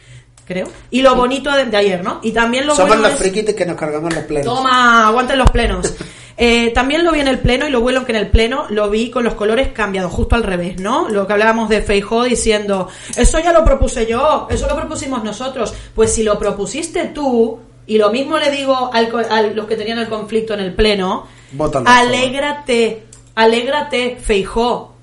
creo. 0.45 0.67
Y 0.91 1.01
lo 1.01 1.15
bonito 1.15 1.51
de, 1.51 1.65
de 1.65 1.77
ayer, 1.77 2.03
¿no? 2.03 2.19
Y 2.23 2.31
también 2.31 2.65
lo 2.67 2.75
Somos 2.75 2.89
bueno 2.97 3.09
los 3.09 3.19
es- 3.21 3.55
que 3.55 3.65
nos 3.65 3.75
cargamos 3.77 4.13
los 4.13 4.23
plenos. 4.23 4.45
Toma, 4.55 5.07
aguanten 5.07 5.37
los 5.37 5.49
plenos. 5.51 5.93
Eh, 6.35 6.71
también 6.71 7.03
lo 7.03 7.11
vi 7.11 7.19
en 7.19 7.27
el 7.27 7.37
pleno 7.37 7.67
y 7.67 7.69
lo 7.69 7.79
bueno 7.81 8.05
que 8.05 8.11
en 8.11 8.17
el 8.17 8.27
pleno 8.27 8.65
lo 8.71 8.89
vi 8.89 9.11
con 9.11 9.23
los 9.23 9.35
colores 9.35 9.67
cambiados, 9.67 10.11
justo 10.11 10.33
al 10.35 10.41
revés, 10.41 10.79
¿no? 10.79 11.07
Lo 11.07 11.27
que 11.27 11.33
hablábamos 11.33 11.69
de 11.69 11.83
Feijó 11.83 12.23
diciendo, 12.23 12.87
eso 13.15 13.37
ya 13.37 13.53
lo 13.53 13.63
propuse 13.63 14.07
yo, 14.07 14.47
eso 14.49 14.67
lo 14.67 14.75
propusimos 14.75 15.23
nosotros. 15.23 15.75
Pues 15.93 16.11
si 16.11 16.23
lo 16.23 16.39
propusiste 16.39 17.05
tú, 17.05 17.59
y 17.85 17.99
lo 17.99 18.09
mismo 18.11 18.39
le 18.39 18.49
digo 18.49 18.89
al 18.91 19.09
co- 19.09 19.19
a 19.29 19.43
los 19.43 19.67
que 19.67 19.75
tenían 19.75 19.99
el 19.99 20.07
conflicto 20.09 20.55
en 20.55 20.61
el 20.61 20.73
pleno, 20.73 21.27
Vótalo, 21.51 21.85
alégrate, 21.87 23.03
alégrate, 23.35 24.17
Feijó, 24.19 24.95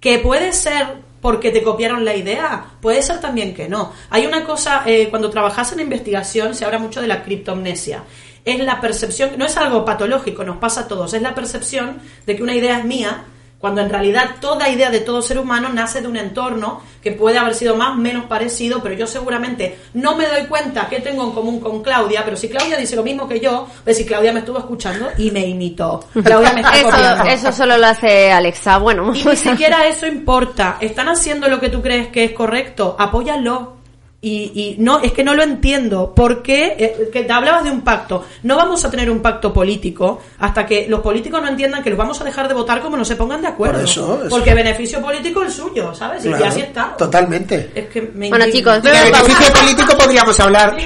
que 0.00 0.18
puede 0.20 0.54
ser 0.54 0.86
porque 1.20 1.50
te 1.50 1.62
copiaron 1.62 2.04
la 2.04 2.14
idea, 2.14 2.64
puede 2.80 3.02
ser 3.02 3.20
también 3.20 3.54
que 3.54 3.68
no. 3.68 3.92
Hay 4.10 4.26
una 4.26 4.44
cosa, 4.44 4.82
eh, 4.86 5.08
cuando 5.10 5.30
trabajas 5.30 5.72
en 5.72 5.80
investigación 5.80 6.54
se 6.54 6.64
habla 6.64 6.78
mucho 6.78 7.00
de 7.00 7.08
la 7.08 7.22
criptomnesia. 7.22 8.04
Es 8.44 8.58
la 8.60 8.80
percepción, 8.80 9.30
no 9.36 9.44
es 9.44 9.56
algo 9.56 9.84
patológico, 9.84 10.44
nos 10.44 10.58
pasa 10.58 10.82
a 10.82 10.88
todos, 10.88 11.12
es 11.14 11.22
la 11.22 11.34
percepción 11.34 12.00
de 12.24 12.36
que 12.36 12.42
una 12.42 12.54
idea 12.54 12.78
es 12.78 12.84
mía, 12.84 13.24
cuando 13.58 13.80
en 13.80 13.90
realidad 13.90 14.36
toda 14.40 14.68
idea 14.68 14.90
de 14.90 15.00
todo 15.00 15.20
ser 15.20 15.38
humano 15.38 15.68
nace 15.68 16.00
de 16.00 16.08
un 16.08 16.16
entorno 16.16 16.80
que 17.02 17.12
puede 17.12 17.38
haber 17.38 17.54
sido 17.54 17.76
más 17.76 17.90
o 17.90 17.96
menos 17.96 18.26
parecido, 18.26 18.82
pero 18.82 18.94
yo 18.94 19.06
seguramente 19.06 19.78
no 19.94 20.16
me 20.16 20.26
doy 20.26 20.46
cuenta 20.46 20.88
que 20.88 21.00
tengo 21.00 21.24
en 21.24 21.32
común 21.32 21.60
con 21.60 21.82
Claudia, 21.82 22.24
pero 22.24 22.36
si 22.36 22.48
Claudia 22.48 22.76
dice 22.76 22.96
lo 22.96 23.02
mismo 23.02 23.28
que 23.28 23.40
yo, 23.40 23.66
pues 23.84 23.96
si 23.96 24.04
Claudia 24.04 24.32
me 24.32 24.40
estuvo 24.40 24.58
escuchando 24.58 25.08
y 25.18 25.30
me 25.30 25.46
imitó. 25.46 26.04
Claudia 26.24 26.52
me 26.52 26.60
está 26.60 26.82
copiando. 26.82 27.24
Eso, 27.24 27.48
eso 27.48 27.52
solo 27.52 27.78
lo 27.78 27.86
hace 27.86 28.30
Alexa. 28.30 28.78
Bueno, 28.78 29.12
Y 29.14 29.24
ni 29.24 29.36
siquiera 29.36 29.86
eso 29.86 30.06
importa. 30.06 30.76
Están 30.80 31.08
haciendo 31.08 31.48
lo 31.48 31.58
que 31.58 31.68
tú 31.68 31.82
crees 31.82 32.08
que 32.08 32.24
es 32.24 32.32
correcto. 32.32 32.96
Apóyalo. 32.98 33.77
Y, 34.20 34.50
y 34.52 34.76
no, 34.82 34.98
es 35.00 35.12
que 35.12 35.22
no 35.22 35.32
lo 35.32 35.44
entiendo. 35.44 36.12
¿Por 36.12 36.42
qué? 36.42 36.74
Eh, 36.76 37.08
que 37.12 37.22
te 37.22 37.32
hablabas 37.32 37.62
de 37.62 37.70
un 37.70 37.82
pacto. 37.82 38.24
No 38.42 38.56
vamos 38.56 38.84
a 38.84 38.90
tener 38.90 39.08
un 39.08 39.20
pacto 39.20 39.52
político 39.52 40.20
hasta 40.40 40.66
que 40.66 40.88
los 40.88 40.98
políticos 41.00 41.40
no 41.40 41.46
entiendan 41.46 41.84
que 41.84 41.90
los 41.90 41.98
vamos 41.98 42.20
a 42.20 42.24
dejar 42.24 42.48
de 42.48 42.54
votar 42.54 42.82
como 42.82 42.96
no 42.96 43.04
se 43.04 43.14
pongan 43.14 43.40
de 43.42 43.46
acuerdo. 43.46 43.74
Por 43.78 43.84
eso, 43.88 44.18
eso. 44.22 44.28
Porque 44.28 44.54
beneficio 44.54 45.00
político 45.00 45.42
el 45.44 45.52
suyo, 45.52 45.94
¿sabes? 45.94 46.24
Y- 46.24 46.28
Claro, 46.30 46.44
Y 46.44 46.48
así 46.48 46.60
está. 46.62 46.96
Totalmente. 46.96 47.70
Es 47.72 47.86
que 47.86 48.10
me 48.12 48.28
Bueno, 48.28 48.46
chicos, 48.50 48.82
de 48.82 48.90
beneficio 48.90 49.52
político 49.52 49.96
podríamos 49.96 50.40
hablar. 50.40 50.76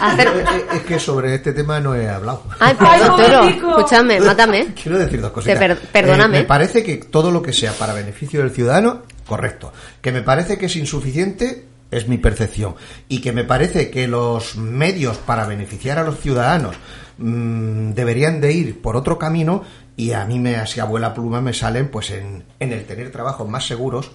hacer... 0.00 0.28
Eh, 0.28 0.30
eh, 0.40 0.64
Es 0.76 0.80
que 0.82 0.98
sobre 0.98 1.34
este 1.34 1.52
tema 1.52 1.80
no 1.80 1.94
he 1.94 2.08
hablado. 2.08 2.44
Ay, 2.60 2.74
perdón, 2.78 3.48
escúchame, 3.50 4.20
mátame. 4.20 4.72
Quiero 4.82 4.96
decir 4.98 5.20
dos 5.20 5.32
cositas. 5.32 5.58
Te 5.58 5.66
per- 5.68 5.78
perdóname. 5.78 6.38
Eh, 6.38 6.40
me 6.40 6.46
parece 6.46 6.82
que 6.82 6.96
todo 6.96 7.30
lo 7.30 7.42
que 7.42 7.52
sea 7.52 7.72
para 7.72 7.92
beneficio 7.92 8.40
del 8.40 8.52
ciudadano, 8.52 9.02
correcto. 9.26 9.70
Que 10.00 10.12
me 10.12 10.22
parece 10.22 10.56
que 10.56 10.64
es 10.66 10.76
insuficiente, 10.76 11.66
es 11.90 12.08
mi 12.08 12.18
percepción. 12.18 12.74
Y 13.08 13.20
que 13.20 13.32
me 13.32 13.44
parece 13.44 13.90
que 13.90 14.06
los 14.06 14.56
medios 14.56 15.18
para 15.18 15.46
beneficiar 15.46 15.98
a 15.98 16.04
los 16.04 16.20
ciudadanos 16.20 16.76
mm, 17.18 17.90
deberían 17.90 18.40
de 18.40 18.52
ir 18.52 18.80
por 18.80 18.96
otro 18.96 19.18
camino 19.18 19.62
y 19.96 20.12
a 20.12 20.24
mí 20.24 20.38
me, 20.38 20.56
así 20.56 20.80
abuela 20.80 21.14
pluma, 21.14 21.40
me 21.40 21.52
salen 21.52 21.88
pues 21.88 22.10
en, 22.10 22.44
en 22.58 22.72
el 22.72 22.84
tener 22.84 23.10
trabajos 23.10 23.48
más 23.48 23.66
seguros, 23.66 24.12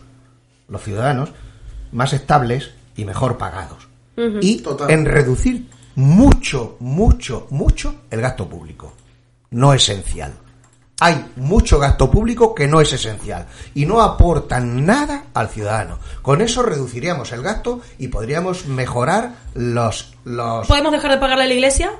los 0.67 0.81
ciudadanos, 0.81 1.31
más 1.91 2.13
estables 2.13 2.71
y 2.95 3.05
mejor 3.05 3.37
pagados. 3.37 3.87
Y 4.41 4.61
Total. 4.61 4.89
en 4.89 5.05
reducir 5.05 5.67
mucho, 5.95 6.77
mucho, 6.79 7.47
mucho 7.49 8.03
el 8.09 8.21
gasto 8.21 8.47
público. 8.47 8.93
No 9.51 9.73
esencial. 9.73 10.33
Hay 11.01 11.25
mucho 11.35 11.77
gasto 11.77 12.09
público 12.09 12.55
que 12.55 12.67
no 12.67 12.79
es 12.79 12.93
esencial 12.93 13.47
y 13.73 13.85
no 13.85 14.01
aportan 14.01 14.85
nada 14.85 15.25
al 15.33 15.49
ciudadano. 15.49 15.99
Con 16.21 16.41
eso 16.41 16.63
reduciríamos 16.63 17.31
el 17.33 17.41
gasto 17.41 17.81
y 17.97 18.07
podríamos 18.07 18.65
mejorar 18.67 19.31
los... 19.55 20.13
los 20.23 20.65
¿Podemos 20.67 20.93
dejar 20.93 21.11
de 21.11 21.17
pagarle 21.17 21.43
a 21.43 21.47
la 21.47 21.53
iglesia? 21.53 21.91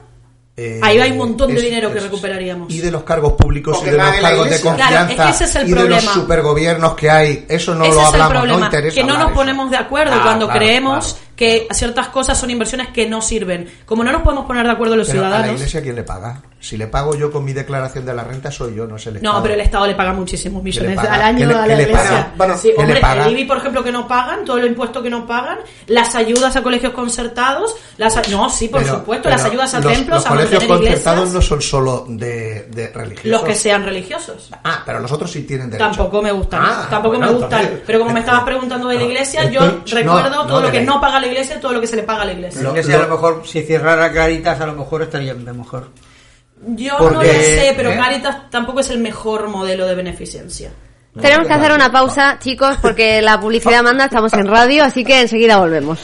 eh, 0.57 0.79
Ahí 0.81 0.97
hay 1.01 1.11
un 1.11 1.17
montón 1.17 1.49
de 1.49 1.55
es- 1.57 1.63
dinero 1.63 1.91
que 1.91 1.97
es- 1.97 2.03
recuperaríamos. 2.05 2.71
Y 2.73 2.79
de 2.79 2.89
los 2.89 3.03
cargos 3.03 3.33
públicos 3.33 3.77
y 3.81 3.85
de 3.87 3.97
los 3.97 4.15
cargos 4.21 4.49
de 4.49 4.61
confianza 4.61 4.87
Claro, 5.07 5.11
es 5.11 5.15
que 5.21 5.29
ese 5.29 5.43
es 5.43 5.55
el 5.57 5.67
y 5.67 5.71
de 5.71 5.75
los 5.75 5.83
problema. 5.89 6.13
supergobiernos 6.13 6.95
que 6.95 7.09
hay. 7.11 7.45
Eso 7.49 7.75
no 7.75 7.83
Ese 7.83 7.95
lo 7.95 7.99
es 8.01 8.07
el 8.07 8.13
hablamos, 8.13 8.33
no 8.33 8.39
problema, 8.39 8.65
interesa 8.67 8.95
que 8.95 9.03
no 9.03 9.17
nos 9.17 9.25
eso. 9.27 9.35
ponemos 9.35 9.71
de 9.71 9.77
acuerdo 9.77 10.13
Ah, 10.15 10.21
cuando 10.23 10.45
claro, 10.45 10.59
creemos 10.61 11.05
claro. 11.13 11.24
Que 11.35 11.67
ciertas 11.71 12.07
cosas 12.09 12.37
son 12.37 12.49
inversiones 12.49 12.87
que 12.89 13.07
no 13.07 13.21
sirven. 13.21 13.69
Como 13.85 14.03
no 14.03 14.11
nos 14.11 14.21
podemos 14.21 14.45
poner 14.45 14.65
de 14.65 14.71
acuerdo 14.71 14.95
los 14.95 15.07
Pero 15.07 15.19
a 15.19 15.23
la 15.23 15.29
ciudadanos. 15.29 15.55
iglesia, 15.59 15.81
¿quién 15.81 15.95
le 15.95 16.03
paga? 16.03 16.41
Si 16.59 16.77
le 16.77 16.87
pago 16.87 17.13
yo 17.15 17.31
con 17.31 17.45
mi 17.45 17.53
declaración 17.53 18.05
de 18.07 18.13
la 18.15 18.23
renta, 18.23 18.49
soy 18.49 18.73
yo, 18.75 18.87
no 18.87 18.95
es 18.95 19.05
el 19.05 19.17
Estado. 19.17 19.35
No, 19.35 19.41
pero 19.43 19.53
el 19.53 19.59
Estado 19.61 19.85
le 19.85 19.93
paga 19.93 20.13
muchísimos 20.13 20.63
millones 20.63 20.95
paga? 20.95 21.13
al 21.13 21.21
año 21.21 21.37
¿Qué 21.39 21.45
le- 21.45 21.53
a 21.53 21.63
qué 21.63 21.69
la 21.69 21.75
le 21.75 21.83
iglesia. 21.83 22.09
paga? 22.09 22.33
Bueno, 22.37 22.57
sí, 22.57 22.61
¿qué 22.69 22.73
le 22.77 22.83
hombre, 22.83 23.01
paga? 23.01 23.25
el 23.27 23.31
IBI, 23.33 23.43
por 23.45 23.57
ejemplo, 23.57 23.83
que 23.83 23.91
no 23.91 24.07
pagan, 24.07 24.45
todo 24.45 24.57
el 24.57 24.65
impuesto 24.65 25.03
que 25.03 25.09
no 25.11 25.27
pagan, 25.27 25.59
las 25.87 26.15
ayudas 26.15 26.55
a 26.55 26.63
colegios 26.63 26.93
concertados, 26.93 27.75
las 27.97 28.17
a- 28.17 28.23
no, 28.31 28.49
sí, 28.49 28.67
por 28.67 28.81
Pero- 28.81 28.95
supuesto, 28.95 29.23
pero 29.25 29.35
las 29.35 29.45
ayudas 29.45 29.73
a 29.75 29.79
los, 29.79 29.93
templos, 29.93 30.17
los 30.17 30.25
a 30.25 30.29
colegios 30.29 30.63
concertados 30.63 30.85
iglesias, 31.19 31.33
no 31.35 31.41
son 31.41 31.61
solo 31.61 32.05
de, 32.09 32.63
de 32.71 32.87
religiosos. 32.87 33.31
los 33.31 33.43
que 33.43 33.53
sean 33.55 33.83
religiosos. 33.83 34.49
Ah, 34.63 34.81
pero 34.85 34.99
los 34.99 35.11
otros 35.11 35.31
sí 35.31 35.43
tienen 35.43 35.69
derecho. 35.69 35.87
Tampoco 35.91 36.21
me 36.23 36.31
gustan, 36.31 36.61
Ah, 36.65 36.87
tampoco 36.89 37.17
bueno, 37.17 37.31
me 37.31 37.37
gustan. 37.39 37.59
entonces- 37.61 37.83
pero 37.85 37.99
como 37.99 38.11
me 38.11 38.21
estabas 38.21 38.41
eh, 38.41 38.45
preguntando 38.45 38.87
de 38.87 38.95
la 38.95 39.01
no, 39.01 39.07
iglesia, 39.07 39.51
yo 39.51 39.59
estoy- 39.61 40.01
recuerdo 40.03 40.29
no, 40.31 40.45
todo 40.47 40.61
no 40.61 40.65
lo 40.65 40.71
que 40.71 40.81
no 40.81 40.99
paga 40.99 41.19
la 41.25 41.31
iglesia 41.31 41.59
todo 41.59 41.73
lo 41.73 41.81
que 41.81 41.87
se 41.87 41.95
le 41.95 42.03
paga 42.03 42.21
a 42.23 42.25
la 42.25 42.33
iglesia. 42.33 42.61
Lo- 42.61 42.69
iglesia 42.71 42.95
a 42.95 43.01
lo- 43.03 43.09
mejor, 43.09 43.43
si 43.45 43.63
cerrara 43.63 44.11
Caritas, 44.11 44.59
a 44.61 44.65
lo 44.65 44.73
mejor 44.73 45.01
estaría 45.03 45.33
mejor. 45.33 45.89
Yo 46.67 46.93
no 46.93 46.97
Porque, 46.97 47.27
lo 47.27 47.33
sé, 47.33 47.73
pero 47.75 47.91
¿eh? 47.91 47.97
Caritas 47.97 48.49
tampoco 48.49 48.79
es 48.79 48.89
el 48.89 48.99
mejor 48.99 49.49
modelo 49.49 49.85
de 49.85 49.95
beneficencia. 49.95 50.71
Tenemos 51.19 51.47
que 51.47 51.53
hacer 51.53 51.71
una 51.71 51.91
pausa, 51.91 52.37
chicos, 52.39 52.75
porque 52.81 53.21
la 53.21 53.39
publicidad 53.39 53.83
manda, 53.83 54.05
estamos 54.05 54.33
en 54.33 54.47
radio, 54.47 54.83
así 54.83 55.03
que 55.05 55.21
enseguida 55.21 55.57
volvemos. 55.57 55.99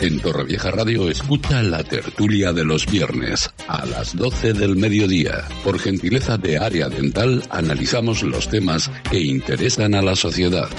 En 0.00 0.18
Torrevieja 0.18 0.70
Radio 0.70 1.10
escucha 1.10 1.62
la 1.62 1.84
tertulia 1.84 2.54
de 2.54 2.64
los 2.64 2.86
viernes 2.86 3.50
a 3.68 3.84
las 3.84 4.16
12 4.16 4.54
del 4.54 4.76
mediodía. 4.76 5.44
Por 5.62 5.78
gentileza 5.78 6.38
de 6.38 6.56
Área 6.56 6.88
Dental 6.88 7.42
analizamos 7.50 8.22
los 8.22 8.48
temas 8.48 8.90
que 9.10 9.20
interesan 9.20 9.94
a 9.94 10.00
la 10.00 10.16
sociedad. 10.16 10.70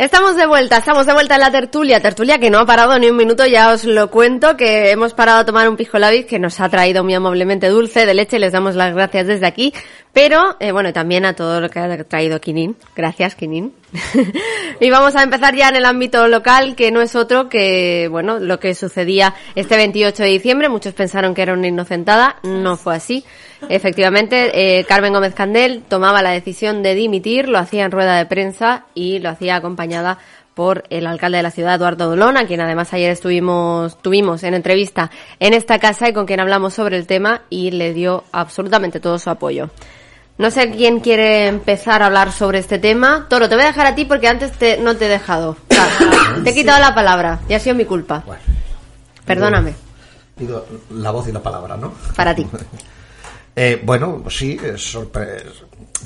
Estamos 0.00 0.34
de 0.34 0.46
vuelta, 0.46 0.78
estamos 0.78 1.04
de 1.04 1.12
vuelta 1.12 1.34
en 1.34 1.42
la 1.42 1.50
tertulia, 1.50 2.00
tertulia 2.00 2.38
que 2.38 2.48
no 2.48 2.58
ha 2.58 2.64
parado 2.64 2.98
ni 2.98 3.10
un 3.10 3.18
minuto, 3.18 3.44
ya 3.44 3.70
os 3.70 3.84
lo 3.84 4.10
cuento, 4.10 4.56
que 4.56 4.90
hemos 4.92 5.12
parado 5.12 5.40
a 5.40 5.44
tomar 5.44 5.68
un 5.68 5.76
pisco 5.76 5.98
labis 5.98 6.24
que 6.24 6.38
nos 6.38 6.58
ha 6.58 6.70
traído 6.70 7.04
muy 7.04 7.12
amablemente 7.12 7.68
dulce 7.68 8.06
de 8.06 8.14
leche, 8.14 8.38
les 8.38 8.52
damos 8.52 8.76
las 8.76 8.94
gracias 8.94 9.26
desde 9.26 9.46
aquí, 9.46 9.74
pero 10.14 10.56
eh, 10.58 10.72
bueno, 10.72 10.94
también 10.94 11.26
a 11.26 11.34
todo 11.34 11.60
lo 11.60 11.68
que 11.68 11.80
ha 11.80 12.04
traído 12.04 12.40
Quinin, 12.40 12.76
gracias 12.96 13.34
Quinin. 13.34 13.74
y 14.80 14.88
vamos 14.88 15.16
a 15.16 15.22
empezar 15.22 15.54
ya 15.54 15.68
en 15.68 15.76
el 15.76 15.84
ámbito 15.84 16.28
local, 16.28 16.76
que 16.76 16.90
no 16.90 17.02
es 17.02 17.14
otro 17.14 17.50
que, 17.50 18.08
bueno, 18.10 18.38
lo 18.38 18.58
que 18.58 18.74
sucedía 18.74 19.34
este 19.54 19.76
28 19.76 20.22
de 20.22 20.28
diciembre, 20.30 20.70
muchos 20.70 20.94
pensaron 20.94 21.34
que 21.34 21.42
era 21.42 21.52
una 21.52 21.68
inocentada, 21.68 22.36
no 22.42 22.78
fue 22.78 22.96
así. 22.96 23.26
Efectivamente, 23.68 24.78
eh, 24.78 24.84
Carmen 24.84 25.12
Gómez 25.12 25.34
Candel 25.34 25.82
tomaba 25.88 26.22
la 26.22 26.30
decisión 26.30 26.82
de 26.82 26.94
dimitir, 26.94 27.48
lo 27.48 27.58
hacía 27.58 27.84
en 27.84 27.90
rueda 27.90 28.16
de 28.16 28.26
prensa 28.26 28.84
y 28.94 29.18
lo 29.18 29.28
hacía 29.28 29.56
acompañada 29.56 30.18
por 30.54 30.84
el 30.90 31.06
alcalde 31.06 31.38
de 31.38 31.42
la 31.42 31.50
ciudad, 31.50 31.76
Eduardo 31.76 32.08
Dolón, 32.10 32.36
a 32.36 32.46
quien 32.46 32.60
además 32.60 32.92
ayer 32.92 33.10
estuvimos, 33.10 34.00
tuvimos 34.02 34.42
en 34.42 34.54
entrevista 34.54 35.10
en 35.38 35.54
esta 35.54 35.78
casa 35.78 36.08
y 36.08 36.12
con 36.12 36.26
quien 36.26 36.40
hablamos 36.40 36.74
sobre 36.74 36.96
el 36.96 37.06
tema 37.06 37.42
y 37.48 37.70
le 37.70 37.94
dio 37.94 38.24
absolutamente 38.32 39.00
todo 39.00 39.18
su 39.18 39.30
apoyo. 39.30 39.70
No 40.36 40.50
sé 40.50 40.70
quién 40.70 41.00
quiere 41.00 41.46
empezar 41.46 42.02
a 42.02 42.06
hablar 42.06 42.32
sobre 42.32 42.58
este 42.58 42.78
tema. 42.78 43.26
Toro, 43.28 43.48
te 43.48 43.54
voy 43.54 43.64
a 43.64 43.68
dejar 43.68 43.86
a 43.86 43.94
ti 43.94 44.06
porque 44.06 44.26
antes 44.26 44.52
te, 44.52 44.78
no 44.78 44.96
te 44.96 45.06
he 45.06 45.08
dejado. 45.08 45.56
Te 46.44 46.50
he 46.50 46.54
quitado 46.54 46.80
la 46.80 46.94
palabra 46.94 47.40
y 47.48 47.54
ha 47.54 47.60
sido 47.60 47.74
mi 47.74 47.84
culpa. 47.84 48.22
Bueno, 48.24 48.42
Perdóname, 49.26 49.74
pido 50.36 50.66
la 50.90 51.10
voz 51.10 51.28
y 51.28 51.32
la 51.32 51.42
palabra, 51.42 51.76
¿no? 51.76 51.92
para 52.16 52.34
ti. 52.34 52.46
Eh, 53.56 53.80
bueno, 53.82 54.24
sí, 54.30 54.56
sorpre- 54.76 55.44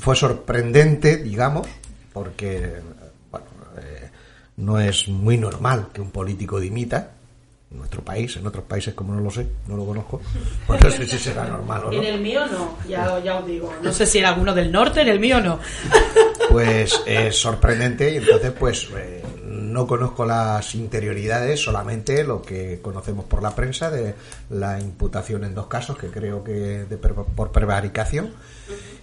fue 0.01 0.15
sorprendente, 0.15 1.17
digamos, 1.17 1.67
porque 2.13 2.73
bueno, 3.31 3.45
eh, 3.77 4.09
no 4.57 4.79
es 4.79 5.07
muy 5.07 5.37
normal 5.37 5.87
que 5.93 6.01
un 6.01 6.11
político 6.11 6.59
dimita. 6.59 7.11
En 7.71 7.79
nuestro 7.79 8.03
país, 8.03 8.33
en 8.37 8.45
otros 8.47 8.63
países 8.65 8.93
como 8.93 9.13
no 9.13 9.19
lo 9.21 9.29
sé, 9.31 9.45
no 9.67 9.75
lo 9.75 9.85
conozco, 9.85 10.21
pues 10.67 10.81
no 10.83 10.91
sé 10.91 11.07
si 11.07 11.17
será 11.17 11.45
normal 11.45 11.85
o 11.85 11.91
no. 11.91 11.97
En 11.97 12.03
el 12.05 12.21
mío 12.21 12.45
no, 12.45 12.77
ya, 12.87 13.19
ya 13.21 13.39
os 13.39 13.45
digo. 13.47 13.73
No 13.81 13.91
sé 13.91 14.05
si 14.05 14.19
era 14.19 14.29
alguno 14.29 14.53
del 14.53 14.71
norte, 14.71 15.01
en 15.01 15.09
el 15.09 15.19
mío 15.19 15.41
no. 15.41 15.59
Pues 16.49 17.01
es 17.05 17.35
sorprendente 17.35 18.13
y 18.13 18.17
entonces 18.17 18.51
pues 18.57 18.87
eh, 18.95 19.23
no 19.75 19.85
conozco 19.87 20.25
las 20.25 20.73
interioridades, 20.73 21.59
solamente 21.61 22.23
lo 22.23 22.41
que 22.41 22.79
conocemos 22.81 23.25
por 23.25 23.43
la 23.43 23.53
prensa 23.53 23.91
de 23.91 24.15
la 24.49 24.79
imputación 24.79 25.43
en 25.43 25.53
dos 25.53 25.67
casos, 25.67 25.97
que 25.97 26.07
creo 26.07 26.43
que 26.43 26.85
de 26.85 26.97
por 26.97 27.51
prevaricación. 27.51 28.31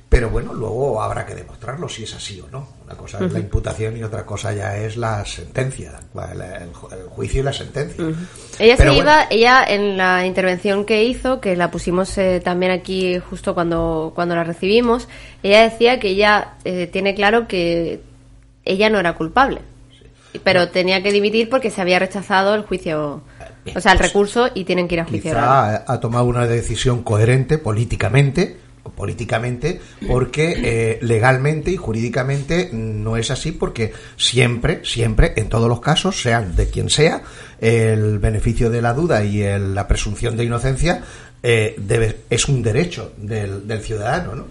Pero 0.08 0.28
bueno, 0.28 0.52
luego 0.52 1.00
habrá 1.02 1.24
que 1.24 1.34
demostrarlo 1.34 1.88
si 1.88 2.04
es 2.04 2.14
así 2.14 2.38
o 2.40 2.46
no. 2.50 2.68
Una 2.84 2.94
cosa 2.94 3.24
es 3.24 3.32
la 3.32 3.38
imputación 3.38 3.96
y 3.96 4.02
otra 4.02 4.26
cosa 4.26 4.52
ya 4.52 4.76
es 4.76 4.96
la 4.98 5.24
sentencia, 5.24 6.00
el, 6.14 6.72
ju- 6.72 6.92
el 6.92 7.06
juicio 7.08 7.40
y 7.40 7.44
la 7.44 7.52
sentencia. 7.54 8.04
Ella 8.58 8.74
Pero 8.76 8.92
se 8.92 8.96
bueno, 8.96 9.10
iba, 9.10 9.26
ella 9.30 9.64
en 9.66 9.96
la 9.96 10.26
intervención 10.26 10.84
que 10.84 11.04
hizo, 11.04 11.40
que 11.40 11.56
la 11.56 11.70
pusimos 11.70 12.18
eh, 12.18 12.40
también 12.44 12.72
aquí 12.72 13.18
justo 13.20 13.54
cuando, 13.54 14.12
cuando 14.14 14.34
la 14.34 14.44
recibimos, 14.44 15.08
ella 15.42 15.62
decía 15.62 15.98
que 15.98 16.08
ella 16.08 16.54
eh, 16.64 16.88
tiene 16.92 17.14
claro 17.14 17.48
que 17.48 18.02
ella 18.66 18.90
no 18.90 19.00
era 19.00 19.14
culpable, 19.14 19.62
pero 20.44 20.68
tenía 20.70 21.02
que 21.02 21.12
dimitir 21.12 21.48
porque 21.48 21.70
se 21.70 21.80
había 21.80 21.98
rechazado 21.98 22.54
el 22.54 22.62
juicio, 22.62 23.22
o 23.74 23.80
sea, 23.80 23.92
el 23.92 23.98
recurso 23.98 24.48
y 24.54 24.64
tienen 24.64 24.88
que 24.88 24.94
ir 24.94 25.00
a 25.00 25.04
juicio. 25.04 25.30
quizá 25.32 25.76
ha, 25.76 25.84
ha 25.92 26.00
tomado 26.00 26.24
una 26.24 26.46
decisión 26.46 27.02
coherente 27.02 27.58
políticamente 27.58 28.56
políticamente 28.96 29.80
porque 30.08 30.54
eh, 30.56 30.98
legalmente 31.02 31.70
y 31.70 31.76
jurídicamente 31.76 32.68
no 32.72 33.16
es 33.16 33.30
así 33.30 33.52
porque 33.52 33.92
siempre 34.16 34.80
siempre 34.84 35.34
en 35.36 35.48
todos 35.48 35.68
los 35.68 35.80
casos 35.80 36.20
sean 36.20 36.56
de 36.56 36.68
quien 36.68 36.90
sea 36.90 37.22
el 37.60 38.18
beneficio 38.18 38.70
de 38.70 38.82
la 38.82 38.92
duda 38.92 39.24
y 39.24 39.40
el- 39.42 39.74
la 39.76 39.86
presunción 39.86 40.36
de 40.36 40.44
inocencia 40.44 41.02
eh, 41.44 41.76
debe, 41.78 42.18
es 42.28 42.48
un 42.48 42.60
derecho 42.62 43.12
del, 43.18 43.68
del 43.68 43.80
ciudadano 43.82 44.34
¿no? 44.34 44.46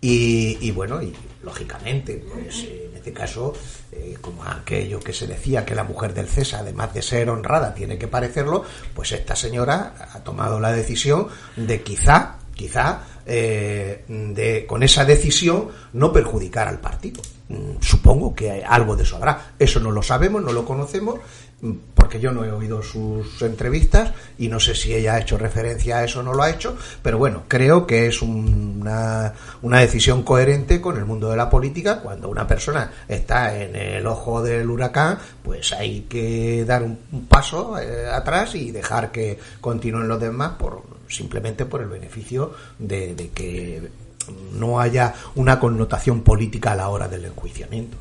y, 0.00 0.56
y 0.62 0.70
bueno 0.70 1.02
y 1.02 1.12
lógicamente 1.42 2.24
pues 2.32 2.64
eh, 2.64 2.93
este 3.04 3.12
caso 3.12 3.52
eh, 3.92 4.16
como 4.18 4.42
aquello 4.44 4.98
que 4.98 5.12
se 5.12 5.26
decía 5.26 5.66
que 5.66 5.74
la 5.74 5.84
mujer 5.84 6.14
del 6.14 6.26
César, 6.26 6.60
además 6.60 6.94
de 6.94 7.02
ser 7.02 7.28
honrada, 7.28 7.74
tiene 7.74 7.98
que 7.98 8.08
parecerlo, 8.08 8.64
pues 8.94 9.12
esta 9.12 9.36
señora 9.36 9.94
ha 10.14 10.20
tomado 10.20 10.58
la 10.58 10.72
decisión 10.72 11.28
de 11.54 11.82
quizá, 11.82 12.36
quizá, 12.54 13.02
eh, 13.26 14.06
de 14.08 14.64
con 14.66 14.82
esa 14.82 15.04
decisión 15.04 15.68
no 15.92 16.14
perjudicar 16.14 16.66
al 16.66 16.80
partido. 16.80 17.20
Mm, 17.50 17.76
Supongo 17.82 18.34
que 18.34 18.64
algo 18.66 18.96
de 18.96 19.02
eso 19.02 19.16
habrá. 19.16 19.52
Eso 19.58 19.80
no 19.80 19.90
lo 19.90 20.02
sabemos, 20.02 20.42
no 20.42 20.52
lo 20.52 20.64
conocemos, 20.64 21.20
porque 21.94 22.20
yo 22.20 22.30
no 22.32 22.44
he 22.44 22.52
oído 22.52 22.82
sus 22.82 23.40
entrevistas 23.42 24.12
y 24.38 24.48
no 24.48 24.60
sé 24.60 24.74
si 24.74 24.92
ella 24.94 25.14
ha 25.14 25.20
hecho 25.20 25.38
referencia 25.38 25.98
a 25.98 26.04
eso 26.04 26.20
o 26.20 26.22
no 26.22 26.34
lo 26.34 26.42
ha 26.42 26.50
hecho, 26.50 26.76
pero 27.02 27.16
bueno, 27.18 27.44
creo 27.48 27.86
que 27.86 28.06
es 28.06 28.20
un- 28.20 28.78
una, 28.82 29.32
una 29.62 29.80
decisión 29.80 30.22
coherente 30.22 30.80
con 30.80 30.96
el 30.98 31.06
mundo 31.06 31.30
de 31.30 31.36
la 31.38 31.48
política. 31.48 32.00
Cuando 32.00 32.28
una 32.28 32.46
persona 32.46 32.90
está 33.08 33.58
en 33.58 33.74
el 33.76 34.06
ojo 34.06 34.42
del 34.42 34.68
huracán, 34.68 35.18
pues 35.42 35.72
hay 35.72 36.02
que 36.02 36.64
dar 36.66 36.82
un, 36.82 36.98
un 37.12 37.26
paso 37.26 37.78
eh, 37.78 38.06
atrás 38.12 38.54
y 38.54 38.70
dejar 38.70 39.10
que 39.10 39.38
continúen 39.60 40.06
los 40.08 40.20
demás 40.20 40.52
por 40.58 40.82
simplemente 41.08 41.64
por 41.64 41.80
el 41.80 41.88
beneficio 41.88 42.52
de, 42.78 43.14
de 43.14 43.28
que 43.30 43.88
no 44.52 44.80
haya 44.80 45.14
una 45.34 45.58
connotación 45.60 46.22
política 46.22 46.72
a 46.72 46.76
la 46.76 46.88
hora 46.88 47.08
del 47.08 47.24
enjuiciamiento. 47.26 47.96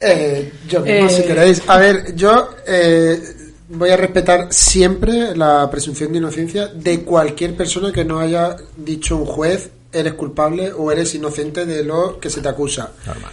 Eh, 0.00 0.52
yo 0.68 0.80
mismo, 0.80 1.06
Eh. 1.06 1.10
si 1.10 1.22
queréis. 1.24 1.62
A 1.66 1.76
ver, 1.78 2.14
yo 2.16 2.50
eh, 2.66 3.20
voy 3.68 3.90
a 3.90 3.96
respetar 3.96 4.48
siempre 4.52 5.36
la 5.36 5.68
presunción 5.70 6.12
de 6.12 6.18
inocencia 6.18 6.68
de 6.68 7.02
cualquier 7.02 7.54
persona 7.54 7.92
que 7.92 8.04
no 8.04 8.18
haya 8.18 8.56
dicho 8.76 9.16
un 9.16 9.26
juez 9.26 9.70
eres 9.92 10.14
culpable 10.14 10.72
o 10.72 10.90
eres 10.90 11.14
inocente 11.14 11.66
de 11.66 11.84
lo 11.84 12.18
que 12.18 12.30
se 12.30 12.40
te 12.40 12.48
acusa. 12.48 12.92
Normal. 13.06 13.32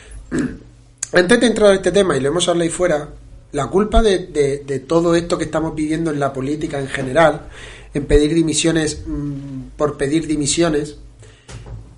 Antes 1.14 1.40
de 1.40 1.48
entrar 1.48 1.72
a 1.72 1.76
este 1.76 1.92
tema, 1.92 2.18
y 2.18 2.20
lo 2.20 2.30
hemos 2.30 2.48
hablado 2.50 2.64
ahí 2.64 2.70
fuera, 2.70 3.08
la 3.54 3.68
culpa 3.68 4.02
de, 4.02 4.28
de- 4.28 4.64
de 4.66 4.80
todo 4.80 5.16
esto 5.16 5.38
que 5.38 5.46
estamos 5.46 5.74
viviendo 5.74 6.12
en 6.12 6.20
la 6.20 6.34
política 6.34 6.80
en 6.80 6.88
general, 6.88 7.48
en 7.94 8.06
pedir 8.06 8.34
dimisiones 8.34 9.04
mm, 9.08 9.70
por 9.78 9.96
pedir 9.98 10.28
dimisiones, 10.28 10.98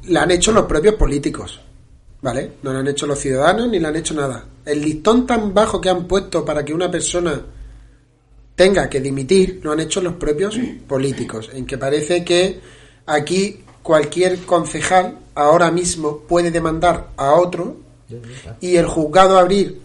la 0.07 0.23
han 0.23 0.31
hecho 0.31 0.51
los 0.51 0.65
propios 0.65 0.93
políticos, 0.95 1.59
¿vale? 2.21 2.51
No 2.63 2.73
la 2.73 2.79
han 2.79 2.87
hecho 2.87 3.07
los 3.07 3.19
ciudadanos 3.19 3.69
ni 3.69 3.79
la 3.79 3.89
han 3.89 3.95
hecho 3.95 4.13
nada. 4.13 4.45
El 4.65 4.81
listón 4.81 5.25
tan 5.25 5.53
bajo 5.53 5.79
que 5.79 5.89
han 5.89 6.07
puesto 6.07 6.43
para 6.45 6.63
que 6.63 6.73
una 6.73 6.91
persona 6.91 7.41
tenga 8.55 8.89
que 8.89 8.99
dimitir 8.99 9.61
lo 9.63 9.71
han 9.71 9.79
hecho 9.79 10.01
los 10.01 10.15
propios 10.15 10.57
políticos, 10.87 11.49
en 11.53 11.65
que 11.65 11.77
parece 11.77 12.25
que 12.25 12.59
aquí 13.05 13.63
cualquier 13.81 14.39
concejal 14.39 15.17
ahora 15.33 15.71
mismo 15.71 16.19
puede 16.27 16.51
demandar 16.51 17.11
a 17.15 17.33
otro 17.35 17.77
y 18.59 18.75
el 18.75 18.85
juzgado 18.85 19.37
abrir 19.37 19.79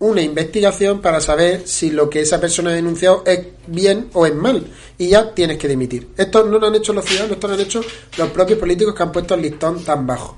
una 0.00 0.20
investigación 0.22 1.00
para 1.00 1.20
saber 1.20 1.66
si 1.66 1.90
lo 1.90 2.08
que 2.08 2.20
esa 2.20 2.40
persona 2.40 2.70
ha 2.70 2.74
denunciado 2.74 3.22
es 3.26 3.40
bien 3.66 4.10
o 4.12 4.26
es 4.26 4.34
mal 4.34 4.64
y 4.96 5.08
ya 5.08 5.34
tienes 5.34 5.58
que 5.58 5.66
dimitir. 5.66 6.08
Esto 6.16 6.44
no 6.44 6.58
lo 6.58 6.66
han 6.68 6.74
hecho 6.74 6.92
los 6.92 7.04
ciudadanos, 7.04 7.32
esto 7.32 7.48
lo 7.48 7.54
han 7.54 7.60
hecho 7.60 7.80
los 8.16 8.28
propios 8.28 8.58
políticos 8.58 8.94
que 8.94 9.02
han 9.02 9.12
puesto 9.12 9.34
el 9.34 9.42
listón 9.42 9.82
tan 9.82 10.06
bajo. 10.06 10.36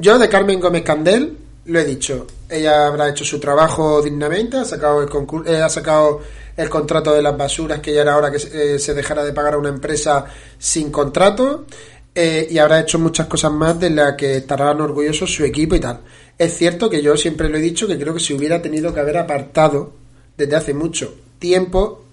Yo 0.00 0.18
de 0.18 0.28
Carmen 0.28 0.60
Gómez 0.60 0.82
Candel 0.82 1.36
lo 1.66 1.78
he 1.78 1.84
dicho, 1.84 2.26
ella 2.48 2.86
habrá 2.86 3.10
hecho 3.10 3.22
su 3.24 3.38
trabajo 3.38 4.00
dignamente, 4.00 4.56
ha 4.56 4.64
sacado 4.64 5.02
el 5.02 5.08
concur- 5.08 5.46
eh, 5.46 5.60
ha 5.60 5.68
sacado 5.68 6.20
el 6.56 6.68
contrato 6.70 7.12
de 7.12 7.20
las 7.22 7.36
basuras 7.36 7.80
que 7.80 7.92
ya 7.92 8.00
era 8.00 8.16
hora 8.16 8.30
que 8.30 8.38
se, 8.38 8.76
eh, 8.76 8.94
dejara 8.94 9.22
de 9.24 9.34
pagar 9.34 9.54
a 9.54 9.58
una 9.58 9.68
empresa 9.68 10.24
sin 10.58 10.90
contrato 10.90 11.66
eh, 12.14 12.48
y 12.50 12.56
habrá 12.58 12.80
hecho 12.80 12.98
muchas 12.98 13.26
cosas 13.26 13.52
más 13.52 13.78
de 13.78 13.90
las 13.90 14.14
que 14.14 14.38
estarán 14.38 14.80
orgullosos 14.80 15.32
su 15.32 15.44
equipo 15.44 15.74
y 15.74 15.80
tal. 15.80 16.00
Es 16.38 16.56
cierto 16.56 16.88
que 16.88 17.02
yo 17.02 17.16
siempre 17.16 17.48
lo 17.50 17.58
he 17.58 17.60
dicho 17.60 17.86
que 17.86 17.98
creo 17.98 18.14
que 18.14 18.20
se 18.20 18.32
hubiera 18.34 18.62
tenido 18.62 18.94
que 18.94 19.00
haber 19.00 19.18
apartado 19.18 19.92
desde 20.36 20.56
hace 20.56 20.72
mucho 20.72 21.14
tiempo, 21.38 22.06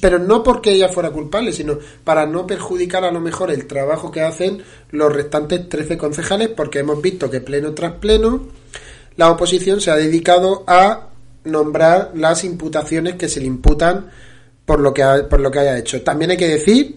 pero 0.00 0.18
no 0.18 0.42
porque 0.42 0.72
ella 0.72 0.88
fuera 0.88 1.10
culpable, 1.10 1.52
sino 1.52 1.78
para 2.04 2.26
no 2.26 2.46
perjudicar 2.46 3.04
a 3.04 3.10
lo 3.12 3.20
mejor 3.20 3.50
el 3.50 3.66
trabajo 3.66 4.10
que 4.10 4.22
hacen 4.22 4.62
los 4.90 5.12
restantes 5.12 5.68
13 5.68 5.96
concejales, 5.98 6.48
porque 6.48 6.80
hemos 6.80 7.00
visto 7.02 7.30
que 7.30 7.40
pleno 7.40 7.72
tras 7.74 7.92
pleno 7.94 8.46
la 9.16 9.30
oposición 9.30 9.80
se 9.80 9.90
ha 9.90 9.96
dedicado 9.96 10.64
a 10.66 11.08
nombrar 11.44 12.12
las 12.14 12.42
imputaciones 12.44 13.14
que 13.16 13.28
se 13.28 13.40
le 13.40 13.46
imputan 13.46 14.10
por 14.64 14.80
lo 14.80 14.92
que 14.94 15.02
ha- 15.02 15.28
por 15.28 15.40
lo 15.40 15.50
que 15.50 15.58
haya 15.60 15.78
hecho. 15.78 16.02
También 16.02 16.30
hay 16.32 16.36
que 16.36 16.48
decir 16.48 16.96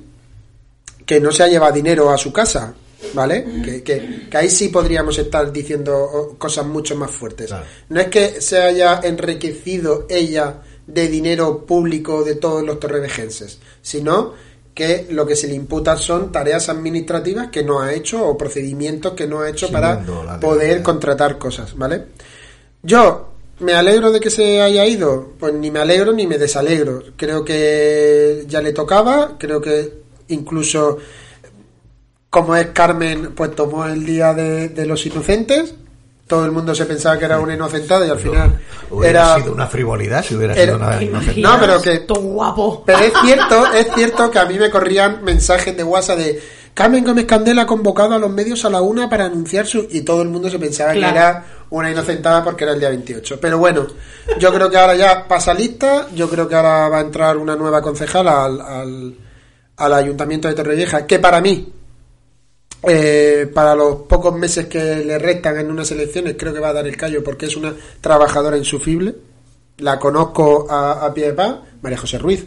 que 1.05 1.20
no 1.20 1.32
se 1.32 1.43
ha 1.43 1.47
llevado 1.47 1.74
dinero 1.74 2.09
a 2.09 2.18
su 2.18 2.32
casa, 2.34 2.74
¿vale? 3.13 3.45
Que, 3.63 3.84
que- 3.84 4.28
que 4.30 4.38
ahí 4.38 4.49
sí 4.49 4.70
podríamos 4.70 5.18
estar 5.20 5.51
diciendo 5.51 5.95
oh, 5.97 6.36
cosas 6.38 6.65
mucho 6.65 6.95
más 6.95 7.11
fuertes. 7.11 7.47
Claro. 7.47 7.65
No 7.89 7.99
es 8.01 8.07
que 8.07 8.41
se 8.41 8.59
haya 8.61 8.99
enriquecido 9.03 10.05
ella 10.09 10.61
de 10.88 11.07
dinero 11.09 11.65
público 11.65 12.23
de 12.23 12.35
todos 12.35 12.63
los 12.63 12.79
torrevejenses, 12.79 13.59
sino 13.81 14.33
que 14.73 15.07
lo 15.09 15.25
que 15.25 15.35
se 15.35 15.47
le 15.47 15.55
imputa 15.55 15.97
son 15.97 16.31
tareas 16.31 16.69
administrativas 16.69 17.47
que 17.47 17.63
no 17.63 17.81
ha 17.81 17.93
hecho 17.93 18.25
o 18.25 18.38
procedimientos 18.38 19.13
que 19.13 19.27
no 19.27 19.41
ha 19.41 19.49
hecho 19.49 19.71
para 19.71 20.03
poder 20.39 20.81
contratar 20.83 21.38
cosas, 21.38 21.75
¿vale? 21.75 22.05
Yo 22.83 23.29
me 23.59 23.73
alegro 23.73 24.11
de 24.11 24.19
que 24.19 24.29
se 24.29 24.61
haya 24.61 24.85
ido, 24.85 25.33
pues 25.39 25.53
ni 25.53 25.71
me 25.71 25.79
alegro 25.79 26.13
ni 26.13 26.27
me 26.27 26.38
desalegro. 26.38 27.03
Creo 27.15 27.43
que 27.43 28.45
ya 28.47 28.61
le 28.61 28.71
tocaba, 28.71 29.35
creo 29.39 29.59
que 29.59 29.93
incluso 30.27 30.99
como 32.29 32.55
es 32.55 32.67
Carmen, 32.67 33.33
pues 33.33 33.55
tomó 33.55 33.88
el 33.88 34.05
día 34.05 34.33
de, 34.35 34.69
de 34.69 34.85
los 34.85 35.03
inocentes. 35.05 35.73
Todo 36.28 36.45
el 36.45 36.51
mundo 36.51 36.75
se 36.75 36.86
pensaba 36.86 37.17
que 37.17 37.25
era 37.25 37.39
una 37.39 37.53
inocentada 37.53 38.05
y 38.05 38.09
al 38.09 38.19
final 38.19 38.59
Hubiera 38.89 39.21
era 39.34 39.36
sido 39.41 39.53
una 39.53 39.67
frivolidad 39.67 40.23
si 40.25 40.36
hubiera 40.36 40.53
era- 40.53 40.73
sido 40.73 40.75
una 40.75 41.01
inocente. 41.01 41.41
No, 41.41 41.57
pero 41.59 41.82
que 41.82 41.99
Todo 41.99 42.19
guapo. 42.19 42.84
pero 42.86 42.99
es 42.99 43.13
cierto, 43.23 43.65
es 43.73 43.88
cierto 43.95 44.30
que 44.30 44.39
a 44.39 44.45
mí 44.45 44.59
me 44.59 44.69
corrían 44.69 45.23
mensajes 45.23 45.75
de 45.78 45.84
WhatsApp 45.86 46.17
de 46.17 46.43
Carmen 46.73 47.03
Gómez 47.03 47.25
Candela 47.25 47.63
ha 47.63 47.65
convocado 47.65 48.13
a 48.13 48.19
los 48.19 48.30
medios 48.30 48.63
a 48.65 48.69
la 48.69 48.82
una 48.82 49.09
para 49.09 49.25
anunciar 49.25 49.65
su... 49.65 49.88
Y 49.89 50.01
todo 50.01 50.21
el 50.21 50.28
mundo 50.30 50.47
se 50.49 50.59
pensaba 50.59 50.91
Claro. 50.93 51.11
que 51.13 51.19
era 51.19 51.45
una 51.71 51.89
inocentada 51.89 52.43
porque 52.43 52.65
era 52.65 52.73
el 52.73 52.80
día 52.80 52.89
28. 52.89 53.39
Pero 53.41 53.57
bueno, 53.57 53.88
yo 54.38 54.53
creo 54.53 54.69
que 54.69 54.78
ahora 54.78 54.95
ya 54.95 55.28
pasa 55.28 55.53
lista, 55.55 56.07
yo 56.13 56.30
creo 56.30 56.47
que 56.47 56.53
ahora 56.55 56.88
va 56.89 56.97
a 56.99 57.01
entrar 57.01 57.36
una 57.38 57.55
nueva 57.55 57.82
concejala 57.82 58.43
al, 58.45 58.61
al, 58.61 59.15
al 59.78 59.93
Ayuntamiento 59.93 60.47
de 60.49 60.53
Torrevieja, 60.53 61.07
que 61.07 61.17
para 61.17 61.41
mí, 61.41 61.73
eh, 62.84 63.49
para 63.53 63.75
los 63.75 63.95
pocos 64.03 64.36
meses 64.36 64.67
que 64.67 64.80
le 64.97 65.17
restan 65.17 65.57
en 65.59 65.71
unas 65.71 65.89
elecciones, 65.91 66.36
creo 66.38 66.53
que 66.53 66.59
va 66.59 66.69
a 66.69 66.73
dar 66.73 66.88
el 66.88 66.95
callo 66.97 67.23
porque 67.23 67.47
es 67.47 67.55
una 67.57 67.73
trabajadora 68.01 68.57
insufrible. 68.57 69.15
La 69.80 69.99
conozco 69.99 70.67
a, 70.69 71.05
a 71.05 71.13
pie 71.13 71.28
de 71.28 71.34
paz, 71.34 71.55
María 71.82 71.97
José 71.97 72.17
Ruiz. 72.17 72.45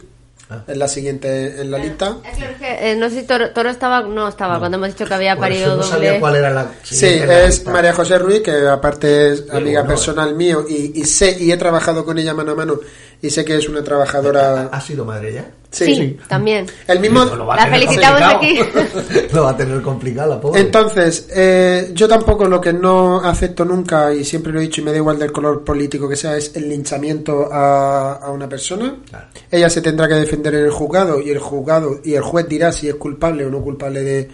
Es 0.67 0.75
la 0.75 0.89
siguiente 0.89 1.61
en 1.61 1.71
la 1.71 1.77
lista. 1.77 2.17
Es 2.29 2.37
que, 2.59 2.91
eh, 2.91 2.95
no 2.97 3.09
sé 3.09 3.21
si 3.21 3.25
Toro, 3.25 3.51
Toro 3.51 3.69
estaba, 3.69 4.01
no 4.01 4.27
estaba, 4.27 4.59
cuando 4.59 4.75
hemos 4.75 4.89
dicho 4.89 5.05
que 5.05 5.13
había 5.13 5.33
Por 5.33 5.43
parido 5.45 5.69
no 5.69 5.75
doble. 5.77 5.87
sabía 5.87 6.19
cuál 6.19 6.35
era 6.35 6.49
la 6.49 6.67
Sí, 6.83 7.19
la 7.19 7.43
es 7.43 7.59
lista. 7.59 7.71
María 7.71 7.93
José 7.93 8.19
Ruiz, 8.19 8.41
que 8.41 8.67
aparte 8.67 9.31
es 9.31 9.45
amiga 9.49 9.79
bueno, 9.83 9.87
personal 9.95 10.35
mío 10.35 10.65
y, 10.67 10.91
y 10.99 11.05
sé 11.05 11.37
y 11.39 11.53
he 11.53 11.55
trabajado 11.57 12.03
con 12.03 12.17
ella 12.17 12.33
mano 12.33 12.51
a 12.51 12.55
mano 12.55 12.81
y 13.21 13.29
sé 13.29 13.45
que 13.45 13.55
es 13.57 13.69
una 13.69 13.83
trabajadora. 13.83 14.69
¿Ha 14.71 14.81
sido 14.81 15.05
madre 15.05 15.33
ya? 15.33 15.51
Sí, 15.69 16.17
también. 16.27 16.65
El 16.87 16.99
mismo. 16.99 17.23
Lo 17.23 17.45
va 17.45 17.53
a 17.53 17.57
La 17.57 17.63
tener 17.65 17.79
felicitamos 17.79 18.33
complicado. 18.33 19.27
Lo 19.33 19.43
va 19.43 19.49
a 19.51 19.57
tener 19.57 19.81
complicado 19.81 20.29
la 20.31 20.41
pobre. 20.41 20.59
Entonces, 20.59 21.29
eh, 21.33 21.91
yo 21.93 22.07
tampoco 22.07 22.45
lo 22.45 22.59
que 22.59 22.73
no 22.73 23.21
acepto 23.21 23.63
nunca, 23.63 24.13
y 24.13 24.25
siempre 24.25 24.51
lo 24.51 24.59
he 24.59 24.63
dicho 24.63 24.81
y 24.81 24.83
me 24.83 24.91
da 24.91 24.97
igual 24.97 25.17
del 25.17 25.31
color 25.31 25.63
político 25.63 26.09
que 26.09 26.17
sea, 26.17 26.35
es 26.35 26.55
el 26.55 26.67
linchamiento 26.67 27.47
a, 27.51 28.15
a 28.15 28.31
una 28.31 28.49
persona. 28.49 28.97
Claro. 29.07 29.27
Ella 29.49 29.69
se 29.69 29.81
tendrá 29.81 30.09
que 30.09 30.15
defender 30.15 30.55
en 30.55 30.65
el 30.65 30.71
juzgado 30.71 31.21
y 31.21 31.29
el 31.29 31.39
juzgado 31.39 32.01
y 32.03 32.15
el 32.15 32.21
juez 32.21 32.49
dirá 32.49 32.71
si 32.73 32.89
es 32.89 32.95
culpable 32.95 33.45
o 33.45 33.49
no 33.49 33.61
culpable 33.61 34.01
de, 34.01 34.29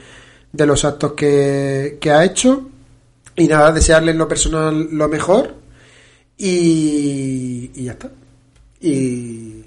de 0.52 0.66
los 0.66 0.86
actos 0.86 1.12
que, 1.12 1.98
que 2.02 2.12
ha 2.12 2.24
hecho. 2.24 2.70
Y 3.36 3.48
nada, 3.48 3.72
desearle 3.72 4.12
en 4.12 4.18
lo 4.18 4.28
personal 4.28 4.88
lo 4.92 5.08
mejor 5.08 5.54
y, 6.36 7.70
y 7.76 7.84
ya 7.84 7.92
está. 7.92 8.10
Y, 8.80 9.66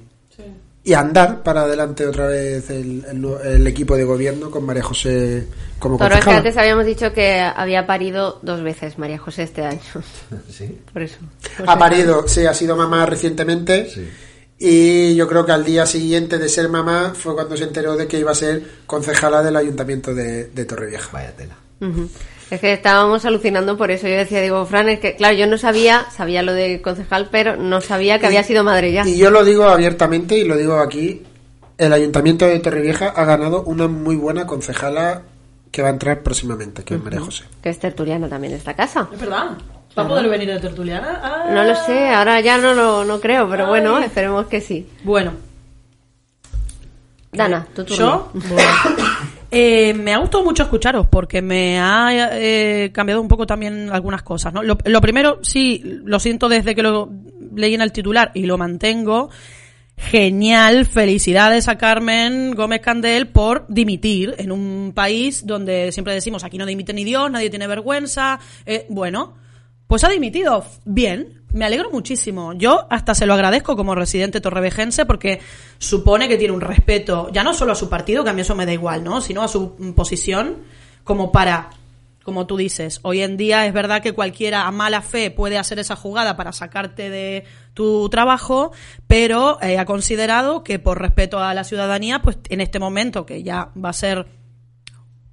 y 0.82 0.94
andar 0.94 1.42
para 1.42 1.62
adelante 1.62 2.06
otra 2.06 2.26
vez 2.26 2.70
el, 2.70 3.04
el 3.44 3.66
equipo 3.66 3.96
de 3.96 4.04
gobierno 4.04 4.50
con 4.50 4.64
María 4.64 4.82
José 4.82 5.46
como 5.78 5.98
Toro, 5.98 6.14
es 6.14 6.24
que 6.24 6.30
antes 6.30 6.56
habíamos 6.56 6.86
dicho 6.86 7.12
que 7.12 7.40
había 7.40 7.86
parido 7.86 8.38
dos 8.42 8.62
veces 8.62 8.98
María 8.98 9.18
José 9.18 9.44
este 9.44 9.64
año. 9.64 9.80
Sí. 10.50 10.78
Por 10.92 11.02
eso. 11.02 11.16
Ha 11.66 11.78
parido, 11.78 12.26
sí, 12.28 12.46
ha 12.46 12.54
sido 12.54 12.76
mamá 12.76 13.06
recientemente. 13.06 13.88
Sí. 13.90 14.08
Y 14.62 15.14
yo 15.14 15.26
creo 15.26 15.46
que 15.46 15.52
al 15.52 15.64
día 15.64 15.86
siguiente 15.86 16.38
de 16.38 16.48
ser 16.48 16.68
mamá 16.68 17.14
fue 17.14 17.34
cuando 17.34 17.56
se 17.56 17.64
enteró 17.64 17.96
de 17.96 18.06
que 18.06 18.18
iba 18.18 18.30
a 18.30 18.34
ser 18.34 18.62
concejala 18.86 19.42
del 19.42 19.56
ayuntamiento 19.56 20.14
de, 20.14 20.44
de 20.48 20.64
Torrevieja. 20.66 21.08
Vaya 21.12 21.34
tela. 21.34 21.56
Ujú. 21.80 22.10
Es 22.50 22.60
que 22.60 22.72
estábamos 22.72 23.24
alucinando 23.24 23.76
por 23.76 23.90
eso. 23.90 24.08
Yo 24.08 24.16
decía, 24.16 24.40
digo, 24.40 24.64
Fran, 24.66 24.88
es 24.88 24.98
que, 24.98 25.14
claro, 25.14 25.36
yo 25.36 25.46
no 25.46 25.56
sabía, 25.56 26.06
sabía 26.10 26.42
lo 26.42 26.52
de 26.52 26.82
concejal, 26.82 27.28
pero 27.30 27.56
no 27.56 27.80
sabía 27.80 28.18
que 28.18 28.26
había 28.26 28.42
sido 28.42 28.64
madre 28.64 28.92
ya. 28.92 29.06
Y 29.06 29.16
yo 29.16 29.30
lo 29.30 29.44
digo 29.44 29.64
abiertamente 29.64 30.36
y 30.36 30.44
lo 30.44 30.56
digo 30.56 30.78
aquí. 30.78 31.22
El 31.78 31.92
ayuntamiento 31.92 32.46
de 32.46 32.58
Torrevieja 32.58 33.08
ha 33.08 33.24
ganado 33.24 33.62
una 33.62 33.88
muy 33.88 34.16
buena 34.16 34.46
concejala 34.46 35.22
que 35.70 35.82
va 35.82 35.88
a 35.88 35.92
entrar 35.92 36.22
próximamente, 36.22 36.82
que 36.82 36.94
es 36.94 37.02
María 37.02 37.20
José. 37.20 37.44
Que 37.62 37.70
es 37.70 37.78
tertuliana 37.78 38.28
también 38.28 38.52
esta 38.52 38.74
casa. 38.74 39.08
Es 39.12 39.20
verdad. 39.20 39.56
¿Va 39.98 40.02
a 40.02 40.08
poder 40.08 40.28
venir 40.28 40.48
de 40.48 40.60
tertuliana? 40.60 41.20
Ah. 41.22 41.50
No 41.50 41.64
lo 41.64 41.74
sé, 41.74 42.10
ahora 42.10 42.40
ya 42.40 42.58
no 42.58 42.74
lo 42.74 43.04
no 43.04 43.20
creo, 43.20 43.48
pero 43.48 43.66
bueno, 43.68 43.98
esperemos 43.98 44.46
que 44.46 44.60
sí. 44.60 44.88
Bueno, 45.04 45.32
Dana, 47.32 47.66
tu 47.74 47.84
turno. 47.84 47.96
¿Yo? 47.96 48.30
Bueno. 48.34 48.70
Eh, 49.52 49.94
me 49.94 50.14
ha 50.14 50.18
gustado 50.18 50.44
mucho 50.44 50.62
escucharos 50.62 51.08
porque 51.08 51.42
me 51.42 51.80
ha 51.80 52.30
eh, 52.38 52.90
cambiado 52.92 53.20
un 53.20 53.28
poco 53.28 53.46
también 53.46 53.90
algunas 53.90 54.22
cosas. 54.22 54.52
¿no? 54.52 54.62
Lo, 54.62 55.00
primero, 55.00 55.40
sí, 55.42 55.82
lo 56.04 56.20
siento 56.20 56.48
desde 56.48 56.74
que 56.74 56.82
lo 56.82 57.10
leí 57.54 57.74
en 57.74 57.82
el 57.82 57.92
titular 57.92 58.30
y 58.34 58.46
lo 58.46 58.56
mantengo. 58.56 59.30
Genial, 59.96 60.86
felicidades 60.86 61.68
a 61.68 61.76
Carmen 61.76 62.54
Gómez 62.54 62.80
Candel 62.80 63.26
por 63.26 63.66
dimitir 63.68 64.34
en 64.38 64.50
un 64.50 64.92
país 64.94 65.44
donde 65.44 65.92
siempre 65.92 66.14
decimos 66.14 66.42
aquí 66.42 66.56
no 66.56 66.64
dimite 66.64 66.94
ni 66.94 67.04
Dios, 67.04 67.30
nadie 67.30 67.50
tiene 67.50 67.66
vergüenza. 67.66 68.40
Eh, 68.64 68.86
bueno, 68.88 69.34
pues 69.90 70.04
ha 70.04 70.08
dimitido. 70.08 70.64
Bien, 70.84 71.42
me 71.52 71.64
alegro 71.64 71.90
muchísimo. 71.90 72.52
Yo 72.52 72.86
hasta 72.90 73.12
se 73.12 73.26
lo 73.26 73.34
agradezco 73.34 73.74
como 73.74 73.96
residente 73.96 74.40
torrevejense 74.40 75.04
porque 75.04 75.40
supone 75.78 76.28
que 76.28 76.36
tiene 76.36 76.54
un 76.54 76.60
respeto, 76.60 77.28
ya 77.32 77.42
no 77.42 77.52
solo 77.54 77.72
a 77.72 77.74
su 77.74 77.88
partido, 77.88 78.22
que 78.22 78.30
a 78.30 78.32
mí 78.32 78.42
eso 78.42 78.54
me 78.54 78.66
da 78.66 78.72
igual, 78.72 79.02
¿no? 79.02 79.20
Sino 79.20 79.42
a 79.42 79.48
su 79.48 79.74
posición 79.96 80.58
como 81.02 81.32
para, 81.32 81.70
como 82.22 82.46
tú 82.46 82.56
dices, 82.56 83.00
hoy 83.02 83.22
en 83.22 83.36
día 83.36 83.66
es 83.66 83.72
verdad 83.72 84.00
que 84.00 84.12
cualquiera 84.12 84.68
a 84.68 84.70
mala 84.70 85.02
fe 85.02 85.32
puede 85.32 85.58
hacer 85.58 85.80
esa 85.80 85.96
jugada 85.96 86.36
para 86.36 86.52
sacarte 86.52 87.10
de 87.10 87.42
tu 87.74 88.08
trabajo, 88.10 88.70
pero 89.08 89.60
eh, 89.60 89.76
ha 89.76 89.86
considerado 89.86 90.62
que 90.62 90.78
por 90.78 91.00
respeto 91.00 91.40
a 91.40 91.52
la 91.52 91.64
ciudadanía, 91.64 92.22
pues 92.22 92.38
en 92.48 92.60
este 92.60 92.78
momento 92.78 93.26
que 93.26 93.42
ya 93.42 93.72
va 93.76 93.88
a 93.88 93.94
ser 93.94 94.28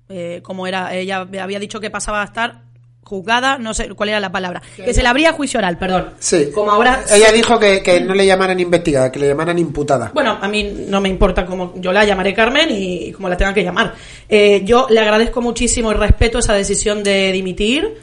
eh, 0.10 0.42
como 0.42 0.66
era, 0.66 0.96
ella 0.96 1.28
había 1.42 1.60
dicho 1.60 1.80
que 1.80 1.92
pasaba 1.92 2.22
a 2.22 2.26
estar 2.26 2.64
juzgada, 3.08 3.58
no 3.58 3.74
sé 3.74 3.90
cuál 3.90 4.10
era 4.10 4.20
la 4.20 4.32
palabra, 4.32 4.62
que 4.76 4.94
se 4.94 5.02
le 5.02 5.08
abría 5.08 5.32
juicio 5.32 5.58
oral, 5.60 5.78
perdón. 5.78 6.12
Sí. 6.20 6.52
Como 6.54 6.72
ahora 6.72 7.04
Ella 7.10 7.32
dijo 7.32 7.58
que, 7.58 7.82
que 7.82 8.02
no 8.02 8.14
le 8.14 8.26
llamaran 8.26 8.60
investigada, 8.60 9.12
que 9.12 9.20
le 9.20 9.28
llamaran 9.28 9.58
imputada. 9.58 10.12
Bueno, 10.14 10.38
a 10.40 10.48
mí 10.48 10.86
no 10.88 11.00
me 11.02 11.10
importa 11.10 11.46
cómo 11.46 11.74
yo 11.78 11.92
la 11.92 12.06
llamaré 12.06 12.34
Carmen 12.34 12.68
y 12.72 13.12
como 13.14 13.30
la 13.30 13.38
tengan 13.38 13.54
que 13.54 13.64
llamar. 13.64 13.94
Eh, 14.28 14.62
yo 14.66 14.88
le 14.90 15.00
agradezco 15.00 15.42
muchísimo 15.42 15.92
y 15.92 15.96
respeto 15.96 16.40
esa 16.40 16.54
decisión 16.54 17.04
de 17.04 17.32
dimitir. 17.32 17.98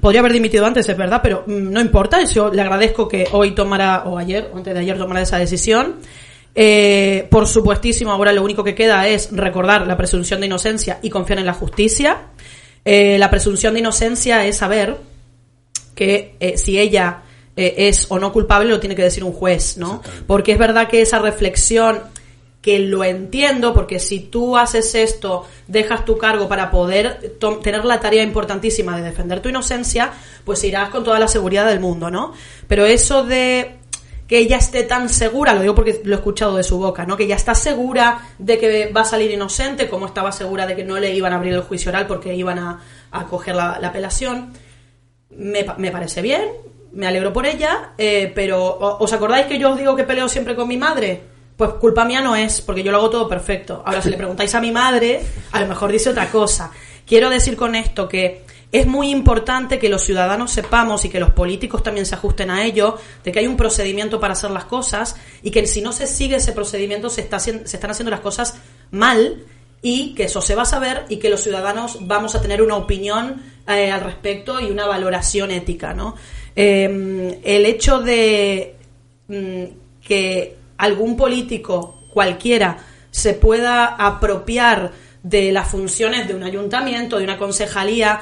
Podría 0.00 0.20
haber 0.20 0.32
dimitido 0.32 0.64
antes, 0.64 0.88
es 0.88 0.96
verdad, 0.96 1.20
pero 1.22 1.42
mm, 1.46 1.72
no 1.72 1.80
importa. 1.80 2.22
Yo 2.24 2.50
le 2.50 2.62
agradezco 2.62 3.08
que 3.08 3.26
hoy 3.32 3.52
tomara, 3.54 4.04
o 4.06 4.16
ayer, 4.16 4.50
o 4.54 4.58
antes 4.58 4.72
de 4.72 4.80
ayer 4.80 4.96
tomara 4.96 5.22
esa 5.22 5.38
decisión. 5.38 5.96
Eh, 6.54 7.28
por 7.30 7.46
supuestísimo, 7.46 8.10
ahora 8.10 8.32
lo 8.32 8.42
único 8.42 8.64
que 8.64 8.74
queda 8.74 9.06
es 9.06 9.30
recordar 9.32 9.86
la 9.86 9.96
presunción 9.96 10.40
de 10.40 10.46
inocencia 10.46 10.98
y 11.02 11.10
confiar 11.10 11.38
en 11.38 11.46
la 11.46 11.54
justicia. 11.54 12.18
Eh, 12.84 13.18
la 13.18 13.30
presunción 13.30 13.74
de 13.74 13.80
inocencia 13.80 14.46
es 14.46 14.56
saber 14.56 14.96
que 15.94 16.34
eh, 16.40 16.56
si 16.56 16.78
ella 16.78 17.22
eh, 17.56 17.74
es 17.88 18.06
o 18.08 18.18
no 18.18 18.32
culpable 18.32 18.70
lo 18.70 18.80
tiene 18.80 18.96
que 18.96 19.02
decir 19.02 19.22
un 19.24 19.32
juez, 19.32 19.76
¿no? 19.76 20.02
Porque 20.26 20.52
es 20.52 20.58
verdad 20.58 20.88
que 20.88 21.02
esa 21.02 21.18
reflexión 21.18 22.00
que 22.62 22.78
lo 22.78 23.04
entiendo, 23.04 23.72
porque 23.72 23.98
si 23.98 24.20
tú 24.20 24.56
haces 24.56 24.94
esto, 24.94 25.46
dejas 25.66 26.04
tu 26.04 26.18
cargo 26.18 26.48
para 26.48 26.70
poder 26.70 27.36
tener 27.62 27.84
la 27.86 28.00
tarea 28.00 28.22
importantísima 28.22 28.96
de 28.96 29.02
defender 29.02 29.40
tu 29.40 29.48
inocencia, 29.48 30.12
pues 30.44 30.62
irás 30.64 30.90
con 30.90 31.02
toda 31.02 31.18
la 31.18 31.28
seguridad 31.28 31.66
del 31.66 31.80
mundo, 31.80 32.10
¿no? 32.10 32.34
Pero 32.68 32.84
eso 32.84 33.24
de 33.24 33.79
que 34.30 34.38
ella 34.38 34.58
esté 34.58 34.84
tan 34.84 35.08
segura, 35.08 35.54
lo 35.54 35.60
digo 35.62 35.74
porque 35.74 36.00
lo 36.04 36.14
he 36.14 36.18
escuchado 36.18 36.54
de 36.56 36.62
su 36.62 36.78
boca, 36.78 37.04
¿no? 37.04 37.16
Que 37.16 37.24
ella 37.24 37.34
está 37.34 37.52
segura 37.56 38.28
de 38.38 38.58
que 38.58 38.92
va 38.96 39.00
a 39.00 39.04
salir 39.04 39.28
inocente, 39.32 39.88
como 39.88 40.06
estaba 40.06 40.30
segura 40.30 40.66
de 40.68 40.76
que 40.76 40.84
no 40.84 41.00
le 41.00 41.12
iban 41.12 41.32
a 41.32 41.36
abrir 41.36 41.52
el 41.54 41.62
juicio 41.62 41.88
oral 41.90 42.06
porque 42.06 42.32
iban 42.36 42.60
a, 42.60 42.80
a 43.10 43.26
coger 43.26 43.56
la, 43.56 43.80
la 43.80 43.88
apelación. 43.88 44.52
Me, 45.30 45.66
me 45.78 45.90
parece 45.90 46.22
bien, 46.22 46.42
me 46.92 47.08
alegro 47.08 47.32
por 47.32 47.44
ella, 47.44 47.90
eh, 47.98 48.30
pero 48.32 48.64
¿o- 48.64 49.02
¿os 49.02 49.12
acordáis 49.12 49.46
que 49.46 49.58
yo 49.58 49.72
os 49.72 49.78
digo 49.78 49.96
que 49.96 50.04
peleo 50.04 50.28
siempre 50.28 50.54
con 50.54 50.68
mi 50.68 50.76
madre? 50.76 51.20
Pues 51.56 51.72
culpa 51.72 52.04
mía 52.04 52.20
no 52.20 52.36
es, 52.36 52.60
porque 52.60 52.84
yo 52.84 52.92
lo 52.92 52.98
hago 52.98 53.10
todo 53.10 53.28
perfecto. 53.28 53.82
Ahora, 53.84 54.00
si 54.00 54.10
le 54.10 54.16
preguntáis 54.16 54.54
a 54.54 54.60
mi 54.60 54.70
madre, 54.70 55.20
a 55.50 55.60
lo 55.60 55.66
mejor 55.66 55.90
dice 55.90 56.10
otra 56.10 56.28
cosa. 56.30 56.70
Quiero 57.04 57.30
decir 57.30 57.56
con 57.56 57.74
esto 57.74 58.08
que 58.08 58.44
es 58.72 58.86
muy 58.86 59.10
importante 59.10 59.78
que 59.78 59.88
los 59.88 60.02
ciudadanos 60.02 60.52
sepamos 60.52 61.04
y 61.04 61.08
que 61.08 61.18
los 61.18 61.30
políticos 61.30 61.82
también 61.82 62.06
se 62.06 62.14
ajusten 62.14 62.50
a 62.50 62.64
ello, 62.64 62.98
de 63.24 63.32
que 63.32 63.40
hay 63.40 63.46
un 63.46 63.56
procedimiento 63.56 64.20
para 64.20 64.34
hacer 64.34 64.50
las 64.50 64.64
cosas 64.64 65.16
y 65.42 65.50
que 65.50 65.66
si 65.66 65.80
no 65.80 65.92
se 65.92 66.06
sigue 66.06 66.36
ese 66.36 66.52
procedimiento 66.52 67.10
se, 67.10 67.22
está, 67.22 67.40
se 67.40 67.62
están 67.62 67.90
haciendo 67.90 68.10
las 68.10 68.20
cosas 68.20 68.54
mal 68.90 69.44
y 69.82 70.14
que 70.14 70.24
eso 70.24 70.40
se 70.40 70.54
va 70.54 70.62
a 70.62 70.66
saber 70.66 71.06
y 71.08 71.16
que 71.16 71.30
los 71.30 71.42
ciudadanos 71.42 72.06
vamos 72.06 72.34
a 72.34 72.42
tener 72.42 72.62
una 72.62 72.76
opinión 72.76 73.42
eh, 73.66 73.90
al 73.90 74.02
respecto 74.02 74.60
y 74.60 74.70
una 74.70 74.86
valoración 74.86 75.50
ética, 75.50 75.94
¿no? 75.94 76.14
Eh, 76.54 77.40
el 77.42 77.66
hecho 77.66 78.00
de 78.00 78.76
mm, 79.28 79.64
que 80.02 80.56
algún 80.76 81.16
político 81.16 82.02
cualquiera 82.12 82.78
se 83.10 83.34
pueda 83.34 83.86
apropiar 83.86 84.92
de 85.22 85.52
las 85.52 85.68
funciones 85.68 86.26
de 86.28 86.34
un 86.34 86.42
ayuntamiento, 86.42 87.18
de 87.18 87.24
una 87.24 87.38
concejalía, 87.38 88.20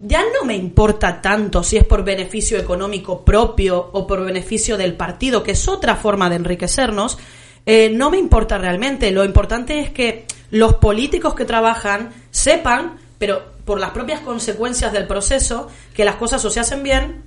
ya 0.00 0.22
no 0.22 0.44
me 0.44 0.54
importa 0.54 1.20
tanto 1.20 1.62
si 1.62 1.76
es 1.76 1.84
por 1.84 2.04
beneficio 2.04 2.58
económico 2.58 3.24
propio 3.24 3.90
o 3.92 4.06
por 4.06 4.24
beneficio 4.24 4.76
del 4.76 4.94
partido, 4.94 5.42
que 5.42 5.52
es 5.52 5.68
otra 5.68 5.96
forma 5.96 6.30
de 6.30 6.36
enriquecernos, 6.36 7.18
eh, 7.66 7.90
no 7.92 8.10
me 8.10 8.18
importa 8.18 8.58
realmente. 8.58 9.10
Lo 9.10 9.24
importante 9.24 9.80
es 9.80 9.90
que 9.90 10.26
los 10.50 10.74
políticos 10.74 11.34
que 11.34 11.44
trabajan 11.44 12.10
sepan, 12.30 12.96
pero 13.18 13.42
por 13.64 13.80
las 13.80 13.90
propias 13.90 14.20
consecuencias 14.20 14.92
del 14.92 15.06
proceso, 15.06 15.68
que 15.94 16.04
las 16.04 16.14
cosas 16.14 16.44
o 16.44 16.50
se 16.50 16.60
hacen 16.60 16.82
bien 16.82 17.24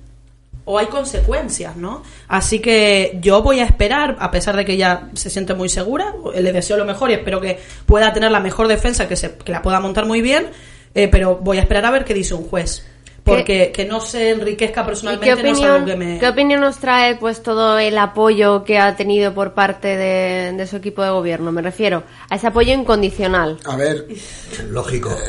o 0.64 0.78
hay 0.78 0.86
consecuencias, 0.86 1.76
¿no? 1.76 2.02
Así 2.28 2.60
que 2.60 3.18
yo 3.20 3.42
voy 3.42 3.60
a 3.60 3.64
esperar, 3.64 4.16
a 4.20 4.30
pesar 4.30 4.56
de 4.56 4.64
que 4.64 4.72
ella 4.72 5.08
se 5.14 5.28
siente 5.28 5.54
muy 5.54 5.68
segura, 5.68 6.14
le 6.34 6.52
deseo 6.52 6.76
lo 6.76 6.84
mejor 6.84 7.10
y 7.10 7.14
espero 7.14 7.40
que 7.40 7.60
pueda 7.84 8.12
tener 8.12 8.30
la 8.30 8.40
mejor 8.40 8.68
defensa, 8.68 9.08
que, 9.08 9.16
se, 9.16 9.36
que 9.36 9.52
la 9.52 9.60
pueda 9.60 9.80
montar 9.80 10.06
muy 10.06 10.22
bien, 10.22 10.50
eh, 10.94 11.08
pero 11.08 11.36
voy 11.36 11.58
a 11.58 11.62
esperar 11.62 11.84
a 11.86 11.90
ver 11.90 12.04
qué 12.04 12.14
dice 12.14 12.34
un 12.34 12.44
juez. 12.44 12.86
Porque 13.24 13.70
que 13.70 13.84
no 13.84 14.00
se 14.00 14.30
enriquezca 14.30 14.82
¿Y 14.82 14.84
personalmente 14.84 15.36
qué 15.36 15.42
no 15.44 15.48
es 15.52 15.60
algo 15.62 15.76
opinión, 15.76 15.84
que 15.86 15.96
me... 15.96 16.18
qué 16.18 16.28
opinión 16.28 16.60
nos 16.60 16.78
trae 16.78 17.14
pues 17.14 17.40
todo 17.40 17.78
el 17.78 17.96
apoyo 17.96 18.64
que 18.64 18.78
ha 18.78 18.96
tenido 18.96 19.32
por 19.32 19.52
parte 19.54 19.96
de, 19.96 20.52
de 20.56 20.66
su 20.66 20.74
equipo 20.76 21.04
de 21.04 21.10
gobierno? 21.10 21.52
Me 21.52 21.62
refiero 21.62 22.02
a 22.28 22.34
ese 22.34 22.48
apoyo 22.48 22.72
incondicional. 22.74 23.58
A 23.64 23.76
ver, 23.76 24.08
Lógico. 24.70 25.16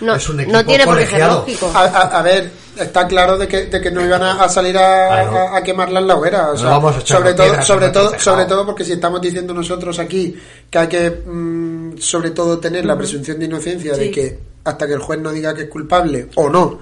No, 0.00 0.14
Es 0.14 0.28
un 0.30 0.40
equipo 0.40 0.56
no 0.56 0.64
tiene 0.64 0.84
por 0.86 0.98
qué 0.98 1.06
ser 1.06 1.26
lógico. 1.26 1.70
a, 1.74 1.80
a- 1.84 2.18
a 2.18 2.22
ver, 2.22 2.50
está 2.78 3.06
claro 3.06 3.36
de 3.36 3.46
que, 3.46 3.66
de 3.66 3.80
que 3.82 3.90
no 3.90 4.04
iban 4.04 4.22
a, 4.22 4.42
a 4.42 4.48
salir 4.48 4.76
a, 4.78 4.80
Claro. 5.08 5.36
a- 5.38 5.56
a 5.58 5.62
quemarla 5.62 6.00
en 6.00 6.06
la 6.06 6.16
hoguera. 6.16 6.50
O 6.52 6.56
sea, 6.56 6.70
vamos 6.70 6.96
a 6.96 7.00
sobre 7.06 7.34
todo, 7.34 7.46
piedras 7.46 7.66
sobre 7.66 7.88
todo, 7.90 8.18
sobre 8.18 8.44
todo 8.46 8.64
porque 8.66 8.82
si 8.84 8.92
estamos 8.92 9.20
diciendo 9.20 9.52
nosotros 9.52 9.98
aquí 9.98 10.34
que 10.70 10.78
hay 10.78 10.88
que, 10.88 11.10
mm, 11.10 11.98
sobre 11.98 12.30
todo, 12.30 12.58
tener 12.58 12.86
la 12.86 12.96
presunción 12.96 13.38
de 13.38 13.44
inocencia 13.44 13.92
de 13.94 14.10
que 14.10 14.38
hasta 14.64 14.86
que 14.86 14.92
el 14.94 15.00
juez 15.00 15.20
no 15.20 15.32
diga 15.32 15.54
que 15.54 15.62
es 15.62 15.68
culpable 15.68 16.28
o 16.36 16.48
no, 16.48 16.78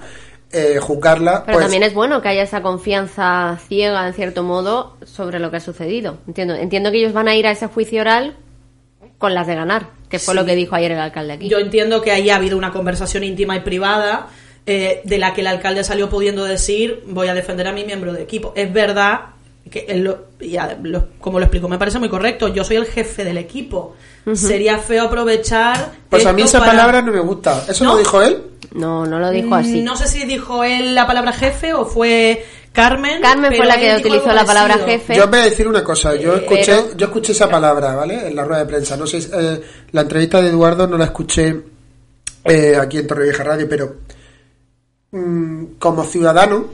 eh, 0.51 0.79
juzgarla, 0.81 1.43
Pero 1.45 1.57
pues 1.57 1.65
también 1.65 1.83
es 1.83 1.93
bueno 1.93 2.21
que 2.21 2.29
haya 2.29 2.43
esa 2.43 2.61
confianza 2.61 3.57
ciega, 3.67 4.07
en 4.07 4.13
cierto 4.13 4.43
modo, 4.43 4.97
sobre 5.05 5.39
lo 5.39 5.51
que 5.51 5.57
ha 5.57 5.61
sucedido. 5.61 6.17
Entiendo, 6.27 6.55
entiendo 6.55 6.91
que 6.91 6.97
ellos 6.97 7.13
van 7.13 7.27
a 7.27 7.35
ir 7.35 7.45
a 7.47 7.51
ese 7.51 7.67
juicio 7.67 8.01
oral 8.01 8.35
con 9.17 9.33
las 9.33 9.47
de 9.47 9.55
ganar, 9.55 9.87
que 10.09 10.17
fue 10.17 10.33
Sí. 10.33 10.39
lo 10.39 10.45
que 10.45 10.55
dijo 10.55 10.75
ayer 10.75 10.91
el 10.91 10.99
alcalde 10.99 11.33
aquí. 11.33 11.49
Yo 11.49 11.59
entiendo 11.59 12.01
que 12.01 12.11
ahí 12.11 12.29
ha 12.29 12.35
habido 12.37 12.57
una 12.57 12.71
conversación 12.71 13.23
íntima 13.23 13.55
y 13.57 13.59
privada 13.61 14.27
eh, 14.65 15.01
de 15.03 15.17
la 15.17 15.33
que 15.33 15.41
el 15.41 15.47
alcalde 15.47 15.83
salió 15.83 16.09
pudiendo 16.09 16.43
decir 16.45 17.03
voy 17.07 17.27
a 17.27 17.33
defender 17.33 17.67
a 17.67 17.71
mi 17.71 17.85
miembro 17.85 18.13
de 18.13 18.21
equipo. 18.23 18.53
Es 18.55 18.71
verdad 18.71 19.21
que 19.69 19.85
él 19.87 20.03
lo- 20.03 20.25
ya 20.39 20.77
lo- 20.81 21.09
como 21.19 21.39
lo 21.39 21.45
explico 21.45 21.67
me 21.69 21.77
parece 21.77 21.99
muy 21.99 22.09
correcto. 22.09 22.47
Yo 22.47 22.63
soy 22.63 22.77
el 22.77 22.85
jefe 22.85 23.23
del 23.23 23.37
equipo. 23.37 23.95
Sería 24.33 24.77
feo 24.77 25.05
aprovechar. 25.05 25.91
pues 26.09 26.25
a 26.25 26.33
mí 26.33 26.41
esa 26.43 26.59
para- 26.59 26.71
palabra 26.71 27.01
no 27.01 27.11
me 27.11 27.19
gusta. 27.19 27.65
¿Eso 27.67 27.83
¿No? 27.83 27.93
lo 27.93 27.97
dijo 27.99 28.21
él? 28.21 28.43
No, 28.73 29.05
no 29.05 29.17
lo 29.19 29.31
dijo 29.31 29.55
así. 29.55 29.81
No 29.81 29.95
sé 29.95 30.07
si 30.07 30.25
dijo 30.25 30.63
él 30.63 30.93
la 30.93 31.07
palabra 31.07 31.31
jefe 31.33 31.73
o 31.73 31.85
fue 31.85 32.45
Carmen. 32.71 33.21
Carmen 33.21 33.53
fue 33.55 33.65
la 33.65 33.79
que 33.79 33.95
utilizó 33.97 34.31
la 34.31 34.45
palabra 34.45 34.77
jefe. 34.77 35.15
Yo 35.15 35.23
os 35.23 35.29
voy 35.31 35.39
a 35.39 35.43
decir 35.43 35.67
una 35.67 35.83
cosa, 35.83 36.13
yo 36.15 36.35
Eh, 36.35 36.41
escuché, 36.43 36.65
pero- 36.83 36.97
yo 36.97 37.05
escuché 37.07 37.31
esa 37.31 37.49
palabra, 37.49 37.95
¿vale? 37.95 38.27
En 38.27 38.35
la 38.35 38.43
rueda 38.43 38.59
de 38.63 38.67
prensa. 38.67 38.95
No 38.95 39.07
sé, 39.07 39.17
eh, 39.17 39.61
la 39.91 40.01
entrevista 40.01 40.39
de 40.41 40.49
Eduardo 40.49 40.85
no 40.85 40.97
la 40.97 41.05
escuché 41.05 41.63
eh, 42.45 42.75
aquí 42.79 42.99
en 42.99 43.07
Torrevieja 43.07 43.43
Radio, 43.43 43.67
pero 43.67 43.95
mm, 45.11 45.63
como 45.79 46.03
ciudadano 46.03 46.65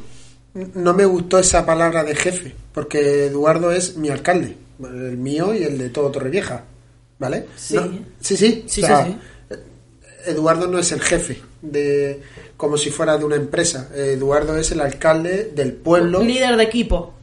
no 0.73 0.93
me 0.93 1.05
gustó 1.05 1.37
esa 1.39 1.65
palabra 1.65 2.03
de 2.03 2.15
jefe, 2.15 2.55
porque 2.73 3.25
Eduardo 3.27 3.71
es 3.71 3.97
mi 3.97 4.09
alcalde, 4.09 4.55
el 4.83 5.17
mío 5.17 5.53
y 5.53 5.63
el 5.63 5.77
de 5.77 5.89
todo 5.89 6.11
Torrevieja, 6.11 6.63
¿vale? 7.19 7.45
Sí. 7.55 7.75
No- 7.75 7.89
sí, 8.19 8.37
sí, 8.37 8.63
Sí, 8.67 8.83
o 8.83 8.87
sea, 8.87 9.05
sí, 9.05 9.17
Eduardo 10.27 10.67
no 10.67 10.79
es 10.79 10.91
el 10.91 11.01
jefe 11.01 11.41
de 11.61 12.21
como 12.57 12.77
si 12.77 12.89
fuera 12.89 13.17
de 13.17 13.25
una 13.25 13.35
empresa. 13.35 13.89
Eduardo 13.93 14.57
es 14.57 14.71
el 14.71 14.79
alcalde 14.81 15.51
del 15.53 15.73
pueblo. 15.73 16.23
Líder 16.23 16.55
de 16.57 16.63
equipo. 16.63 17.13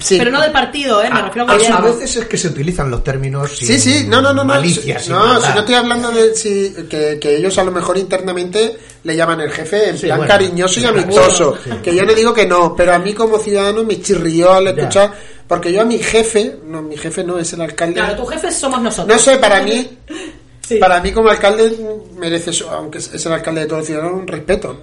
Sí. 0.00 0.18
Pero 0.18 0.30
no 0.30 0.40
del 0.40 0.52
partido, 0.52 1.02
¿eh? 1.02 1.08
Me 1.10 1.20
A, 1.20 1.22
refiero 1.26 1.48
a- 1.48 1.52
a 1.52 1.54
a 1.54 1.58
gobierno. 1.58 1.82
veces 1.82 2.16
es 2.16 2.24
que 2.26 2.36
se 2.36 2.48
utilizan 2.48 2.90
los 2.90 3.02
términos 3.04 3.50
sin 3.56 3.68
Sí, 3.68 3.78
sí, 3.78 4.04
no, 4.08 4.20
no, 4.20 4.28
no, 4.32 4.42
no. 4.42 4.44
malicia, 4.44 4.98
si, 4.98 5.10
no, 5.10 5.18
maldad. 5.18 5.48
si 5.48 5.54
no 5.54 5.60
estoy 5.60 5.74
hablando 5.74 6.10
de 6.12 6.34
si, 6.34 6.74
que, 6.88 7.18
que 7.20 7.36
ellos 7.36 7.56
a 7.58 7.64
lo 7.64 7.70
mejor 7.72 7.96
internamente 7.98 8.76
le 9.04 9.16
llaman 9.16 9.40
el 9.40 9.50
jefe 9.50 9.90
en 9.90 9.98
Sí, 9.98 10.06
plan 10.06 10.18
bueno, 10.18 10.32
cariñoso 10.32 10.80
y 10.80 10.84
amistoso. 10.84 11.58
sí. 11.62 11.70
Que 11.82 11.94
yo 11.94 12.04
no 12.04 12.14
digo 12.14 12.32
que 12.34 12.46
no, 12.46 12.74
pero 12.76 12.94
a 12.94 12.98
mí 12.98 13.12
como 13.14 13.38
ciudadano 13.38 13.84
me 13.84 14.00
chirrió 14.00 14.52
al 14.52 14.64
Ya. 14.64 14.70
escuchar, 14.70 15.12
porque 15.46 15.72
yo 15.72 15.82
a 15.82 15.84
mi 15.84 15.98
jefe, 15.98 16.56
no, 16.66 16.82
mi 16.82 16.96
jefe 16.96 17.22
no 17.24 17.38
es 17.38 17.52
el 17.52 17.60
alcalde. 17.60 17.94
Claro, 17.94 18.16
tu 18.16 18.26
jefe 18.26 18.50
somos 18.50 18.80
nosotros. 18.82 19.16
No 19.16 19.22
sé, 19.22 19.36
para 19.38 19.62
mí, 19.62 19.88
Sí. 20.66 20.76
para 20.78 21.00
mí 21.00 21.12
como 21.12 21.28
alcalde 21.30 21.76
merece, 22.18 22.50
eso, 22.50 22.68
aunque 22.70 22.98
es 22.98 23.24
el 23.26 23.32
alcalde 23.32 23.60
de 23.60 23.66
todos 23.66 23.80
los 23.80 23.86
ciudadanos, 23.86 24.18
un 24.20 24.26
respeto. 24.26 24.82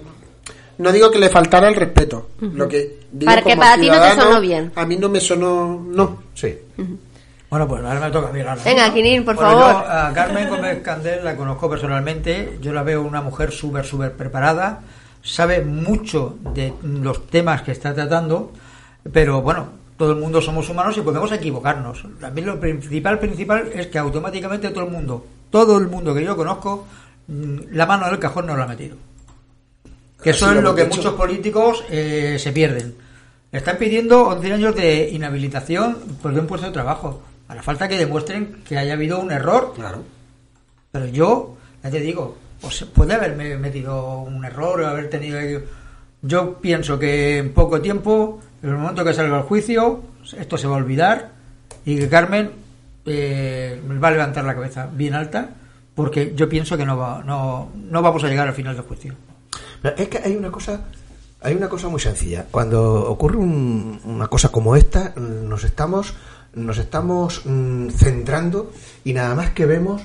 No 0.78 0.92
digo 0.92 1.10
que 1.10 1.18
le 1.18 1.28
faltara 1.30 1.68
el 1.68 1.76
respeto. 1.76 2.30
Lo 2.40 2.68
que 2.68 3.00
digo 3.12 3.30
Para 3.30 3.42
que 3.42 3.56
para 3.56 3.80
ti 3.80 3.88
no 3.88 4.00
te 4.00 4.20
sonó 4.20 4.40
bien. 4.40 4.72
A 4.74 4.84
mí 4.86 4.96
no 4.96 5.08
me 5.08 5.20
sonó, 5.20 5.84
no. 5.86 6.22
Sí. 6.34 6.56
Bueno, 7.48 7.68
pues 7.68 7.84
ahora 7.84 8.00
me 8.00 8.10
toca 8.10 8.28
a 8.28 8.32
mí 8.32 8.40
hablar. 8.40 8.58
Venga, 8.64 8.92
Quinin, 8.92 9.24
por 9.24 9.36
Bueno, 9.36 9.50
favor. 9.50 9.84
Yo 9.84 9.90
a 9.90 10.12
Carmen 10.12 10.48
Gómez 10.48 10.82
Candel 10.82 11.24
la 11.24 11.36
conozco 11.36 11.70
personalmente. 11.70 12.58
Yo 12.60 12.72
la 12.72 12.82
veo 12.82 13.02
una 13.02 13.22
mujer 13.22 13.52
súper, 13.52 13.84
súper 13.84 14.12
preparada. 14.14 14.80
Sabe 15.22 15.62
mucho 15.62 16.36
de 16.52 16.74
los 16.82 17.26
temas 17.28 17.62
que 17.62 17.70
está 17.72 17.94
tratando. 17.94 18.52
Pero 19.12 19.42
bueno, 19.42 19.68
todo 19.96 20.10
el 20.12 20.18
mundo 20.18 20.40
somos 20.42 20.68
humanos 20.68 20.96
y 20.96 21.02
podemos 21.02 21.30
equivocarnos. 21.30 22.04
A 22.22 22.30
mí 22.30 22.40
lo 22.42 22.58
principal, 22.58 23.18
principal 23.18 23.70
es 23.72 23.86
que 23.86 23.98
automáticamente 23.98 24.70
todo 24.70 24.84
el 24.84 24.90
mundo, 24.90 25.24
todo 25.50 25.78
el 25.78 25.86
mundo 25.86 26.12
que 26.12 26.24
yo 26.24 26.36
conozco, 26.36 26.86
mm, 27.28 27.56
la 27.70 27.86
mano 27.86 28.08
en 28.08 28.14
el 28.14 28.18
cajón 28.18 28.46
no 28.46 28.56
la 28.56 28.64
ha 28.64 28.68
metido. 28.68 28.96
Que 30.24 30.30
Así 30.30 30.38
eso 30.38 30.46
lo 30.46 30.58
es 30.58 30.64
lo 30.64 30.70
hemos 30.70 30.82
que 30.82 30.96
muchos 30.96 31.12
políticos 31.12 31.84
eh, 31.90 32.38
se 32.38 32.50
pierden. 32.50 32.94
Están 33.52 33.76
pidiendo 33.76 34.22
11 34.28 34.52
años 34.54 34.74
de 34.74 35.10
inhabilitación 35.10 35.98
por 36.22 36.32
un 36.32 36.46
puesto 36.46 36.66
de 36.66 36.72
trabajo. 36.72 37.22
A 37.46 37.54
la 37.54 37.62
falta 37.62 37.88
que 37.88 37.98
demuestren 37.98 38.62
que 38.66 38.78
haya 38.78 38.94
habido 38.94 39.20
un 39.20 39.30
error. 39.30 39.74
Claro. 39.76 40.02
Pero 40.90 41.06
yo, 41.08 41.58
ya 41.82 41.90
te 41.90 42.00
digo, 42.00 42.38
pues 42.58 42.86
puede 42.94 43.12
haberme 43.12 43.58
metido 43.58 44.20
un 44.20 44.46
error 44.46 44.80
o 44.80 44.86
haber 44.86 45.10
tenido... 45.10 45.38
Yo 46.22 46.58
pienso 46.58 46.98
que 46.98 47.36
en 47.36 47.52
poco 47.52 47.82
tiempo, 47.82 48.40
en 48.62 48.70
el 48.70 48.76
momento 48.76 49.04
que 49.04 49.12
salga 49.12 49.36
el 49.36 49.42
juicio, 49.42 50.04
esto 50.38 50.56
se 50.56 50.66
va 50.66 50.76
a 50.76 50.78
olvidar 50.78 51.32
y 51.84 51.98
que 51.98 52.08
Carmen 52.08 52.50
eh, 53.04 53.78
va 54.02 54.08
a 54.08 54.12
levantar 54.12 54.42
la 54.44 54.54
cabeza 54.54 54.88
bien 54.90 55.12
alta 55.12 55.50
porque 55.94 56.32
yo 56.34 56.48
pienso 56.48 56.78
que 56.78 56.86
no, 56.86 56.96
va, 56.96 57.22
no, 57.22 57.68
no 57.74 58.00
vamos 58.00 58.24
a 58.24 58.28
llegar 58.28 58.48
al 58.48 58.54
final 58.54 58.74
del 58.74 58.86
juicio. 58.86 59.14
Es 59.96 60.08
que 60.08 60.18
hay 60.18 60.36
una 60.36 60.50
cosa 60.50 60.84
hay 61.40 61.54
una 61.54 61.68
cosa 61.68 61.88
muy 61.88 62.00
sencilla. 62.00 62.46
Cuando 62.50 63.04
ocurre 63.10 63.36
un- 63.36 64.00
una 64.04 64.28
cosa 64.28 64.48
como 64.48 64.76
esta, 64.76 65.12
nos 65.16 65.62
estamos, 65.64 66.14
nos 66.54 66.78
estamos 66.78 67.42
mm, 67.44 67.90
centrando 67.90 68.72
y 69.04 69.12
nada 69.12 69.34
más 69.34 69.50
que 69.50 69.66
vemos 69.66 70.00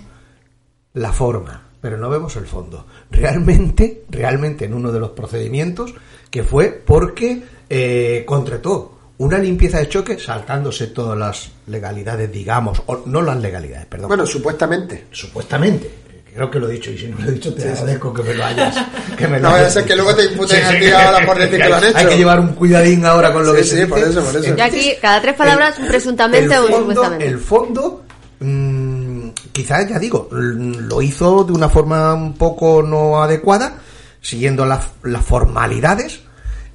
la 0.93 1.13
forma, 1.13 1.61
pero 1.79 1.95
no 1.97 2.09
vemos 2.09 2.35
el 2.35 2.45
fondo. 2.45 2.85
Realmente, 3.09 4.03
realmente 4.09 4.65
en 4.65 4.73
uno 4.73 4.91
de 4.91 4.99
los 4.99 5.11
procedimientos 5.11 5.93
que 6.29 6.43
fue 6.43 6.71
porque 6.85 7.41
eh, 7.69 8.23
contrató 8.27 8.97
una 9.19 9.37
limpieza 9.37 9.79
de 9.79 9.87
choque 9.87 10.19
saltándose 10.19 10.87
todas 10.87 11.17
las 11.17 11.51
legalidades, 11.67 12.29
digamos, 12.31 12.81
o 12.87 13.03
no 13.05 13.21
las 13.21 13.39
legalidades, 13.39 13.85
perdón. 13.85 14.09
Bueno, 14.09 14.25
supuestamente. 14.25 15.05
supuestamente. 15.11 15.89
Creo 16.33 16.49
que 16.51 16.59
lo 16.59 16.69
he 16.69 16.73
dicho 16.73 16.91
y 16.91 16.97
si 16.97 17.07
no 17.07 17.17
lo 17.19 17.29
he 17.29 17.33
dicho 17.33 17.53
te 17.53 17.63
agradezco 17.69 18.13
que 18.13 18.23
me 18.23 18.33
lo 18.35 18.45
hayas. 18.45 18.75
Que 19.17 19.27
me 19.27 19.39
lo 19.41 19.49
No 19.49 19.69
ser 19.69 19.85
que 19.85 19.95
luego 19.95 20.15
te 20.15 20.25
imputen 20.25 20.63
a 20.63 20.69
ti 20.79 20.89
ahora 20.91 21.25
por 21.25 21.37
decir 21.39 21.61
que 21.61 21.69
lo 21.69 21.75
han 21.75 21.83
Hay 21.83 21.89
hecho. 21.89 22.09
que 22.09 22.17
llevar 22.17 22.39
un 22.39 22.47
cuidadín 22.49 23.05
ahora 23.05 23.33
con 23.33 23.45
lo 23.45 23.51
Sí, 23.53 23.57
que 23.57 23.63
sí, 23.63 23.69
se 23.69 23.75
dice. 23.77 23.87
por 23.87 23.99
eso, 23.99 24.21
por 24.23 24.35
eso. 24.37 24.55
Y 24.57 24.61
aquí, 24.61 24.91
cada 25.01 25.21
tres 25.21 25.35
palabras, 25.35 25.77
un 25.79 25.87
presuntamente 25.87 26.53
el 26.53 26.59
o 26.59 26.63
un 26.65 26.69
fondo, 26.71 26.79
supuestamente. 26.93 27.27
El 27.27 27.39
fondo, 27.39 28.03
mm, 28.39 29.29
quizás 29.51 29.89
ya 29.89 29.99
digo, 29.99 30.29
l- 30.31 30.81
lo 30.87 31.01
hizo 31.01 31.43
de 31.43 31.51
una 31.53 31.67
forma 31.69 32.13
un 32.13 32.33
poco 32.35 32.81
no 32.83 33.21
adecuada, 33.21 33.75
siguiendo 34.21 34.65
las, 34.65 34.85
las 35.03 35.25
formalidades, 35.25 36.19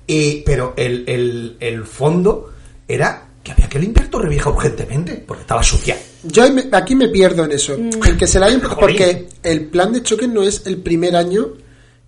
y, 0.06 0.42
pero 0.42 0.74
el, 0.76 1.04
el, 1.06 1.56
el 1.60 1.84
fondo 1.84 2.52
era 2.86 3.22
que 3.44 3.52
había 3.52 3.68
que 3.68 3.78
limpiar 3.78 4.08
Torrevieja 4.08 4.50
urgentemente, 4.50 5.22
porque 5.26 5.42
estaba 5.42 5.62
sucia. 5.62 5.96
Yo 6.24 6.42
aquí 6.72 6.94
me 6.96 7.08
pierdo 7.08 7.44
en 7.44 7.52
eso. 7.52 7.76
Mm. 7.78 8.02
En 8.04 8.16
que 8.16 8.26
se 8.26 8.40
la 8.40 8.46
hayan- 8.46 8.62
porque 8.80 9.28
el 9.42 9.66
plan 9.66 9.92
de 9.92 10.02
choque 10.02 10.26
no 10.26 10.42
es 10.42 10.62
el 10.66 10.78
primer 10.78 11.14
año 11.14 11.48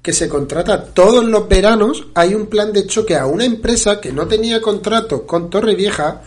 que 0.03 0.12
se 0.12 0.28
contrata. 0.28 0.84
Todos 0.87 1.24
los 1.24 1.49
veranos 1.49 2.07
hay 2.14 2.34
un 2.34 2.47
plan 2.47 2.72
de 2.72 2.87
choque 2.87 3.14
a 3.16 3.26
una 3.26 3.45
empresa 3.45 4.01
que 4.01 4.12
no 4.12 4.26
tenía 4.26 4.61
contrato 4.62 5.26
con 5.26 5.51
Torrevieja. 5.51 6.22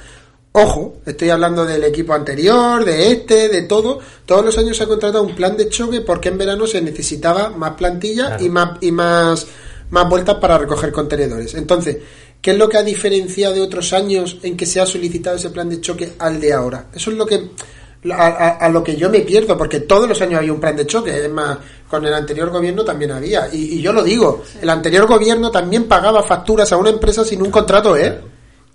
Ojo, 0.51 0.97
estoy 1.05 1.30
hablando 1.30 1.64
del 1.66 1.84
equipo 1.84 2.14
anterior, 2.14 2.84
de 2.84 3.12
este, 3.12 3.49
de 3.49 3.62
todo. 3.64 3.99
Todos 4.26 4.43
los 4.43 4.57
años 4.57 4.76
se 4.78 4.84
ha 4.84 4.88
contratado 4.88 5.24
un 5.24 5.34
plan 5.36 5.55
de 5.55 5.70
choque 5.70 6.01
porque 6.01 6.30
en 6.30 6.38
verano 6.38 6.68
se 6.68 6.82
necesitaba 6.82 7.49
más 7.49 7.72
plantilla 7.76 8.28
Claro. 8.28 8.43
y 8.45 8.49
más 8.49 8.70
y 8.82 8.91
más 8.91 9.47
más 9.91 10.07
vueltas 10.07 10.36
para 10.36 10.57
recoger 10.60 10.91
contenedores. 10.91 11.55
Entonces, 11.55 11.97
¿qué 12.42 12.52
es 12.52 12.58
lo 12.58 12.68
que 12.70 12.78
ha 12.78 12.84
diferenciado 12.84 13.56
de 13.56 13.62
otros 13.62 13.92
años 13.94 14.38
en 14.44 14.56
que 14.58 14.66
se 14.66 14.80
ha 14.80 14.86
solicitado 14.86 15.36
ese 15.38 15.50
plan 15.50 15.70
de 15.70 15.82
choque 15.82 16.14
al 16.20 16.40
de 16.40 16.54
ahora? 16.54 16.86
Eso 16.94 17.12
es 17.12 17.18
lo 17.18 17.26
que 17.26 17.50
a, 18.12 18.28
a- 18.28 18.50
a 18.66 18.70
lo 18.70 18.82
que 18.84 18.96
yo 18.96 19.10
me 19.10 19.20
pierdo, 19.20 19.58
porque 19.58 19.82
todos 19.82 20.08
los 20.08 20.22
años 20.22 20.40
había 20.40 20.54
un 20.54 20.60
plan 20.60 20.76
de 20.76 20.86
choque, 20.88 21.12
es 21.26 21.30
más, 21.30 21.58
con 21.90 22.06
el 22.06 22.14
anterior 22.14 22.50
gobierno 22.50 22.86
también 22.86 23.12
había, 23.12 23.50
y, 23.52 23.78
y 23.78 23.82
yo 23.82 23.92
lo 23.92 24.04
digo, 24.04 24.44
el 24.62 24.70
anterior 24.70 25.06
gobierno 25.06 25.52
también 25.52 25.84
pagaba 25.86 26.24
facturas 26.24 26.72
a 26.72 26.78
una 26.78 26.92
empresa 26.92 27.26
sin 27.26 27.42
un 27.42 27.52
contrato, 27.52 27.98
¿eh? 27.98 28.18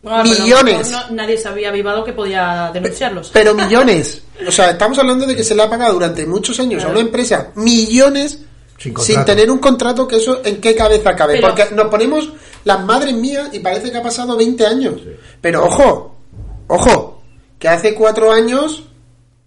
Bueno, 0.03 0.25
millones. 0.25 0.91
no- 0.91 1.11
nadie 1.13 1.39
se 1.39 1.49
había 1.49 1.71
avivado 1.71 2.05
que 2.05 2.13
podía 2.13 2.71
denunciarlos. 2.75 3.31
Pero 3.33 3.55
millones. 3.55 4.21
O 4.47 4.53
sea, 4.53 4.73
estamos 4.73 4.99
hablando 4.99 5.25
de 5.25 5.35
que 5.35 5.43
se 5.43 5.55
le 5.55 5.63
ha 5.63 5.71
pagado 5.71 5.95
durante 5.95 6.27
muchos 6.27 6.61
años 6.61 6.85
a 6.85 6.89
una 6.89 7.01
empresa 7.01 7.53
millones 7.55 8.41
Sin 8.99 9.25
tener 9.25 9.51
un 9.51 9.59
contrato 9.59 10.07
que 10.07 10.17
eso 10.17 10.43
en 10.45 10.61
qué 10.61 10.75
cabeza 10.75 11.17
cabe. 11.17 11.37
Pero- 11.37 11.49
Porque 11.49 11.75
nos 11.75 11.87
ponemos 11.87 12.31
las 12.65 12.85
madres 12.85 13.15
mías 13.15 13.49
y 13.53 13.61
parece 13.61 13.91
que 13.91 13.97
ha 13.99 14.03
pasado 14.03 14.37
20 14.37 14.67
años. 14.67 14.95
Pero 15.41 15.65
ojo, 15.65 16.17
ojo, 16.69 17.23
que 17.59 17.69
hace 17.69 17.95
cuatro 17.95 18.31
años, 18.33 18.85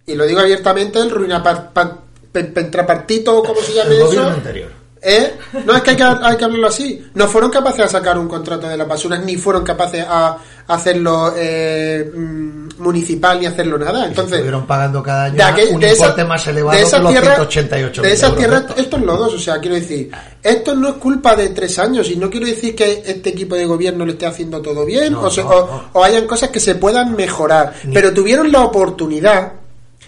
y 0.05 0.15
lo 0.15 0.26
digo 0.26 0.39
abiertamente, 0.39 0.99
el 0.99 1.11
ruinapentrapartito, 1.11 3.43
como 3.43 3.61
se 3.61 3.74
llame 3.74 3.91
El 3.95 3.97
eso. 3.97 4.05
gobierno 4.07 4.30
anterior. 4.30 4.72
¿Eh? 5.01 5.33
No, 5.65 5.75
es 5.75 5.81
que 5.83 5.91
hay, 5.91 5.95
que 5.95 6.03
hay 6.03 6.37
que 6.37 6.43
hablarlo 6.45 6.67
así. 6.67 7.05
No 7.13 7.27
fueron 7.27 7.49
capaces 7.51 7.79
de 7.83 7.87
sacar 7.89 8.17
un 8.17 8.27
contrato 8.27 8.67
de 8.67 8.75
la 8.77 8.85
basura, 8.85 9.17
ni 9.17 9.35
fueron 9.37 9.63
capaces 9.63 10.03
a 10.07 10.37
hacerlo 10.67 11.33
eh, 11.37 12.11
mm, 12.13 12.67
municipal, 12.79 13.39
ni 13.39 13.45
hacerlo 13.45 13.77
nada. 13.77 14.05
Entonces, 14.07 14.33
Estuvieron 14.33 14.65
pagando 14.67 15.01
cada 15.03 15.25
año 15.25 15.35
de, 15.35 15.43
aquel- 15.43 15.73
un 15.73 15.79
de 15.79 15.87
esa- 15.91 16.05
importe 16.05 16.25
más 16.25 16.47
elevado 16.47 16.77
de 16.77 16.83
esa 16.83 16.97
que 16.97 17.03
los 17.03 17.11
tierra, 17.11 17.35
188 17.35 18.01
de 18.01 18.11
esas 18.11 18.35
tierras, 18.35 18.63
estos 18.75 19.01
lodos, 19.01 19.33
o 19.33 19.39
sea, 19.39 19.59
quiero 19.59 19.75
decir, 19.75 20.09
esto 20.43 20.75
no 20.75 20.89
es 20.89 20.93
culpa 20.95 21.35
de 21.35 21.49
tres 21.49 21.77
años 21.79 22.09
y 22.09 22.15
no 22.17 22.29
quiero 22.29 22.45
decir 22.47 22.75
que 22.75 23.03
este 23.05 23.29
equipo 23.29 23.55
de 23.55 23.65
gobierno 23.65 24.05
lo 24.05 24.11
esté 24.11 24.25
haciendo 24.25 24.61
todo 24.61 24.83
bien 24.85 25.13
No, 25.13 25.21
o, 25.23 25.29
se- 25.29 25.43
no, 25.43 25.49
o- 25.49 25.67
no. 25.67 25.83
o 25.93 26.03
hayan 26.03 26.25
cosas 26.27 26.49
que 26.49 26.59
se 26.59 26.75
puedan 26.75 27.15
mejorar, 27.15 27.73
Ni- 27.85 27.93
pero 27.93 28.13
tuvieron 28.13 28.51
la 28.51 28.61
oportunidad, 28.63 29.53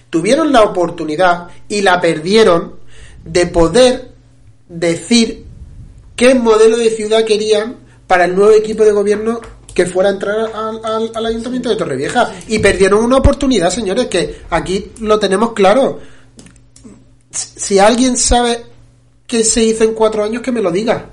tuvieron 0.10 0.52
la 0.52 0.64
oportunidad 0.64 1.48
y 1.68 1.82
la 1.82 2.02
perdieron 2.02 2.76
de 3.24 3.46
poder 3.48 4.09
decir 4.70 5.46
qué 6.16 6.34
modelo 6.36 6.78
de 6.78 6.90
ciudad 6.92 7.26
querían 7.26 7.76
para 8.08 8.26
el 8.26 8.36
nuevo 8.36 8.52
equipo 8.54 8.84
de 8.86 8.92
gobierno 8.94 9.42
que 9.74 9.86
fuera 9.86 10.10
a 10.10 10.14
entrar 10.14 10.40
al, 10.54 10.80
al- 10.86 11.12
al 11.14 11.26
ayuntamiento 11.26 11.70
de 11.70 11.76
Torrevieja. 11.76 12.34
Y 12.48 12.60
perdieron 12.60 13.04
una 13.04 13.18
oportunidad, 13.18 13.70
señores, 13.70 14.08
que 14.08 14.42
aquí 14.50 14.92
lo 15.02 15.20
tenemos 15.20 15.54
claro. 15.54 16.00
Si 17.32 17.78
alguien 17.80 18.18
sabe 18.18 18.64
qué 19.28 19.44
se 19.44 19.64
hizo 19.64 19.84
en 19.84 19.94
cuatro 19.94 20.24
años, 20.24 20.42
que 20.42 20.52
me 20.52 20.62
lo 20.62 20.72
diga. 20.72 21.10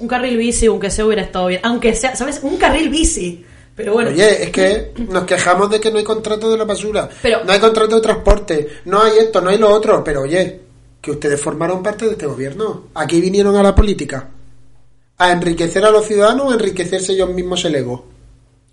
Un 0.00 0.08
carril 0.08 0.36
bici, 0.36 0.66
aunque 0.66 0.90
sea, 0.90 1.04
hubiera 1.06 1.22
estado 1.22 1.46
bien. 1.48 1.60
Aunque 1.64 1.94
sea, 1.94 2.16
¿sabes? 2.16 2.40
Un 2.42 2.56
carril 2.56 2.88
bici. 2.88 3.44
Pero 3.74 3.92
bueno. 3.92 4.10
Oye, 4.10 4.44
es 4.44 4.50
que 4.50 4.92
nos 5.08 5.24
quejamos 5.24 5.70
de 5.70 5.78
que 5.80 5.90
no 5.90 5.98
hay 5.98 6.04
contrato 6.04 6.50
de 6.50 6.56
la 6.56 6.64
basura, 6.64 7.08
Pero- 7.20 7.44
no 7.44 7.52
hay 7.52 7.60
contrato 7.60 7.96
de 7.96 8.00
transporte, 8.00 8.68
no 8.86 9.02
hay 9.02 9.18
esto, 9.18 9.42
no 9.42 9.50
hay 9.50 9.58
lo 9.58 9.68
otro, 9.68 10.02
pero 10.02 10.22
oye, 10.22 10.60
que 11.06 11.12
ustedes 11.12 11.40
formaron 11.40 11.84
parte 11.84 12.04
de 12.04 12.10
este 12.12 12.26
gobierno. 12.26 12.86
Aquí 12.94 13.20
vinieron 13.20 13.54
a 13.56 13.62
la 13.62 13.74
política. 13.76 14.28
A 15.18 15.30
enriquecer 15.30 15.84
a 15.84 15.90
los 15.92 16.04
ciudadanos 16.04 16.46
o 16.46 16.50
a 16.50 16.54
enriquecerse 16.54 17.12
ellos 17.12 17.30
mismos 17.30 17.64
el 17.64 17.76
ego. 17.76 18.06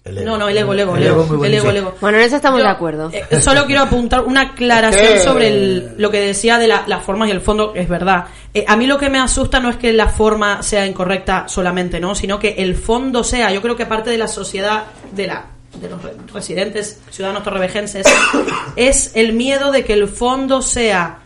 El 0.03 0.25
No, 0.25 0.36
no, 0.38 0.49
el 0.49 0.57
ego, 0.57 0.73
el 0.73 0.79
ego, 0.79 0.95
el 0.97 1.03
El 1.03 1.07
ego 1.09 1.21
el 1.45 1.53
ego, 1.53 1.69
el 1.69 1.77
ego. 1.77 1.95
Bueno, 2.01 2.17
en 2.17 2.23
eso 2.23 2.36
estamos 2.38 2.59
Yo, 2.59 2.65
de 2.65 2.71
acuerdo. 2.71 3.11
eh, 3.13 3.39
solo 3.39 3.65
quiero 3.67 3.84
apuntar 3.84 4.21
una 4.25 4.41
aclaración 4.41 5.19
sobre 5.23 5.47
el- 5.47 5.93
lo 5.97 6.09
que 6.09 6.19
decía 6.21 6.57
de 6.57 6.67
la- 6.67 6.84
las 6.88 7.03
formas 7.03 7.29
y 7.29 7.31
el 7.31 7.39
fondo, 7.39 7.71
es 7.75 7.88
verdad. 7.88 8.25
Eh, 8.53 8.65
a 8.67 8.75
mí 8.75 8.88
lo 8.88 8.97
que 8.97 9.09
me 9.11 9.19
asusta 9.19 9.59
no 9.59 9.69
es 9.69 9.77
que 9.77 9.93
la 9.93 10.09
forma 10.09 10.61
sea 10.63 10.86
incorrecta 10.88 11.47
solamente, 11.47 11.99
¿no? 11.99 12.15
Sino 12.15 12.39
que 12.39 12.55
el 12.57 12.75
fondo 12.75 13.23
sea, 13.23 13.51
yo 13.51 13.61
creo 13.61 13.75
que 13.77 13.86
parte 13.86 14.09
de 14.09 14.17
la 14.17 14.27
sociedad, 14.27 14.86
de 15.11 15.27
la 15.27 15.45
de 15.79 15.89
los 15.89 16.01
re- 16.03 16.13
residentes, 16.34 16.99
ciudadanos 17.09 17.43
torrevejenses, 17.43 18.05
es 18.75 19.11
el 19.15 19.34
miedo 19.34 19.71
de 19.71 19.84
que 19.86 19.93
el 19.93 20.07
fondo 20.07 20.61
sea 20.61 21.19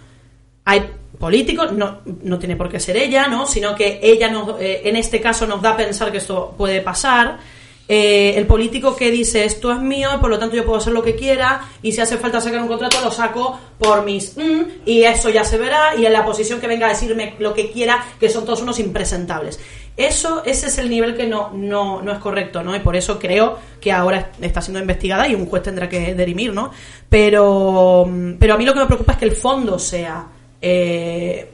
hay 0.68 0.86
políticos, 1.18 1.72
no, 1.72 1.99
no 2.24 2.38
tiene 2.38 2.57
por 2.57 2.70
qué 2.70 2.78
ser 2.78 2.97
ella, 2.97 3.28
¿no? 3.28 3.47
Sino 3.47 3.74
que 3.74 4.01
ella 4.03 4.30
nos, 4.30 4.59
eh, 4.59 4.82
en 4.84 4.97
este 4.97 5.22
caso 5.22 5.47
nos 5.47 5.61
da 5.61 5.72
a 5.72 5.78
pensar 5.78 6.11
que 6.11 6.18
esto 6.18 6.53
puede 6.57 6.82
pasar. 6.82 7.39
Eh, 7.88 8.34
el 8.36 8.45
político 8.45 8.93
que 8.93 9.09
dice 9.09 9.45
esto 9.45 9.72
es 9.72 9.80
mío 9.80 10.09
y 10.13 10.18
por 10.20 10.30
lo 10.30 10.38
tanto 10.38 10.57
yo 10.57 10.65
puedo 10.65 10.78
hacer 10.78 10.91
lo 10.91 11.01
que 11.01 11.15
quiera 11.15 11.61
y 11.82 11.93
si 11.93 12.01
hace 12.01 12.18
falta 12.18 12.41
sacar 12.41 12.61
un 12.61 12.68
contrato 12.68 12.97
lo 13.01 13.13
saco 13.13 13.57
por 13.80 14.03
mis 14.03 14.36
mm, 14.36 14.61
y 14.86 15.03
eso 15.03 15.30
ya 15.30 15.45
se 15.45 15.57
verá 15.57 15.95
y 15.95 16.05
en 16.05 16.11
la 16.11 16.26
posición 16.26 16.59
que 16.59 16.68
venga 16.68 16.88
a 16.88 16.89
decirme 16.89 17.36
lo 17.39 17.53
que 17.53 17.72
quiera 17.72 18.03
que 18.20 18.28
son 18.28 18.43
todos 18.43 18.61
unos 18.61 18.80
impresentables 18.80 19.61
eso 19.95 20.43
ese 20.45 20.68
es 20.68 20.78
el 20.80 20.89
nivel 20.89 21.15
que 21.15 21.28
no 21.28 21.51
no, 21.53 22.01
no 22.01 22.11
es 22.11 22.20
correcto 22.20 22.61
no 22.61 22.76
y 22.76 22.80
por 22.80 22.97
eso 22.97 23.18
creo 23.18 23.57
que 23.80 23.93
ahora 23.93 24.32
está 24.41 24.61
siendo 24.61 24.82
investigada 24.82 25.26
y 25.26 25.36
un 25.36 25.45
juez 25.45 25.63
tendrá 25.63 25.88
que 25.88 26.13
derimir 26.13 26.53
no 26.53 26.72
pero 27.07 28.05
pero 28.38 28.55
a 28.55 28.57
mí 28.57 28.65
lo 28.65 28.74
que 28.74 28.82
me 28.82 28.86
preocupa 28.86 29.13
es 29.13 29.20
que 29.20 29.26
el 29.26 29.36
fondo 29.38 29.80
sea 29.80 30.28
eh, 30.61 31.51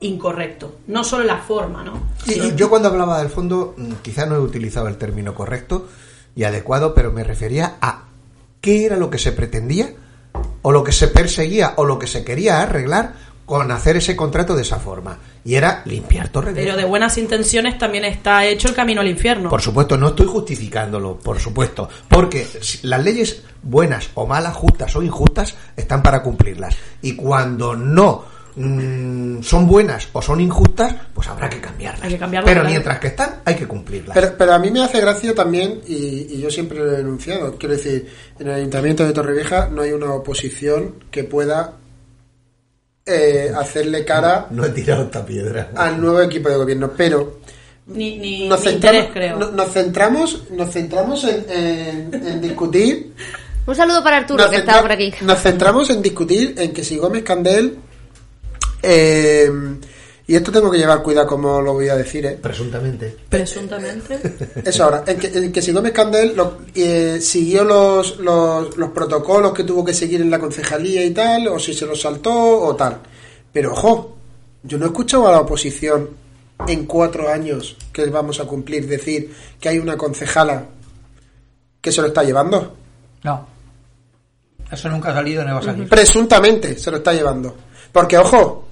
incorrecto, 0.00 0.76
no 0.88 1.02
solo 1.04 1.24
la 1.24 1.38
forma, 1.38 1.82
¿no? 1.82 2.00
Y 2.26 2.54
yo 2.54 2.68
cuando 2.68 2.88
hablaba 2.88 3.18
del 3.20 3.30
fondo, 3.30 3.74
mm, 3.76 3.92
quizá 4.02 4.26
no 4.26 4.36
he 4.36 4.40
utilizado 4.40 4.88
el 4.88 4.96
término 4.96 5.34
correcto 5.34 5.88
y 6.34 6.44
adecuado, 6.44 6.94
pero 6.94 7.12
me 7.12 7.24
refería 7.24 7.76
a 7.80 8.04
qué 8.60 8.84
era 8.84 8.96
lo 8.96 9.08
que 9.10 9.18
se 9.18 9.32
pretendía 9.32 9.90
o 10.62 10.72
lo 10.72 10.84
que 10.84 10.92
se 10.92 11.08
perseguía 11.08 11.72
o 11.76 11.84
lo 11.84 11.98
que 11.98 12.06
se 12.06 12.24
quería 12.24 12.60
arreglar 12.60 13.14
con 13.46 13.70
hacer 13.70 13.96
ese 13.96 14.16
contrato 14.16 14.56
de 14.56 14.62
esa 14.62 14.80
forma. 14.80 15.18
Y 15.44 15.54
era 15.54 15.82
limpiar 15.86 16.28
Torre 16.30 16.52
Pero 16.52 16.76
de 16.76 16.84
buenas 16.84 17.16
intenciones 17.16 17.78
también 17.78 18.04
está 18.04 18.44
hecho 18.44 18.66
el 18.68 18.74
camino 18.74 19.00
al 19.00 19.06
infierno. 19.08 19.48
Por 19.48 19.62
supuesto, 19.62 19.96
no 19.96 20.08
estoy 20.08 20.26
justificándolo, 20.26 21.16
por 21.16 21.38
supuesto, 21.38 21.88
porque 22.08 22.44
si- 22.60 22.84
las 22.86 23.02
leyes 23.04 23.44
buenas 23.62 24.10
o 24.14 24.26
malas, 24.26 24.54
justas 24.54 24.94
o 24.96 25.02
injustas, 25.02 25.54
están 25.76 26.02
para 26.02 26.22
cumplirlas. 26.22 26.76
Y 27.02 27.14
cuando 27.16 27.74
no 27.76 28.24
mm, 28.56 29.42
son 29.42 29.66
buenas 29.66 30.08
o 30.12 30.22
son 30.22 30.40
injustas, 30.40 30.94
pues 31.14 31.28
habrá 31.28 31.48
que 31.48 31.60
cambiarlas. 31.60 32.02
Hay 32.04 32.10
que 32.12 32.18
cambiarlas, 32.18 32.48
Pero 32.48 32.60
claro. 32.62 32.70
mientras 32.70 32.98
que 33.00 33.06
están, 33.08 33.40
hay 33.44 33.54
que 33.54 33.66
cumplirlas. 33.66 34.14
Pero, 34.14 34.34
pero 34.38 34.52
a 34.54 34.58
mí 34.58 34.70
me 34.70 34.82
hace 34.82 35.00
gracia 35.00 35.34
también, 35.34 35.80
y, 35.86 35.94
y 36.34 36.40
yo 36.40 36.50
siempre 36.50 36.78
lo 36.78 36.90
he 36.92 36.96
denunciado, 36.96 37.56
quiero 37.58 37.74
decir, 37.76 38.08
en 38.38 38.48
el 38.48 38.54
Ayuntamiento 38.54 39.04
de 39.06 39.12
Torrevieja 39.12 39.68
no 39.68 39.82
hay 39.82 39.92
una 39.92 40.12
oposición 40.12 40.94
que 41.10 41.24
pueda 41.24 41.74
eh, 43.04 43.52
hacerle 43.56 44.04
cara 44.04 44.46
No 44.50 44.64
he 44.64 44.70
tirado 44.70 45.04
esta 45.04 45.24
piedra. 45.24 45.70
al 45.74 46.00
nuevo 46.00 46.20
equipo 46.22 46.48
de 46.48 46.56
gobierno. 46.56 46.90
Pero 46.96 47.38
Ni, 47.86 48.18
ni, 48.18 48.48
nos 48.48 48.64
ni 48.64 48.70
centramos, 48.72 49.04
interés, 49.04 49.12
creo. 49.12 49.38
no- 49.38 49.50
nos 49.52 49.72
centramos, 49.72 50.42
nos 50.50 50.70
centramos 50.72 51.24
en, 51.24 51.44
en- 51.48 52.26
en 52.26 52.40
discutir. 52.40 53.12
Un 53.66 53.74
saludo 53.74 54.02
para 54.02 54.18
Arturo, 54.18 54.42
nos 54.44 54.50
que 54.50 54.58
está 54.58 54.80
por 54.80 54.92
aquí. 54.92 55.12
Nos 55.22 55.40
centramos 55.40 55.90
en 55.90 56.00
discutir 56.02 56.54
en 56.58 56.72
que 56.72 56.84
si 56.84 56.96
Gómez 56.98 57.22
Candel. 57.24 57.76
eh, 58.82 59.50
y 60.28 60.34
esto 60.34 60.50
tengo 60.50 60.68
que 60.72 60.78
llevar 60.78 61.04
cuidado 61.04 61.26
como 61.28 61.60
lo 61.62 61.72
voy 61.74 61.88
a 61.88 61.94
decir, 61.96 62.26
¿eh? 62.26 62.36
Presuntamente. 62.42 63.16
Presuntamente. 63.28 64.18
Eso 64.64 64.82
ahora, 64.84 65.04
en 65.06 65.18
que, 65.20 65.28
en 65.28 65.52
que 65.52 65.62
si 65.62 65.70
Gómez 65.70 65.92
Candel 65.92 66.34
lo- 66.36 66.58
eh, 66.74 67.18
siguió 67.20 67.62
los, 67.62 68.18
los, 68.18 68.76
los 68.76 68.90
protocolos 68.90 69.52
que 69.52 69.62
tuvo 69.62 69.84
que 69.84 69.94
seguir 69.94 70.20
en 70.20 70.30
la 70.30 70.40
concejalía 70.40 71.04
y 71.04 71.10
tal, 71.12 71.46
o 71.46 71.60
si 71.60 71.72
se 71.74 71.86
los 71.86 72.00
saltó 72.00 72.32
o 72.34 72.74
tal. 72.74 72.98
Pero 73.52 73.72
ojo, 73.72 74.16
yo 74.64 74.78
no 74.78 74.86
he 74.86 74.88
escuchado 74.88 75.28
a 75.28 75.32
la 75.32 75.40
oposición 75.40 76.10
en 76.66 76.86
cuatro 76.86 77.28
años 77.28 77.76
que 77.92 78.06
vamos 78.06 78.40
a 78.40 78.46
cumplir 78.46 78.88
decir 78.88 79.32
que 79.60 79.68
hay 79.68 79.78
una 79.78 79.96
concejala 79.96 80.66
que 81.80 81.92
se 81.92 82.00
lo 82.00 82.08
está 82.08 82.24
llevando. 82.24 82.74
No. 83.22 83.46
Eso 84.70 84.88
nunca 84.88 85.10
ha 85.10 85.14
salido 85.14 85.44
ni 85.44 85.52
va 85.52 85.58
a 85.58 85.62
salir. 85.62 85.88
Presuntamente 85.88 86.78
se 86.78 86.90
lo 86.90 86.96
está 86.98 87.12
llevando. 87.12 87.56
Porque, 87.92 88.18
ojo, 88.18 88.68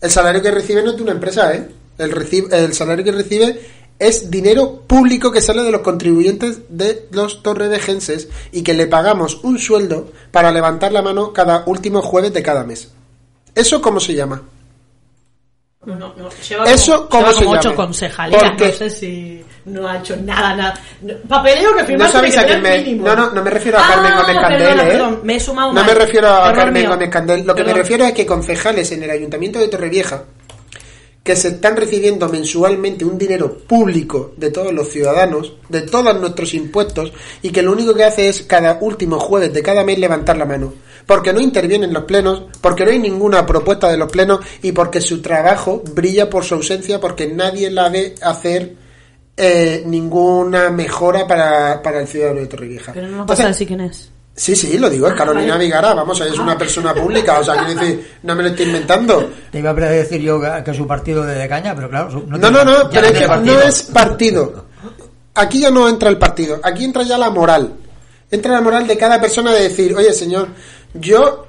el 0.00 0.10
salario 0.10 0.42
que 0.42 0.50
recibe 0.50 0.82
no 0.82 0.90
es 0.90 0.96
de 0.96 1.02
una 1.02 1.12
empresa, 1.12 1.54
¿eh? 1.54 1.68
El, 1.98 2.12
reci- 2.12 2.52
el 2.52 2.74
salario 2.74 3.04
que 3.04 3.12
recibe 3.12 3.60
es 3.98 4.30
dinero 4.30 4.82
público 4.86 5.32
que 5.32 5.40
sale 5.40 5.62
de 5.62 5.72
los 5.72 5.80
contribuyentes 5.80 6.60
de 6.68 7.08
los 7.10 7.42
torrevejenses 7.42 8.28
y 8.52 8.62
que 8.62 8.74
le 8.74 8.86
pagamos 8.86 9.40
un 9.42 9.58
sueldo 9.58 10.12
para 10.30 10.52
levantar 10.52 10.92
la 10.92 11.02
mano 11.02 11.32
cada 11.32 11.64
último 11.66 12.02
jueves 12.02 12.32
de 12.32 12.42
cada 12.42 12.62
mes. 12.62 12.92
¿Eso 13.54 13.82
cómo 13.82 13.98
se 13.98 14.14
llama? 14.14 14.40
No, 15.84 15.94
no, 15.96 16.14
no. 16.16 16.28
Lleva 16.48 16.64
Eso, 16.70 17.08
como, 17.08 17.24
¿cómo 17.24 17.26
lleva 17.26 17.32
se 17.38 17.44
como 17.44 17.56
ocho 17.56 17.68
llama? 17.70 17.76
concejalías. 17.76 18.42
Porque- 18.44 18.66
No 18.68 18.72
sé 18.74 18.90
si 18.90 19.44
no 19.68 19.88
ha 19.88 19.98
hecho 19.98 20.16
nada, 20.16 20.54
nada. 20.56 20.80
Papeleo 21.28 21.70
que 21.86 21.96
No 21.96 22.08
sabéis 22.08 22.36
a 22.38 22.44
quién 22.46 22.62
me... 22.62 22.78
mínimo. 22.78 23.06
No, 23.06 23.14
no, 23.16 23.30
no 23.32 23.42
me 23.42 23.50
refiero 23.50 23.78
a 23.78 23.82
Carmen 23.86 24.12
Ah, 24.14 24.20
Gómez 24.22 24.36
Candel, 24.40 24.58
perdona, 24.62 24.82
¿eh? 24.82 24.90
perdón, 24.92 25.20
me 25.22 25.36
he 25.36 25.40
sumado 25.40 25.68
No 25.68 25.74
mal. 25.74 25.86
me 25.86 25.94
refiero 25.94 26.28
a 26.28 26.52
Carmen 26.52 26.82
mío. 26.82 26.90
Gómez 26.92 27.10
Candel. 27.10 27.46
Lo 27.46 27.54
que 27.54 27.64
me 27.64 27.72
refiero 27.74 28.04
es 28.04 28.12
que 28.12 28.26
concejales 28.26 28.90
en 28.92 29.02
el 29.02 29.10
Ayuntamiento 29.10 29.58
de 29.58 29.68
Torrevieja 29.68 30.24
que 31.22 31.36
se 31.36 31.48
están 31.48 31.76
recibiendo 31.76 32.26
mensualmente 32.30 33.04
un 33.04 33.18
dinero 33.18 33.58
público 33.58 34.32
de 34.38 34.50
todos 34.50 34.72
los 34.72 34.88
ciudadanos, 34.88 35.52
de 35.68 35.82
todos 35.82 36.18
nuestros 36.18 36.54
impuestos, 36.54 37.12
y 37.42 37.50
que 37.50 37.60
lo 37.60 37.72
único 37.72 37.92
que 37.94 38.04
hace 38.04 38.28
es 38.30 38.44
cada 38.44 38.78
último 38.80 39.20
jueves 39.20 39.52
de 39.52 39.62
cada 39.62 39.84
mes 39.84 39.98
levantar 39.98 40.38
la 40.38 40.46
mano. 40.46 40.72
Porque 41.04 41.34
no 41.34 41.40
intervienen 41.40 41.90
en 41.90 41.94
los 41.94 42.04
plenos, 42.04 42.44
porque 42.62 42.84
no 42.86 42.92
hay 42.92 42.98
ninguna 42.98 43.44
propuesta 43.44 43.90
de 43.90 43.98
los 43.98 44.10
plenos 44.10 44.40
y 44.62 44.72
porque 44.72 45.02
su 45.02 45.20
trabajo 45.20 45.82
brilla 45.92 46.30
por 46.30 46.44
su 46.44 46.54
ausencia, 46.54 46.98
porque 46.98 47.26
nadie 47.26 47.70
la 47.70 47.90
ve 47.90 48.14
hacer 48.22 48.76
eh, 49.38 49.82
ninguna 49.86 50.68
mejora 50.70 51.26
para, 51.26 51.80
para 51.82 52.00
el 52.00 52.08
ciudadano 52.08 52.40
de 52.40 52.46
Torrevieja. 52.48 52.92
Pero 52.92 53.06
no 53.06 53.12
nos 53.12 53.20
Entonces, 53.22 53.44
vas 53.44 53.46
a 53.46 53.52
decir 53.54 53.66
quién 53.68 53.80
es. 53.80 54.10
Sí, 54.34 54.54
sí, 54.54 54.78
lo 54.78 54.88
digo, 54.88 55.08
es 55.08 55.14
Carolina 55.14 55.54
vale. 55.54 55.64
Vigara, 55.64 55.94
vamos, 55.94 56.20
es 56.20 56.38
una 56.38 56.56
persona 56.56 56.94
pública, 56.94 57.40
o 57.40 57.44
sea, 57.44 57.64
quiero 57.64 57.80
decir, 57.80 58.18
no 58.22 58.36
me 58.36 58.44
lo 58.44 58.50
estoy 58.50 58.66
inventando. 58.66 59.30
Te 59.50 59.58
iba 59.58 59.70
a 59.70 59.74
decir 59.74 60.20
yo 60.20 60.40
que 60.64 60.74
su 60.74 60.86
partido 60.86 61.24
de, 61.24 61.34
de 61.34 61.48
caña, 61.48 61.74
pero 61.74 61.88
claro. 61.90 62.10
su- 62.10 62.24
No, 62.26 62.38
no, 62.38 62.64
no, 62.64 62.82
ya 62.90 63.00
pero 63.00 63.06
es 63.06 63.12
que 63.18 63.26
no 63.26 63.60
es 63.60 63.82
partido. 63.82 64.64
Aquí 65.34 65.60
ya 65.60 65.70
no 65.70 65.88
entra 65.88 66.08
el 66.08 66.18
partido, 66.18 66.60
aquí 66.62 66.84
entra 66.84 67.02
ya 67.02 67.18
la 67.18 67.30
moral. 67.30 67.74
Entra 68.30 68.52
la 68.52 68.60
moral 68.60 68.86
de 68.86 68.96
cada 68.98 69.20
persona 69.20 69.52
de 69.52 69.62
decir, 69.62 69.94
oye, 69.96 70.12
señor, 70.12 70.48
yo 70.94 71.46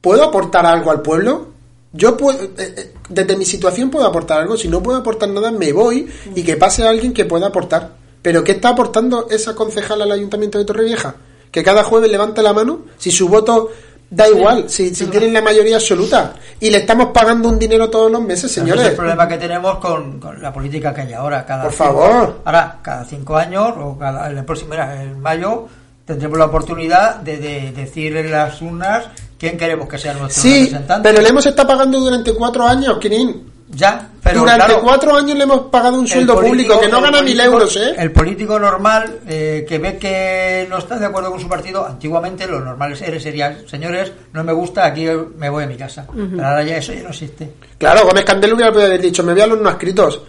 puedo 0.00 0.24
aportar 0.24 0.66
algo 0.66 0.90
al 0.90 1.00
pueblo. 1.02 1.49
Yo 1.92 2.16
puedo, 2.16 2.40
eh, 2.42 2.50
eh, 2.56 2.94
desde 3.08 3.36
mi 3.36 3.44
situación 3.44 3.90
puedo 3.90 4.06
aportar 4.06 4.40
algo. 4.40 4.56
Si 4.56 4.68
no 4.68 4.82
puedo 4.82 4.98
aportar 4.98 5.28
nada, 5.28 5.50
me 5.50 5.72
voy 5.72 6.08
y 6.34 6.42
que 6.42 6.56
pase 6.56 6.86
alguien 6.86 7.12
que 7.12 7.24
pueda 7.24 7.48
aportar. 7.48 7.90
Pero 8.22 8.44
¿qué 8.44 8.52
está 8.52 8.68
aportando 8.70 9.28
esa 9.30 9.54
concejala 9.54 10.04
al 10.04 10.12
Ayuntamiento 10.12 10.58
de 10.58 10.64
Torrevieja? 10.64 11.14
Que 11.50 11.62
cada 11.64 11.82
jueves 11.82 12.10
levante 12.10 12.42
la 12.42 12.52
mano. 12.52 12.82
Si 12.96 13.10
su 13.10 13.28
voto 13.28 13.70
da 14.08 14.28
igual, 14.28 14.68
si, 14.70 14.94
si 14.94 15.06
tienen 15.06 15.32
la 15.32 15.40
mayoría 15.42 15.76
absoluta. 15.76 16.34
Y 16.60 16.70
le 16.70 16.78
estamos 16.78 17.08
pagando 17.12 17.48
un 17.48 17.58
dinero 17.58 17.90
todos 17.90 18.10
los 18.10 18.20
meses, 18.22 18.44
Ese 18.50 18.60
señores. 18.60 18.82
es 18.84 18.90
el 18.90 18.96
problema 18.96 19.26
que 19.26 19.38
tenemos 19.38 19.78
con, 19.78 20.20
con 20.20 20.40
la 20.40 20.52
política 20.52 20.94
que 20.94 21.00
hay 21.02 21.12
ahora. 21.12 21.44
Cada 21.46 21.62
Por 21.64 21.72
cinco- 21.72 21.84
favor. 21.84 22.40
ahora, 22.44 22.78
cada 22.82 23.04
cinco 23.04 23.36
años, 23.36 23.72
o 23.78 23.96
cada, 23.98 24.28
el 24.30 24.44
próximo, 24.44 24.70
mira, 24.70 25.02
en 25.02 25.18
mayo, 25.20 25.66
tendremos 26.04 26.38
la 26.38 26.44
oportunidad 26.46 27.16
de, 27.16 27.38
de 27.38 27.72
decir 27.72 28.16
en 28.16 28.30
las 28.30 28.60
urnas 28.62 29.04
quién 29.40 29.56
queremos 29.56 29.88
que 29.88 29.96
sea 29.98 30.12
nuestro 30.12 30.42
Sí, 30.42 30.64
representante. 30.66 31.08
pero 31.08 31.22
le 31.22 31.28
hemos 31.30 31.46
estado 31.46 31.66
pagando 31.66 31.98
durante 31.98 32.34
cuatro 32.34 32.64
años, 32.66 32.98
Kirin. 32.98 33.48
Ya, 33.72 34.08
pero 34.20 34.40
durante 34.40 34.64
claro, 34.66 34.82
cuatro 34.82 35.14
años 35.16 35.38
le 35.38 35.44
hemos 35.44 35.60
pagado 35.70 35.96
un 35.96 36.04
el 36.04 36.10
sueldo 36.10 36.34
político- 36.34 36.74
público 36.74 36.80
que 36.80 36.88
no 36.88 37.00
gana 37.00 37.22
mil 37.22 37.38
euros, 37.38 37.76
¿eh? 37.76 37.94
El 37.96 38.10
político 38.10 38.58
normal 38.58 39.20
eh, 39.28 39.64
que 39.66 39.78
ve 39.78 39.96
que 39.96 40.66
no 40.68 40.78
está 40.78 40.98
de 40.98 41.06
acuerdo 41.06 41.30
con 41.30 41.38
su 41.40 41.48
partido, 41.48 41.86
antiguamente 41.86 42.48
lo 42.48 42.58
normal 42.60 42.96
sería, 42.96 43.20
sería 43.20 43.58
señores, 43.68 44.10
no 44.32 44.42
me 44.42 44.52
gusta, 44.52 44.84
aquí 44.86 45.06
me 45.38 45.48
voy 45.48 45.62
a 45.62 45.66
mi 45.68 45.76
casa. 45.76 46.04
Pero 46.12 46.44
ahora 46.44 46.64
ya 46.64 46.78
eso 46.78 46.92
ya 46.92 47.04
no 47.04 47.10
existe. 47.10 47.48
Claro, 47.78 48.04
Gómez 48.06 48.24
Candel 48.24 48.52
hubiera 48.54 48.72
podido 48.72 48.88
haber 48.88 49.00
dicho, 49.02 49.22
me 49.22 49.34
voy 49.34 49.42
a 49.42 49.46
los 49.46 49.60
no 49.60 49.70
escritos 49.70 50.20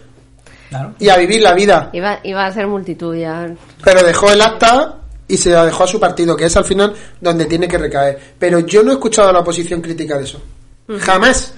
Claro. 0.70 0.92
y 1.00 1.08
a 1.08 1.16
vivir 1.16 1.42
la 1.42 1.52
vida. 1.52 1.90
Iba, 1.92 2.20
iba 2.22 2.46
a 2.46 2.52
ser 2.52 2.68
multitud 2.68 3.16
ya. 3.16 3.48
Pero 3.82 4.04
dejó 4.04 4.30
el 4.30 4.40
acta 4.40 4.98
y 5.32 5.36
se 5.38 5.50
la 5.50 5.64
dejó 5.64 5.84
a 5.84 5.86
su 5.86 5.98
partido, 5.98 6.36
que 6.36 6.44
es 6.46 6.56
al 6.56 6.64
final 6.64 6.94
donde 7.20 7.46
tiene 7.46 7.66
que 7.66 7.78
recaer. 7.78 8.18
Pero 8.38 8.60
yo 8.60 8.82
no 8.82 8.90
he 8.90 8.94
escuchado 8.94 9.28
a 9.30 9.32
la 9.32 9.38
oposición 9.40 9.80
crítica 9.80 10.18
de 10.18 10.24
eso. 10.24 10.40
Jamás. 11.00 11.54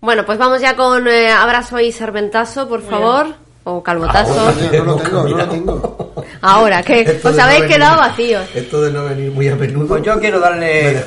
Bueno, 0.00 0.24
pues 0.24 0.38
vamos 0.38 0.60
ya 0.60 0.76
con 0.76 1.06
eh, 1.08 1.30
abrazo 1.30 1.78
y 1.80 1.90
serventazo, 1.92 2.68
por 2.68 2.82
favor. 2.82 3.26
O 3.64 3.82
calvotazo. 3.82 4.40
Ahora, 4.40 4.54
no 4.72 4.84
lo 4.84 4.96
tengo, 4.96 5.22
no 5.28 5.36
lo 5.36 5.48
tengo. 5.48 6.24
Ahora, 6.40 6.82
¿qué? 6.82 7.00
Esto 7.02 7.28
Os 7.28 7.34
de 7.34 7.38
no 7.42 7.44
habéis 7.44 7.60
venir- 7.62 7.76
quedado 7.76 7.96
vacíos. 7.98 8.44
Esto 8.54 8.80
de 8.82 8.92
no 8.92 9.04
venir 9.04 9.30
muy 9.32 9.48
a 9.48 9.56
menudo. 9.56 9.86
Pues 9.88 10.02
yo 10.04 10.18
quiero 10.18 10.40
darle 10.40 11.04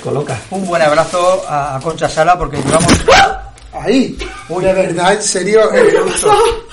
un 0.52 0.68
buen 0.68 0.82
abrazo 0.82 1.44
a, 1.48 1.78
a 1.78 1.80
Concha 1.80 2.08
Sala 2.08 2.38
porque 2.38 2.58
llevamos 2.58 2.94
Ahí. 3.74 4.16
Uy, 4.50 4.64
de 4.66 4.74
verdad, 4.74 5.14
en 5.14 5.24
serio. 5.24 5.62
eh, 5.74 5.94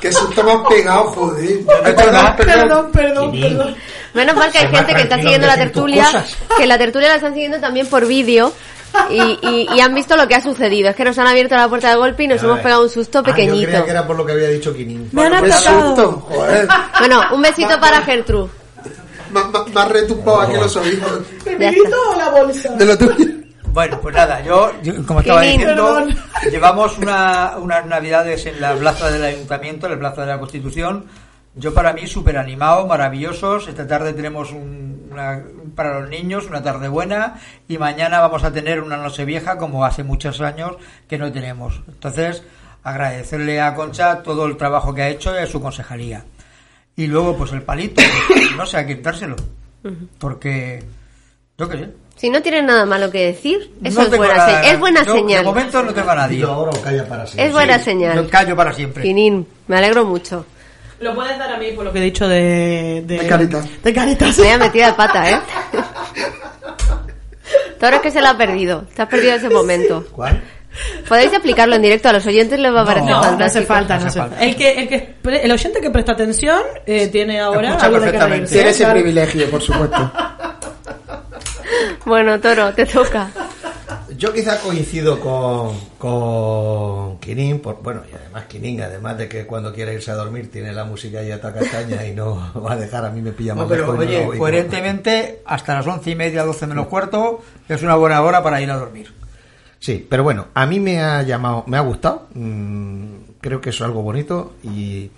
qué 0.01 0.13
susto 0.13 0.43
me 0.43 0.53
has 0.53 0.67
pegado, 0.69 1.05
joder. 1.05 1.65
Perdón, 1.65 2.35
Perdón, 2.37 2.91
perdón, 2.93 3.33
perdón. 3.41 3.77
Menos 4.19 4.37
mal 4.37 4.51
que 4.53 4.59
hay 4.59 4.67
más 4.69 4.77
gente 4.81 4.95
que 4.95 5.03
está 5.03 5.17
siguiendo 5.17 5.47
en 5.47 5.53
la 5.53 5.57
tertulia, 5.57 6.25
que 6.57 6.67
la 6.67 6.77
tertulia 6.79 7.09
la 7.09 7.15
están 7.17 7.33
siguiendo 7.35 7.59
también 7.59 7.87
por 7.87 8.07
vídeo 8.07 8.53
y, 9.11 9.21
y- 9.43 9.69
y 9.75 9.81
han 9.81 9.95
visto 9.95 10.17
lo 10.17 10.27
que 10.29 10.35
ha 10.35 10.41
sucedido. 10.41 10.91
Es 10.91 10.97
que 10.97 11.05
nos 11.05 11.17
han 11.19 11.27
abierto 11.27 11.55
la 11.57 11.69
puerta 11.69 11.91
de 11.91 11.97
golpe 11.97 12.25
y 12.25 12.29
nos 12.29 12.43
hemos 12.43 12.61
pegado 12.61 12.83
un 12.83 12.91
susto 12.91 13.19
Ah, 13.19 13.23
yo 13.27 13.33
pequeñito. 13.35 13.67
creía 13.69 13.85
que 13.85 13.91
era 13.91 14.07
por 14.07 14.17
lo 14.17 14.27
que 14.27 14.33
había 14.33 14.49
dicho 14.49 14.75
Quinin. 14.75 15.09
Me 15.13 15.23
han 15.27 15.35
atacado. 15.35 15.87
susto, 15.97 16.13
joder. 16.29 16.69
Bueno, 16.99 17.23
un 17.33 17.43
besito 17.43 17.79
para 17.81 18.03
Gertrude. 18.03 18.51
Has 19.75 19.89
retumbado 19.89 20.41
aquí 20.41 20.55
los 20.55 20.75
oídos. 20.77 21.23
¿El 21.45 21.59
Ya 21.59 21.71
vinito 21.71 21.97
o 22.13 22.17
la 22.17 22.31
bolsa? 22.31 22.69
De 22.71 22.85
lo 22.87 22.97
tuyo. 22.99 23.27
Bueno, 23.71 24.01
pues 24.01 24.15
nada, 24.15 24.43
yo, 24.43 24.73
yo, 24.83 24.95
como 25.07 25.21
estaba 25.21 25.43
Qué 25.43 25.49
diciendo, 25.49 25.95
Perdón. 25.95 26.19
llevamos 26.51 26.97
una, 26.99 27.53
unas 27.59 27.85
navidades 27.87 28.47
en 28.47 28.61
la 28.61 28.75
plaza 28.75 29.11
del 29.11 29.23
ayuntamiento, 29.23 29.87
en 29.87 29.93
la 29.93 29.99
plaza 29.99 30.23
de 30.23 30.27
la 30.29 30.39
Constitución. 30.39 31.05
Yo 31.59 31.75
para 31.75 31.93
mí 31.93 32.07
súper 32.07 32.39
animado, 32.39 32.87
maravillosos. 32.87 33.69
Esta 33.69 33.87
tarde 33.87 34.13
tenemos 34.13 34.53
un, 34.53 35.09
una- 35.11 35.43
para 35.75 36.01
los 36.01 36.09
niños 36.11 36.47
una 36.47 36.63
tarde 36.63 36.89
buena 36.89 37.35
y 37.69 37.79
mañana 37.79 38.21
vamos 38.21 38.45
a 38.45 38.53
tener 38.53 38.81
una 38.81 38.97
noche 38.97 39.25
vieja 39.25 39.59
como 39.59 39.85
hace 39.85 40.03
muchos 40.05 40.41
años 40.41 40.77
que 41.09 41.19
no 41.19 41.31
tenemos. 41.33 41.81
Entonces, 41.89 42.43
agradecerle 42.83 43.61
a 43.61 43.75
Concha 43.75 44.23
todo 44.23 44.47
el 44.47 44.57
trabajo 44.57 44.95
que 44.95 45.03
ha 45.03 45.09
hecho 45.09 45.35
y 45.35 45.39
a 45.43 45.47
su 45.47 45.61
concejalía. 45.61 46.25
Y 46.97 47.07
luego, 47.07 47.37
pues 47.37 47.53
el 47.53 47.63
palito, 47.63 48.03
pues, 48.29 48.51
no 48.57 48.65
sé 48.67 48.77
a 48.79 48.87
quién 48.87 49.03
dárselo. 49.03 49.37
Porque, 50.19 50.83
yo 51.57 51.69
qué 51.69 51.77
sé. 51.79 51.91
Si 52.17 52.31
no 52.31 52.43
tienen 52.43 52.67
nada 52.67 52.85
malo 52.85 53.11
que 53.13 53.27
decir, 53.27 53.73
eso 53.85 54.01
No 54.01 54.07
es 54.09 54.17
buena, 54.17 54.35
nada- 54.37 54.63
es 54.73 54.79
buena 54.81 55.05
yo, 55.05 55.13
señal. 55.15 55.45
De 55.45 55.49
momento 55.51 55.83
no 55.85 55.95
tengo 55.95 56.11
a 56.11 56.15
nadie. 56.17 56.37
Digo 56.39 56.51
ahora 56.51 56.73
o 56.77 56.83
calla 56.83 57.07
para 57.09 57.25
siempre. 57.27 57.47
Es 57.47 57.53
buena 57.53 57.79
señal. 57.79 58.29
callo 58.29 58.57
para 58.57 58.73
siempre. 58.73 59.03
Finín, 59.05 59.47
me 59.69 59.77
alegro 59.77 60.05
mucho. 60.05 60.45
Lo 61.01 61.15
puedes 61.15 61.39
dar 61.39 61.53
a 61.53 61.57
mí 61.59 61.71
por 61.73 61.85
lo 61.85 61.93
que 61.93 61.99
he 62.01 62.03
dicho 62.03 62.27
de... 62.29 63.03
De, 63.07 63.19
De 63.19 63.27
Caritas. 63.27 63.69
De 63.83 63.93
caritas. 63.93 64.39
Me 64.39 64.49
haya 64.49 64.59
metido 64.59 64.87
de 64.87 64.93
pata, 64.95 65.31
¿eh? 65.31 65.41
Toro 67.79 67.97
es 67.97 68.03
que 68.03 68.11
se 68.11 68.21
la 68.21 68.31
ha 68.31 68.37
perdido. 68.37 68.85
Te 68.95 69.03
has 69.03 69.09
perdido 69.09 69.35
ese 69.35 69.49
momento. 69.49 70.05
¿Cuál? 70.11 70.43
Podéis 71.09 71.33
explicarlo 71.33 71.77
en 71.77 71.83
directo, 71.83 72.09
a 72.09 72.13
los 72.13 72.27
oyentes 72.27 72.59
les 72.59 72.73
va 72.73 72.83
a 72.83 72.85
parecer 72.85 73.11
No, 73.11 73.37
no 73.37 73.45
hace 73.45 73.63
falta, 73.63 73.99
no 73.99 74.07
hace 74.07 74.19
falta. 74.19 74.45
El 74.45 74.55
que, 74.55 74.73
el 74.73 74.89
que 74.89 75.15
el 75.43 75.51
oyente 75.51 75.81
que 75.81 75.91
presta 75.91 76.13
atención 76.13 76.61
eh, 76.87 77.09
tiene 77.09 77.41
ahora 77.41 77.69
Escucha 77.71 77.87
algo 77.87 78.01
de 78.01 78.05
que 78.07 78.11
perfectamente. 78.13 78.53
Tiene 78.53 78.71
ese 78.71 78.87
privilegio, 78.87 79.51
por 79.51 79.63
supuesto. 79.63 80.13
Bueno, 82.05 82.41
Toro, 82.41 82.73
te 82.75 82.87
toca. 82.87 83.29
Yo 84.19 84.33
quizá 84.33 84.59
coincido 84.61 85.21
con, 85.21 85.79
con 85.97 87.19
Quinin, 87.21 87.61
por, 87.61 87.81
bueno, 87.83 88.03
y 88.11 88.15
además 88.17 88.47
Quinin, 88.47 88.83
además 88.83 89.17
de 89.17 89.29
que 89.29 89.47
cuando 89.47 89.73
quiere 89.73 89.95
irse 89.95 90.11
a 90.11 90.15
dormir 90.17 90.51
tiene 90.51 90.73
la 90.73 90.85
música 90.85 91.23
ya 91.23 91.37
a 91.37 91.41
castaña 91.55 92.05
y 92.05 92.13
no 92.17 92.51
va 92.67 92.73
a 92.73 92.77
dejar, 92.77 93.05
a 93.05 93.11
mí 93.11 93.23
me 93.23 93.31
pilla 93.31 93.55
No, 93.55 93.61
más 93.61 93.69
pero 93.69 93.85
y 93.85 93.87
no 93.87 93.99
oye, 94.05 94.25
lo 94.25 94.31
oigo. 94.31 94.39
coherentemente, 94.43 95.43
hasta 95.47 95.75
las 95.75 95.87
once 95.87 96.11
y 96.11 96.17
media, 96.17 96.43
doce 96.45 96.67
menos 96.67 96.89
cuarto, 96.89 97.43
es 97.69 97.81
una 97.83 97.95
buena 97.95 98.21
hora 98.23 98.43
para 98.43 98.61
ir 98.61 98.71
a 98.73 98.77
dormir. 98.77 99.13
Sí, 99.79 100.05
pero 100.11 100.25
bueno, 100.25 100.47
a 100.55 100.67
mí 100.67 100.81
me 100.81 101.01
ha 101.01 101.23
llamado, 101.23 101.63
me 101.69 101.77
ha 101.77 101.81
gustado, 101.83 102.27
mm, 102.35 103.07
creo 103.41 103.61
que 103.61 103.71
eso 103.71 103.85
es 103.85 103.89
algo 103.89 104.03
bonito 104.03 104.55
y 104.65 105.11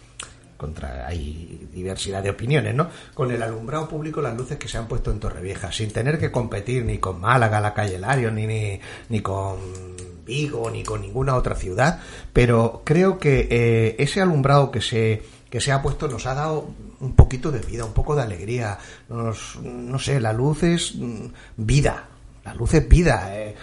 contra 0.60 1.06
hay 1.06 1.68
diversidad 1.72 2.22
de 2.22 2.28
opiniones, 2.28 2.74
¿no? 2.74 2.90
Con 3.14 3.30
el 3.30 3.42
alumbrado 3.42 3.88
público, 3.88 4.20
las 4.20 4.36
luces 4.36 4.58
que 4.58 4.68
se 4.68 4.76
han 4.76 4.88
puesto 4.88 5.10
en 5.10 5.18
Torrevieja, 5.18 5.72
sin 5.72 5.90
tener 5.90 6.18
que 6.18 6.30
competir 6.30 6.84
ni 6.84 6.98
con 6.98 7.18
Málaga, 7.18 7.62
la 7.62 7.72
calle 7.72 7.98
Lario, 7.98 8.30
ni, 8.30 8.46
ni, 8.46 8.78
ni 9.08 9.20
con 9.20 9.56
Vigo, 10.26 10.70
ni 10.70 10.82
con 10.82 11.00
ninguna 11.00 11.34
otra 11.34 11.54
ciudad, 11.54 12.00
pero 12.34 12.82
creo 12.84 13.18
que 13.18 13.48
eh, 13.50 13.96
ese 13.98 14.20
alumbrado 14.20 14.70
que 14.70 14.82
se, 14.82 15.22
que 15.48 15.62
se 15.62 15.72
ha 15.72 15.80
puesto 15.80 16.08
nos 16.08 16.26
ha 16.26 16.34
dado 16.34 16.68
un 17.00 17.14
poquito 17.14 17.50
de 17.50 17.60
vida, 17.60 17.86
un 17.86 17.94
poco 17.94 18.14
de 18.14 18.22
alegría, 18.22 18.76
nos, 19.08 19.58
no 19.62 19.98
sé, 19.98 20.20
la 20.20 20.34
luz 20.34 20.62
es 20.62 20.94
mm, 20.94 21.26
vida, 21.56 22.06
la 22.44 22.52
luz 22.52 22.74
es 22.74 22.86
vida, 22.86 23.34
eh, 23.34 23.56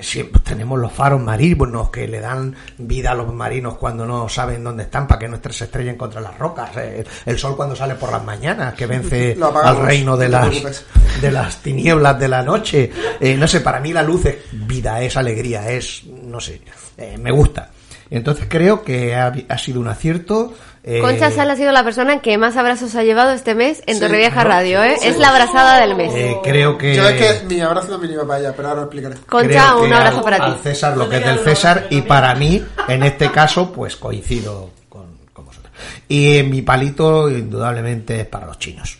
siempre 0.00 0.40
tenemos 0.42 0.78
los 0.78 0.92
faros 0.92 1.20
marinos 1.20 1.90
que 1.90 2.08
le 2.08 2.20
dan 2.20 2.54
vida 2.78 3.12
a 3.12 3.14
los 3.14 3.32
marinos 3.32 3.76
cuando 3.76 4.06
no 4.06 4.28
saben 4.28 4.64
dónde 4.64 4.84
están 4.84 5.06
para 5.06 5.18
que 5.18 5.28
no 5.28 5.38
se 5.50 5.64
estrellen 5.64 5.96
contra 5.96 6.20
las 6.20 6.38
rocas. 6.38 6.70
eh, 6.76 7.04
el 7.26 7.38
sol 7.38 7.56
cuando 7.56 7.76
sale 7.76 7.94
por 7.94 8.10
las 8.10 8.24
mañanas 8.24 8.74
que 8.74 8.86
vence 8.86 9.36
al 9.64 9.76
reino 9.78 10.16
de 10.16 10.28
las 10.28 10.84
de 11.20 11.30
las 11.30 11.62
tinieblas 11.62 12.18
de 12.18 12.28
la 12.28 12.42
noche. 12.42 12.90
Eh, 13.20 13.36
no 13.36 13.46
sé, 13.46 13.60
para 13.60 13.80
mí 13.80 13.92
la 13.92 14.02
luz 14.02 14.26
es 14.26 14.36
vida, 14.52 15.00
es 15.02 15.16
alegría, 15.16 15.70
es 15.70 16.04
no 16.04 16.40
sé, 16.40 16.60
eh, 16.96 17.16
me 17.18 17.30
gusta. 17.30 17.70
Entonces 18.10 18.46
creo 18.48 18.82
que 18.82 19.14
ha, 19.14 19.32
ha 19.48 19.58
sido 19.58 19.80
un 19.80 19.88
acierto. 19.88 20.54
Eh, 20.86 21.00
Concha 21.00 21.30
Sal 21.30 21.50
ha 21.50 21.56
sido 21.56 21.72
la 21.72 21.82
persona 21.82 22.20
que 22.20 22.36
más 22.38 22.56
abrazos 22.56 22.94
ha 22.94 23.02
llevado 23.02 23.32
este 23.32 23.54
mes 23.54 23.82
en 23.86 23.94
Sí, 23.94 24.00
Torrevieja 24.00 24.44
¿no? 24.44 24.50
Radio, 24.50 24.82
¿eh? 24.82 24.96
Sí. 25.00 25.08
Es 25.08 25.18
la 25.18 25.30
abrazada 25.30 25.80
del 25.80 25.94
mes. 25.96 26.12
eh, 26.14 26.36
creo 26.44 26.76
que 26.76 26.94
Yo 26.94 27.08
es 27.08 27.40
que 27.40 27.46
mi 27.46 27.60
abrazo 27.60 27.88
también 27.88 28.12
iba 28.12 28.26
para 28.26 28.40
allá, 28.40 28.52
pero 28.54 28.68
ahora 28.68 28.80
lo 28.82 28.86
explicaré. 28.86 29.14
Concha, 29.26 29.48
creo 29.72 29.82
un 29.84 29.92
abrazo 29.94 30.18
al- 30.18 30.24
para 30.24 30.36
Al 30.44 30.54
ti. 30.56 30.60
César 30.64 30.96
lo 30.96 31.08
que 31.08 31.16
es 31.16 31.24
del 31.24 31.38
César 31.38 31.86
y 31.90 32.02
para 32.02 32.34
mí, 32.34 32.62
en 32.88 33.02
este 33.02 33.30
caso, 33.30 33.72
pues 33.72 33.96
coincido 33.96 34.70
con, 34.90 35.06
con 35.32 35.46
vosotros. 35.46 35.72
Y 36.08 36.42
mi 36.42 36.60
palito, 36.62 37.30
indudablemente, 37.30 38.20
es 38.20 38.26
para 38.26 38.46
los 38.46 38.58
chinos. 38.58 38.98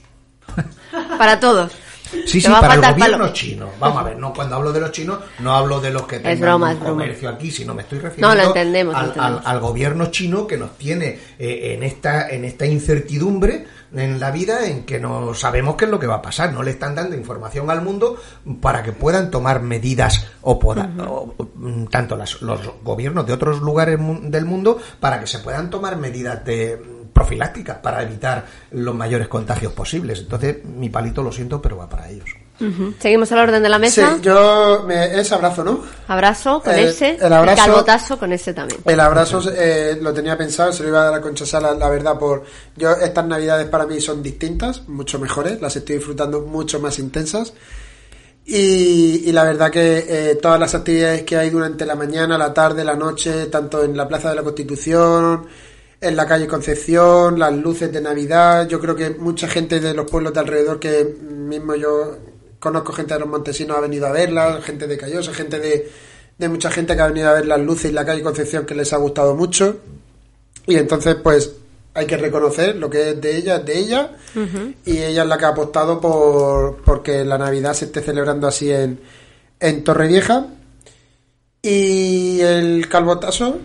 Para 1.19 1.39
todos. 1.41 1.73
Sí, 2.27 2.41
sí, 2.41 2.49
para 2.49 2.75
el 2.75 2.81
gobierno 2.81 3.19
palo. 3.19 3.33
chino. 3.33 3.69
Vamos 3.79 3.99
a 3.99 4.03
ver, 4.05 4.19
no 4.19 4.33
cuando 4.33 4.57
hablo 4.57 4.73
de 4.73 4.81
los 4.81 4.93
chinos, 4.93 5.19
no 5.41 5.55
hablo 5.55 5.81
de 5.81 5.91
los 5.91 6.03
que 6.07 6.19
tengan 6.19 6.41
broma, 6.41 6.67
un 6.67 6.73
es 6.73 6.79
broma. 6.81 6.93
comercio 6.93 7.29
aquí, 7.29 7.51
sino 7.51 7.75
me 7.75 7.83
estoy 7.83 7.99
refiriendo 7.99 8.29
No, 8.35 8.35
lo 8.43 8.49
entendemos, 8.49 8.93
lo 8.95 8.99
al, 9.01 9.07
entendemos. 9.07 9.41
al- 9.47 9.53
al 9.55 9.61
gobierno 9.61 10.07
chino 10.07 10.47
que 10.47 10.57
nos 10.57 10.77
tiene 10.79 11.19
eh, 11.39 11.75
en 11.75 11.83
esta 11.83 12.29
en 12.31 12.45
esta 12.45 12.67
incertidumbre 12.67 13.67
en 13.95 14.19
la 14.19 14.33
vida 14.33 14.67
en 14.67 14.85
que 14.85 14.99
no 14.99 15.35
sabemos 15.35 15.77
qué 15.77 15.85
es 15.85 15.91
lo 15.91 16.01
que 16.01 16.09
va 16.09 16.17
a 16.17 16.23
pasar. 16.23 16.53
No 16.53 16.63
le 16.65 16.73
están 16.73 16.95
dando 16.97 17.15
información 17.15 17.71
al 17.71 17.81
mundo 17.83 18.17
para 18.61 18.83
que 18.83 18.91
puedan 18.93 19.31
tomar 19.31 19.61
medidas 19.63 20.27
o, 20.43 20.59
poda- 20.59 20.91
o- 21.07 21.33
o, 21.39 21.49
tanto 21.91 22.17
las- 22.17 22.43
los 22.43 22.61
gobiernos 22.83 23.25
de 23.27 23.33
otros 23.33 23.61
lugares 23.61 23.99
del 24.23 24.45
mundo 24.47 24.79
para 24.99 25.21
que 25.21 25.27
se 25.29 25.39
puedan 25.39 25.71
tomar 25.71 25.97
medidas 25.97 26.45
de 26.45 26.94
profilácticas 27.15 27.79
para 27.79 28.03
evitar 28.03 28.45
los 28.73 28.95
mayores 28.95 29.29
contagios 29.29 29.73
posibles. 29.73 30.19
Entonces, 30.19 30.65
mi 30.65 30.91
palito 30.91 31.23
lo 31.23 31.33
siento, 31.33 31.63
pero 31.63 31.79
va 31.79 31.89
para 31.89 32.11
ellos. 32.11 32.27
Seguimos 33.01 33.33
al 33.33 33.39
orden 33.39 33.63
de 33.63 33.69
la 33.69 33.77
Sí, 33.79 33.81
mesa. 33.81 34.19
yo 34.21 34.85
me, 34.87 35.19
es 35.19 35.33
abrazo, 35.33 35.65
¿no? 35.65 35.83
Abrazo 36.07 36.61
con 36.63 36.73
Eh, 36.75 36.85
ese. 36.85 37.17
el 37.21 37.33
abrazo- 37.33 37.65
calvotazo 37.65 38.19
con 38.19 38.33
ese 38.33 38.53
también. 38.55 38.81
El 38.85 39.01
abrazo 39.01 39.43
eh, 39.57 39.99
lo 40.01 40.13
tenía 40.13 40.37
pensado, 40.39 40.73
se 40.73 40.83
lo 40.85 40.91
iba 40.91 41.01
a 41.03 41.05
dar 41.07 41.15
a 41.15 41.21
Concha 41.21 41.45
Sala, 41.47 41.75
la 41.75 41.89
verdad, 41.89 42.17
por 42.19 42.45
yo 42.77 42.93
estas 42.93 43.27
navidades 43.27 43.67
para 43.67 43.87
mí 43.87 44.01
son 44.01 44.23
distintas, 44.23 44.87
mucho 44.89 45.19
mejores, 45.19 45.61
las 45.61 45.75
estoy 45.75 45.97
disfrutando 45.97 46.43
mucho 46.43 46.79
más 46.79 46.99
intensas. 47.01 47.55
Y, 48.47 49.23
y 49.29 49.33
la 49.33 49.43
verdad 49.45 49.71
que 49.71 50.05
eh, 50.07 50.35
todas 50.37 50.61
las 50.61 50.75
actividades 50.75 51.23
que 51.23 51.37
hay 51.37 51.49
durante 51.51 51.87
la 51.87 51.95
mañana, 51.95 52.37
la 52.37 52.53
tarde, 52.53 52.85
la 52.85 52.95
noche, 52.95 53.47
tanto 53.47 53.83
en 53.83 53.97
la 53.97 54.07
Plaza 54.07 54.29
de 54.31 54.37
la 54.37 54.43
Constitución, 54.43 55.47
en 56.05 56.17
la 56.17 56.27
calle 56.27 56.47
Concepción, 56.47 57.39
las 57.39 57.53
luces 57.55 57.91
de 57.91 58.01
Navidad, 58.01 58.69
yo 58.69 58.79
creo 58.79 58.95
que 58.95 59.11
mucha 59.11 59.49
gente 59.49 59.81
de 59.81 59.95
los 59.95 60.11
pueblos 60.11 60.35
de 60.35 60.41
alrededor 60.41 60.79
que 60.79 61.05
mismo 61.05 61.75
yo 61.75 62.19
conozco 62.59 62.93
gente 62.93 63.15
de 63.15 63.21
los 63.21 63.29
Montesinos 63.29 63.77
ha 63.77 63.81
venido 63.81 64.07
a 64.07 64.13
verlas, 64.13 64.63
gente 64.65 64.87
de 64.87 64.99
Callosa, 64.99 65.33
gente 65.33 65.59
de, 65.59 65.91
de 66.37 66.49
mucha 66.49 66.71
gente 66.71 66.95
que 66.95 67.03
ha 67.03 67.07
venido 67.09 67.31
a 67.31 67.35
ver 67.35 67.47
las 67.47 67.61
luces 67.61 67.91
y 67.91 67.95
la 67.95 68.05
calle 68.05 68.23
Concepción 68.23 68.67
que 68.67 68.75
les 68.75 68.93
ha 68.93 68.99
gustado 68.99 69.35
mucho. 69.35 69.79
Y 70.67 70.77
entonces, 70.77 71.17
pues, 71.17 71.53
hay 71.95 72.07
que 72.07 72.17
reconocer 72.17 72.77
lo 72.77 72.91
que 72.91 73.11
es 73.11 73.21
de 73.21 73.37
ella, 73.37 73.57
es 73.57 73.65
de 73.65 73.79
ella. 73.79 74.11
Y 74.85 74.99
ella 74.99 75.23
es 75.23 75.29
la 75.29 75.39
que 75.39 75.45
ha 75.45 75.49
apostado 75.49 76.01
por 76.01 76.83
porque 76.85 77.25
la 77.25 77.39
Navidad 77.39 77.73
se 77.73 77.87
esté 77.87 78.03
celebrando 78.03 78.47
así 78.47 78.71
en, 78.71 79.01
en 79.61 79.85
Torrevieja. 79.85 80.49
Y 81.63 82.41
el 82.41 82.89
calvotazo, 82.89 83.59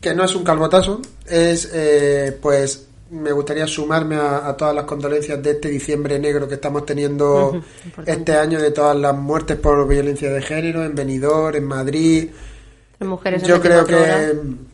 que 0.00 0.14
no 0.14 0.24
es 0.24 0.34
un 0.34 0.44
calvotazo, 0.44 1.00
es, 1.26 1.70
eh, 1.72 2.36
pues, 2.40 2.86
me 3.10 3.32
gustaría 3.32 3.66
sumarme 3.66 4.16
a, 4.16 4.46
a 4.48 4.56
todas 4.56 4.74
las 4.74 4.84
condolencias 4.84 5.42
de 5.42 5.52
este 5.52 5.68
diciembre 5.68 6.18
negro 6.18 6.46
que 6.46 6.54
estamos 6.54 6.84
teniendo 6.86 7.60
este 8.06 8.36
año, 8.36 8.60
de 8.60 8.70
todas 8.70 8.96
las 8.96 9.16
muertes 9.16 9.56
por 9.56 9.88
violencia 9.88 10.30
de 10.30 10.42
género 10.42 10.84
en 10.84 10.94
Benidorm, 10.94 11.56
en 11.56 11.64
Madrid, 11.64 12.28
Las 12.98 13.08
mujeres 13.08 13.42
en 13.42 13.48
yo 13.48 13.60
creo 13.60 13.84
24 13.86 14.02
horas. 14.02 14.30
que 14.32 14.68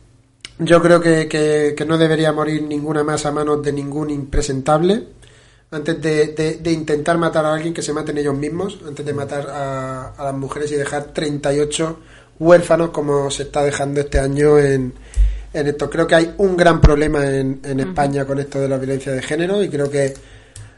yo 0.65 0.81
creo 0.81 1.01
que, 1.01 1.27
que- 1.27 1.73
que 1.75 1.85
no 1.85 1.97
debería 1.97 2.31
morir 2.31 2.63
ninguna 2.63 3.03
más 3.03 3.25
a 3.25 3.31
manos 3.31 3.61
de 3.63 3.71
ningún 3.73 4.09
impresentable. 4.09 5.07
Antes 5.71 6.01
de, 6.01 6.27
de- 6.27 6.53
de 6.55 6.71
intentar 6.71 7.17
matar 7.17 7.45
a 7.45 7.53
alguien 7.53 7.73
que 7.73 7.81
se 7.81 7.91
maten 7.91 8.17
ellos 8.17 8.35
mismos. 8.37 8.79
Antes 8.87 9.05
de 9.05 9.13
matar 9.13 9.49
a, 9.49 10.09
a 10.11 10.23
las 10.25 10.33
mujeres 10.33 10.71
y 10.71 10.75
dejar 10.75 11.05
38 11.13 11.99
huérfanos 12.39 12.89
como 12.91 13.29
se 13.31 13.43
está 13.43 13.63
dejando 13.63 13.99
este 14.01 14.19
año 14.19 14.57
en, 14.59 14.93
en 15.55 15.67
esto 15.67 15.89
creo 15.89 16.05
que 16.05 16.15
hay 16.15 16.33
un 16.37 16.57
gran 16.57 16.81
problema 16.81 17.25
en, 17.25 17.59
en 17.63 17.79
España 17.79 18.25
con 18.25 18.39
esto 18.39 18.59
de 18.59 18.69
la 18.69 18.77
violencia 18.77 19.11
de 19.11 19.21
género 19.21 19.63
y 19.63 19.69
creo 19.69 19.89
que 19.89 20.13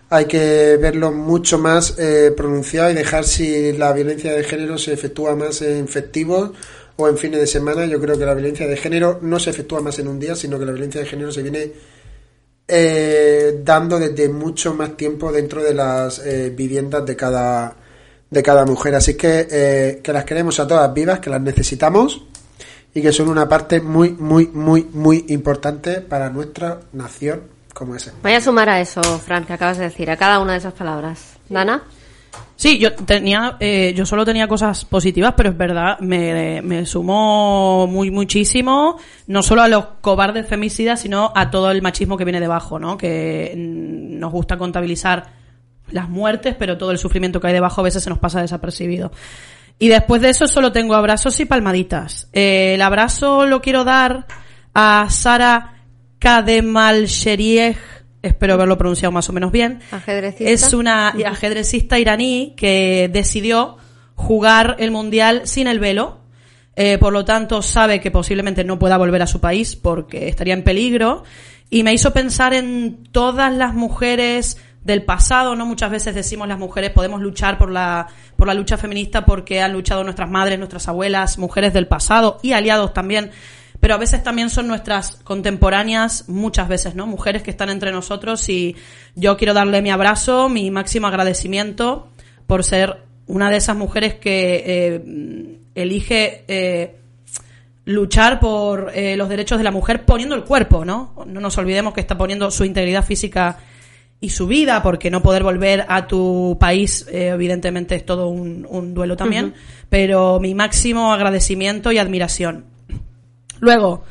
hay 0.09 0.25
que 0.25 0.78
verlo 0.78 1.11
mucho 1.11 1.57
más 1.57 1.97
eh, 1.97 2.32
pronunciado 2.36 2.91
y 2.91 2.93
dejar 2.93 3.25
si 3.25 3.73
la 3.73 3.91
violencia 3.91 4.34
de 4.34 4.43
género 4.43 4.78
se 4.78 4.93
efectúa 4.93 5.36
más 5.36 5.61
en 5.61 5.88
festivos 5.88 6.51
o 6.95 7.09
en 7.09 7.17
fines 7.17 7.39
de 7.39 7.47
semana. 7.47 7.86
Yo 7.86 7.99
creo 7.99 8.17
que 8.17 8.25
la 8.25 8.34
violencia 8.34 8.67
de 8.67 8.78
género 8.78 9.19
no 9.21 9.39
se 9.39 9.49
efectúa 9.49 9.82
más 9.82 9.99
en 9.99 10.07
un 10.07 10.19
día, 10.19 10.36
sino 10.36 10.57
que 10.57 10.65
la 10.65 10.71
violencia 10.71 11.01
de 11.01 11.07
género 11.07 11.32
se 11.32 11.43
viene 11.43 11.71
eh, 12.67 13.61
dando 13.63 13.99
desde 13.99 14.30
mucho 14.30 14.73
más 14.73 14.95
tiempo 14.95 15.32
dentro 15.32 15.61
de 15.61 15.73
las 15.73 16.19
eh, 16.19 16.53
viviendas 16.55 17.05
de 17.05 17.15
cada 17.15 17.75
de 18.30 18.43
cada 18.43 18.65
mujer. 18.65 18.95
Así 18.95 19.15
que 19.15 19.47
eh, 19.49 20.01
que 20.03 20.13
las 20.13 20.25
queremos 20.25 20.59
a 20.59 20.67
todas 20.67 20.93
vivas, 20.93 21.19
que 21.19 21.30
las 21.30 21.41
necesitamos 21.41 22.26
y 22.97 23.01
que 23.03 23.13
son 23.13 23.29
una 23.29 23.47
parte 23.47 23.79
muy 23.79 24.09
muy 24.13 24.47
muy 24.47 24.87
muy 24.91 25.23
importante 25.27 26.01
para 26.01 26.31
nuestra 26.31 26.79
nación 26.93 27.43
como 27.71 27.95
esa. 27.95 28.11
Voy 28.23 28.33
a 28.33 28.41
sumar 28.41 28.69
a 28.69 28.81
eso, 28.81 29.03
Fran, 29.19 29.45
que 29.45 29.53
acabas 29.53 29.77
de 29.77 29.83
decir, 29.83 30.09
a 30.09 30.17
cada 30.17 30.39
una 30.39 30.53
de 30.53 30.57
esas 30.57 30.73
palabras. 30.73 31.37
Dana, 31.47 31.83
Sí, 32.55 32.79
yo 32.79 32.93
tenía, 32.95 33.55
eh, 33.59 33.93
yo 33.95 34.03
solo 34.07 34.25
tenía 34.25 34.47
cosas 34.47 34.83
positivas, 34.83 35.35
pero 35.37 35.49
es 35.49 35.57
verdad, 35.57 35.99
me, 35.99 36.61
me 36.63 36.87
sumó 36.87 37.85
muy 37.85 38.09
muchísimo, 38.09 38.97
no 39.27 39.43
solo 39.43 39.61
a 39.61 39.67
los 39.67 39.85
cobardes 40.01 40.47
femicidas, 40.47 40.99
sino 40.99 41.31
a 41.35 41.51
todo 41.51 41.69
el 41.69 41.83
machismo 41.83 42.17
que 42.17 42.25
viene 42.25 42.39
debajo, 42.39 42.79
¿no? 42.79 42.97
Que 42.97 43.53
mm, 43.55 44.17
nos 44.19 44.31
gusta 44.31 44.57
contabilizar 44.57 45.27
las 45.91 46.09
muertes, 46.09 46.55
pero 46.57 46.79
todo 46.79 46.89
el 46.89 46.97
sufrimiento 46.97 47.39
que 47.39 47.47
hay 47.47 47.53
debajo 47.53 47.81
a 47.81 47.83
veces 47.83 48.03
se 48.03 48.09
nos 48.09 48.17
pasa 48.17 48.41
desapercibido. 48.41 49.11
Y 49.80 49.89
después 49.89 50.21
de 50.21 50.30
eso 50.30 50.47
solo 50.47 50.71
tengo 50.71 50.95
abrazos 50.95 51.39
y 51.39 51.45
palmaditas. 51.45 52.30
Eh, 52.34 52.73
el 52.75 52.82
abrazo 52.82 53.45
lo 53.45 53.61
quiero 53.61 53.84
dar 53.84 54.25
a 54.73 55.07
Sara 55.09 55.84
Kademalsherieh, 56.19 57.78
espero 58.23 58.55
haberlo 58.55 58.78
pronunciado 58.78 59.11
más 59.11 59.30
o 59.30 59.34
menos 59.34 59.51
bien. 59.51 59.80
ajedrecista. 59.91 60.51
Es 60.51 60.73
una 60.73 61.09
ajedrecista 61.09 61.99
iraní 61.99 62.53
que 62.57 63.09
decidió 63.11 63.78
jugar 64.15 64.75
el 64.80 64.91
mundial 64.91 65.41
sin 65.45 65.67
el 65.67 65.80
velo. 65.80 66.21
Eh, 66.75 66.97
por 66.99 67.13
lo 67.13 67.25
tanto, 67.25 67.61
sabe 67.61 67.99
que 67.99 68.11
posiblemente 68.11 68.63
no 68.63 68.78
pueda 68.78 68.97
volver 68.97 69.21
a 69.21 69.28
su 69.28 69.39
país 69.39 69.75
porque 69.75 70.28
estaría 70.28 70.53
en 70.53 70.63
peligro. 70.63 71.23
Y 71.69 71.84
me 71.84 71.93
hizo 71.93 72.13
pensar 72.13 72.53
en 72.53 73.03
todas 73.11 73.53
las 73.53 73.73
mujeres 73.73 74.57
del 74.88 75.03
pasado, 75.03 75.53
¿no? 75.57 75.65
Muchas 75.65 75.91
veces 75.91 76.15
decimos 76.15 76.47
las 76.47 76.57
mujeres 76.57 76.91
podemos 76.91 77.21
luchar 77.21 77.57
por 77.57 77.69
la, 77.69 78.07
por 78.38 78.47
la 78.47 78.53
lucha 78.53 78.77
feminista 78.77 79.25
porque 79.25 79.61
han 79.61 79.73
luchado 79.73 80.01
nuestras 80.05 80.29
madres, 80.29 80.57
nuestras 80.57 80.88
abuelas, 80.88 81.38
mujeres 81.38 81.73
del 81.73 81.88
pasado 81.88 82.39
y 82.41 82.53
aliados 82.53 82.93
también. 82.93 83.31
Pero 83.81 83.95
a 83.95 83.97
veces 83.97 84.23
también 84.23 84.49
son 84.49 84.65
nuestras 84.67 85.17
contemporáneas, 85.25 86.29
muchas 86.29 86.69
veces, 86.69 86.95
¿no? 86.95 87.05
Mujeres 87.05 87.43
que 87.43 87.51
están 87.51 87.69
entre 87.69 87.91
nosotros 87.91 88.47
y 88.47 88.77
yo 89.13 89.35
quiero 89.35 89.53
darle 89.53 89.81
mi 89.81 89.91
abrazo, 89.91 90.47
mi 90.47 90.71
máximo 90.71 91.07
agradecimiento 91.07 92.07
por 92.47 92.63
ser 92.63 93.03
una 93.27 93.49
de 93.49 93.57
esas 93.57 93.75
mujeres 93.75 94.15
que 94.15 94.63
eh, 94.65 95.59
elige 95.75 96.45
eh, 96.47 96.95
luchar 97.83 98.39
por 98.39 98.93
eh, 98.95 99.17
los 99.17 99.27
derechos 99.27 99.57
de 99.57 99.65
la 99.65 99.71
mujer 99.71 100.05
poniendo 100.05 100.33
el 100.33 100.45
cuerpo, 100.45 100.85
¿no? 100.85 101.13
No 101.27 101.41
nos 101.41 101.57
olvidemos 101.57 101.93
que 101.93 101.99
está 101.99 102.17
poniendo 102.17 102.49
su 102.51 102.63
integridad 102.63 103.03
física 103.03 103.57
y 104.20 104.30
su 104.30 104.47
vida, 104.47 104.82
porque 104.82 105.11
no 105.11 105.22
poder 105.22 105.43
volver 105.43 105.86
a 105.88 106.07
tu 106.07 106.57
país, 106.59 107.05
eh, 107.11 107.28
evidentemente 107.28 107.95
es 107.95 108.05
todo 108.05 108.30
un, 108.30 108.65
un 108.70 108.93
duelo 108.93 109.15
también, 109.15 109.53
pero 109.89 110.39
mi 110.39 110.55
máximo 110.55 111.13
agradecimiento 111.13 111.91
y 111.91 111.99
admiración. 111.99 112.65
Luego, 113.59 114.03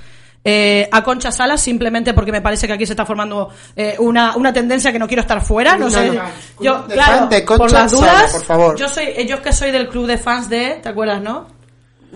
eh, 0.44 0.88
a 0.92 1.02
Concha 1.02 1.32
Salas, 1.32 1.60
simplemente 1.60 2.14
porque 2.14 2.30
me 2.30 2.40
parece 2.40 2.68
que 2.68 2.72
aquí 2.72 2.86
se 2.86 2.92
está 2.92 3.04
formando 3.04 3.50
eh, 3.74 3.96
una, 3.98 4.36
una 4.36 4.52
tendencia 4.52 4.92
que 4.92 4.98
no 5.00 5.08
quiero 5.08 5.22
estar 5.22 5.40
fuera. 5.44 5.76
No, 5.76 5.86
No, 5.86 5.90
sé. 5.90 6.12
no. 6.12 6.22
Yo, 6.60 6.82
De 6.86 6.94
claro, 6.94 7.28
por 7.56 7.72
las 7.72 7.90
dudas, 7.90 8.32
por 8.32 8.44
favor. 8.44 8.76
Yo, 8.76 8.88
soy, 8.88 9.26
yo 9.26 9.36
es 9.36 9.40
que 9.40 9.52
soy 9.52 9.72
del 9.72 9.88
club 9.88 10.06
de 10.06 10.18
fans 10.18 10.48
de, 10.48 10.78
¿te 10.80 10.88
acuerdas, 10.88 11.20
no? 11.20 11.48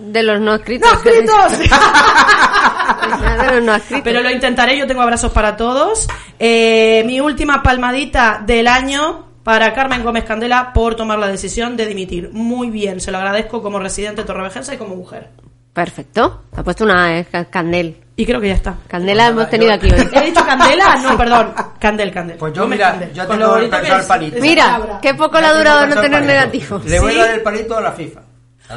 De 0.01 0.23
los 0.23 0.39
no 0.41 0.55
escritos. 0.55 0.89
¡No 0.91 0.97
escritos! 0.97 1.59
de 3.39 3.51
los 3.55 3.63
no 3.63 3.75
escritos. 3.75 4.03
Pero 4.03 4.21
lo 4.21 4.29
intentaré, 4.31 4.77
yo 4.77 4.87
tengo 4.87 5.01
abrazos 5.01 5.31
para 5.31 5.55
todos. 5.55 6.07
Eh, 6.39 7.03
mi 7.05 7.19
última 7.19 7.61
palmadita 7.63 8.41
del 8.45 8.67
año 8.67 9.27
para 9.43 9.73
Carmen 9.73 10.03
Gómez 10.03 10.23
Candela 10.23 10.71
por 10.73 10.95
tomar 10.95 11.19
la 11.19 11.27
decisión 11.27 11.75
de 11.77 11.85
dimitir. 11.85 12.29
Muy 12.33 12.69
bien, 12.69 12.99
se 12.99 13.11
lo 13.11 13.17
agradezco 13.17 13.61
como 13.61 13.79
residente 13.79 14.23
torrevejense 14.23 14.75
y 14.75 14.77
como 14.77 14.95
mujer. 14.95 15.29
Perfecto. 15.73 16.43
Te 16.53 16.59
ha 16.59 16.63
puesto 16.63 16.83
una 16.83 17.17
eh, 17.17 17.25
ca- 17.31 17.45
candel. 17.45 17.97
Y 18.17 18.25
creo 18.25 18.41
que 18.41 18.49
ya 18.49 18.55
está. 18.55 18.75
Candela 18.87 19.27
hemos 19.27 19.49
tenido 19.49 19.71
aquí 19.73 19.87
hoy. 19.89 20.07
¿He 20.11 20.25
dicho 20.25 20.45
Candela? 20.45 20.97
No, 21.01 21.17
perdón. 21.17 21.53
Candel, 21.79 22.11
Candel. 22.11 22.37
Pues 22.37 22.53
yo, 22.53 22.67
mira, 22.67 22.91
Candel. 22.91 23.13
yo 23.13 23.25
tengo 23.25 23.55
que 23.55 23.87
es 23.87 24.05
palito. 24.05 24.37
Mira, 24.41 24.99
qué 25.01 25.13
poco 25.15 25.39
le 25.39 25.47
ha 25.47 25.53
durado 25.53 25.87
no 25.87 25.95
tener 25.95 26.11
palito. 26.11 26.27
negativo. 26.33 26.81
Le 26.85 26.99
voy 26.99 27.13
¿Sí? 27.13 27.19
a 27.19 27.25
dar 27.25 27.35
el 27.35 27.41
palito 27.41 27.77
a 27.77 27.81
la 27.81 27.91
FIFA. 27.93 28.19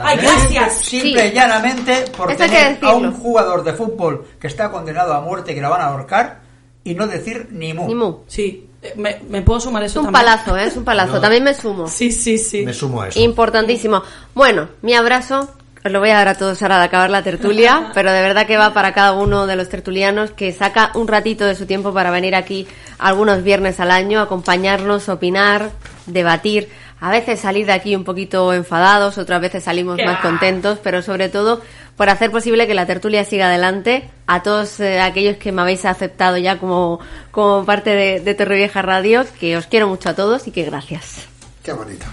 Ay, 0.02 0.18
gracias. 0.18 0.78
Simple 0.78 1.22
Sí. 1.22 1.28
y 1.28 1.32
llanamente 1.32 2.04
por 2.16 2.30
Eso 2.30 2.38
tener 2.44 2.78
a 2.82 2.94
un 2.94 3.12
jugador 3.12 3.62
de 3.64 3.72
fútbol 3.74 4.26
que 4.40 4.46
está 4.46 4.70
condenado 4.70 5.12
a 5.14 5.20
muerte 5.20 5.54
que 5.54 5.60
la 5.60 5.68
van 5.68 5.80
a 5.82 5.84
ahorcar 5.86 6.40
y 6.82 6.94
no 6.94 7.06
decir 7.06 7.48
ni 7.50 7.72
mu. 7.72 7.86
Ni 7.86 7.94
mu. 7.94 8.16
Sí, 8.26 8.68
eh, 8.82 8.92
me, 8.96 9.20
me 9.28 9.42
puedo 9.42 9.60
sumar 9.60 9.82
Es 9.84 9.92
eso 9.92 10.00
un 10.00 10.06
también. 10.06 10.24
palazo, 10.24 10.56
¿eh? 10.56 10.64
Es 10.66 10.76
un 10.76 10.84
palazo. 10.84 11.20
También 11.20 11.44
me 11.44 11.54
sumo. 11.54 11.86
Sí, 11.88 12.10
sí, 12.12 12.36
sí. 12.38 12.62
Me 12.64 12.72
sumo 12.74 13.02
a 13.02 13.08
eso. 13.08 13.18
Importantísimo. 13.20 14.02
Bueno, 14.34 14.68
mi 14.82 14.94
abrazo 14.94 15.48
os 15.86 15.92
lo 15.92 16.00
voy 16.00 16.08
a 16.08 16.14
dar 16.14 16.28
a 16.28 16.38
todos 16.38 16.62
ahora 16.62 16.78
de 16.78 16.84
acabar 16.84 17.10
la 17.10 17.22
tertulia, 17.22 17.90
pero 17.94 18.10
de 18.10 18.22
verdad 18.22 18.46
que 18.46 18.56
va 18.56 18.72
para 18.72 18.94
cada 18.94 19.12
uno 19.12 19.46
de 19.46 19.54
los 19.56 19.68
tertulianos 19.68 20.30
que 20.30 20.50
saca 20.52 20.90
un 20.94 21.06
ratito 21.08 21.44
de 21.44 21.54
su 21.54 21.66
tiempo 21.66 21.92
para 21.92 22.10
venir 22.10 22.34
aquí 22.34 22.66
algunos 22.98 23.42
viernes 23.42 23.80
al 23.80 23.90
año, 23.90 24.20
acompañarnos, 24.20 25.08
opinar, 25.10 25.70
debatir. 26.06 26.68
A 27.04 27.10
veces 27.10 27.38
salir 27.38 27.66
de 27.66 27.74
aquí 27.74 27.94
un 27.94 28.02
poquito 28.02 28.54
enfadados, 28.54 29.18
otras 29.18 29.38
veces 29.38 29.64
salimos 29.64 29.96
¡Qué 29.96 30.06
más 30.06 30.22
contentos, 30.22 30.78
pero 30.82 31.02
sobre 31.02 31.28
todo 31.28 31.60
por 31.98 32.08
hacer 32.08 32.30
posible 32.30 32.66
que 32.66 32.72
la 32.72 32.86
tertulia 32.86 33.24
siga 33.24 33.48
adelante. 33.48 34.08
A 34.26 34.42
todos 34.42 34.80
eh, 34.80 35.02
aquellos 35.02 35.36
que 35.36 35.52
me 35.52 35.60
habéis 35.60 35.84
aceptado 35.84 36.38
ya 36.38 36.58
como, 36.58 37.00
como 37.30 37.66
parte 37.66 37.90
de, 37.90 38.20
de 38.20 38.34
Torrevieja 38.34 38.80
Radio, 38.80 39.26
que 39.38 39.58
os 39.58 39.66
quiero 39.66 39.86
mucho 39.86 40.08
a 40.08 40.14
todos 40.14 40.46
y 40.46 40.50
que 40.50 40.64
gracias. 40.64 41.26
Qué 41.62 41.74
bonito. 41.74 42.06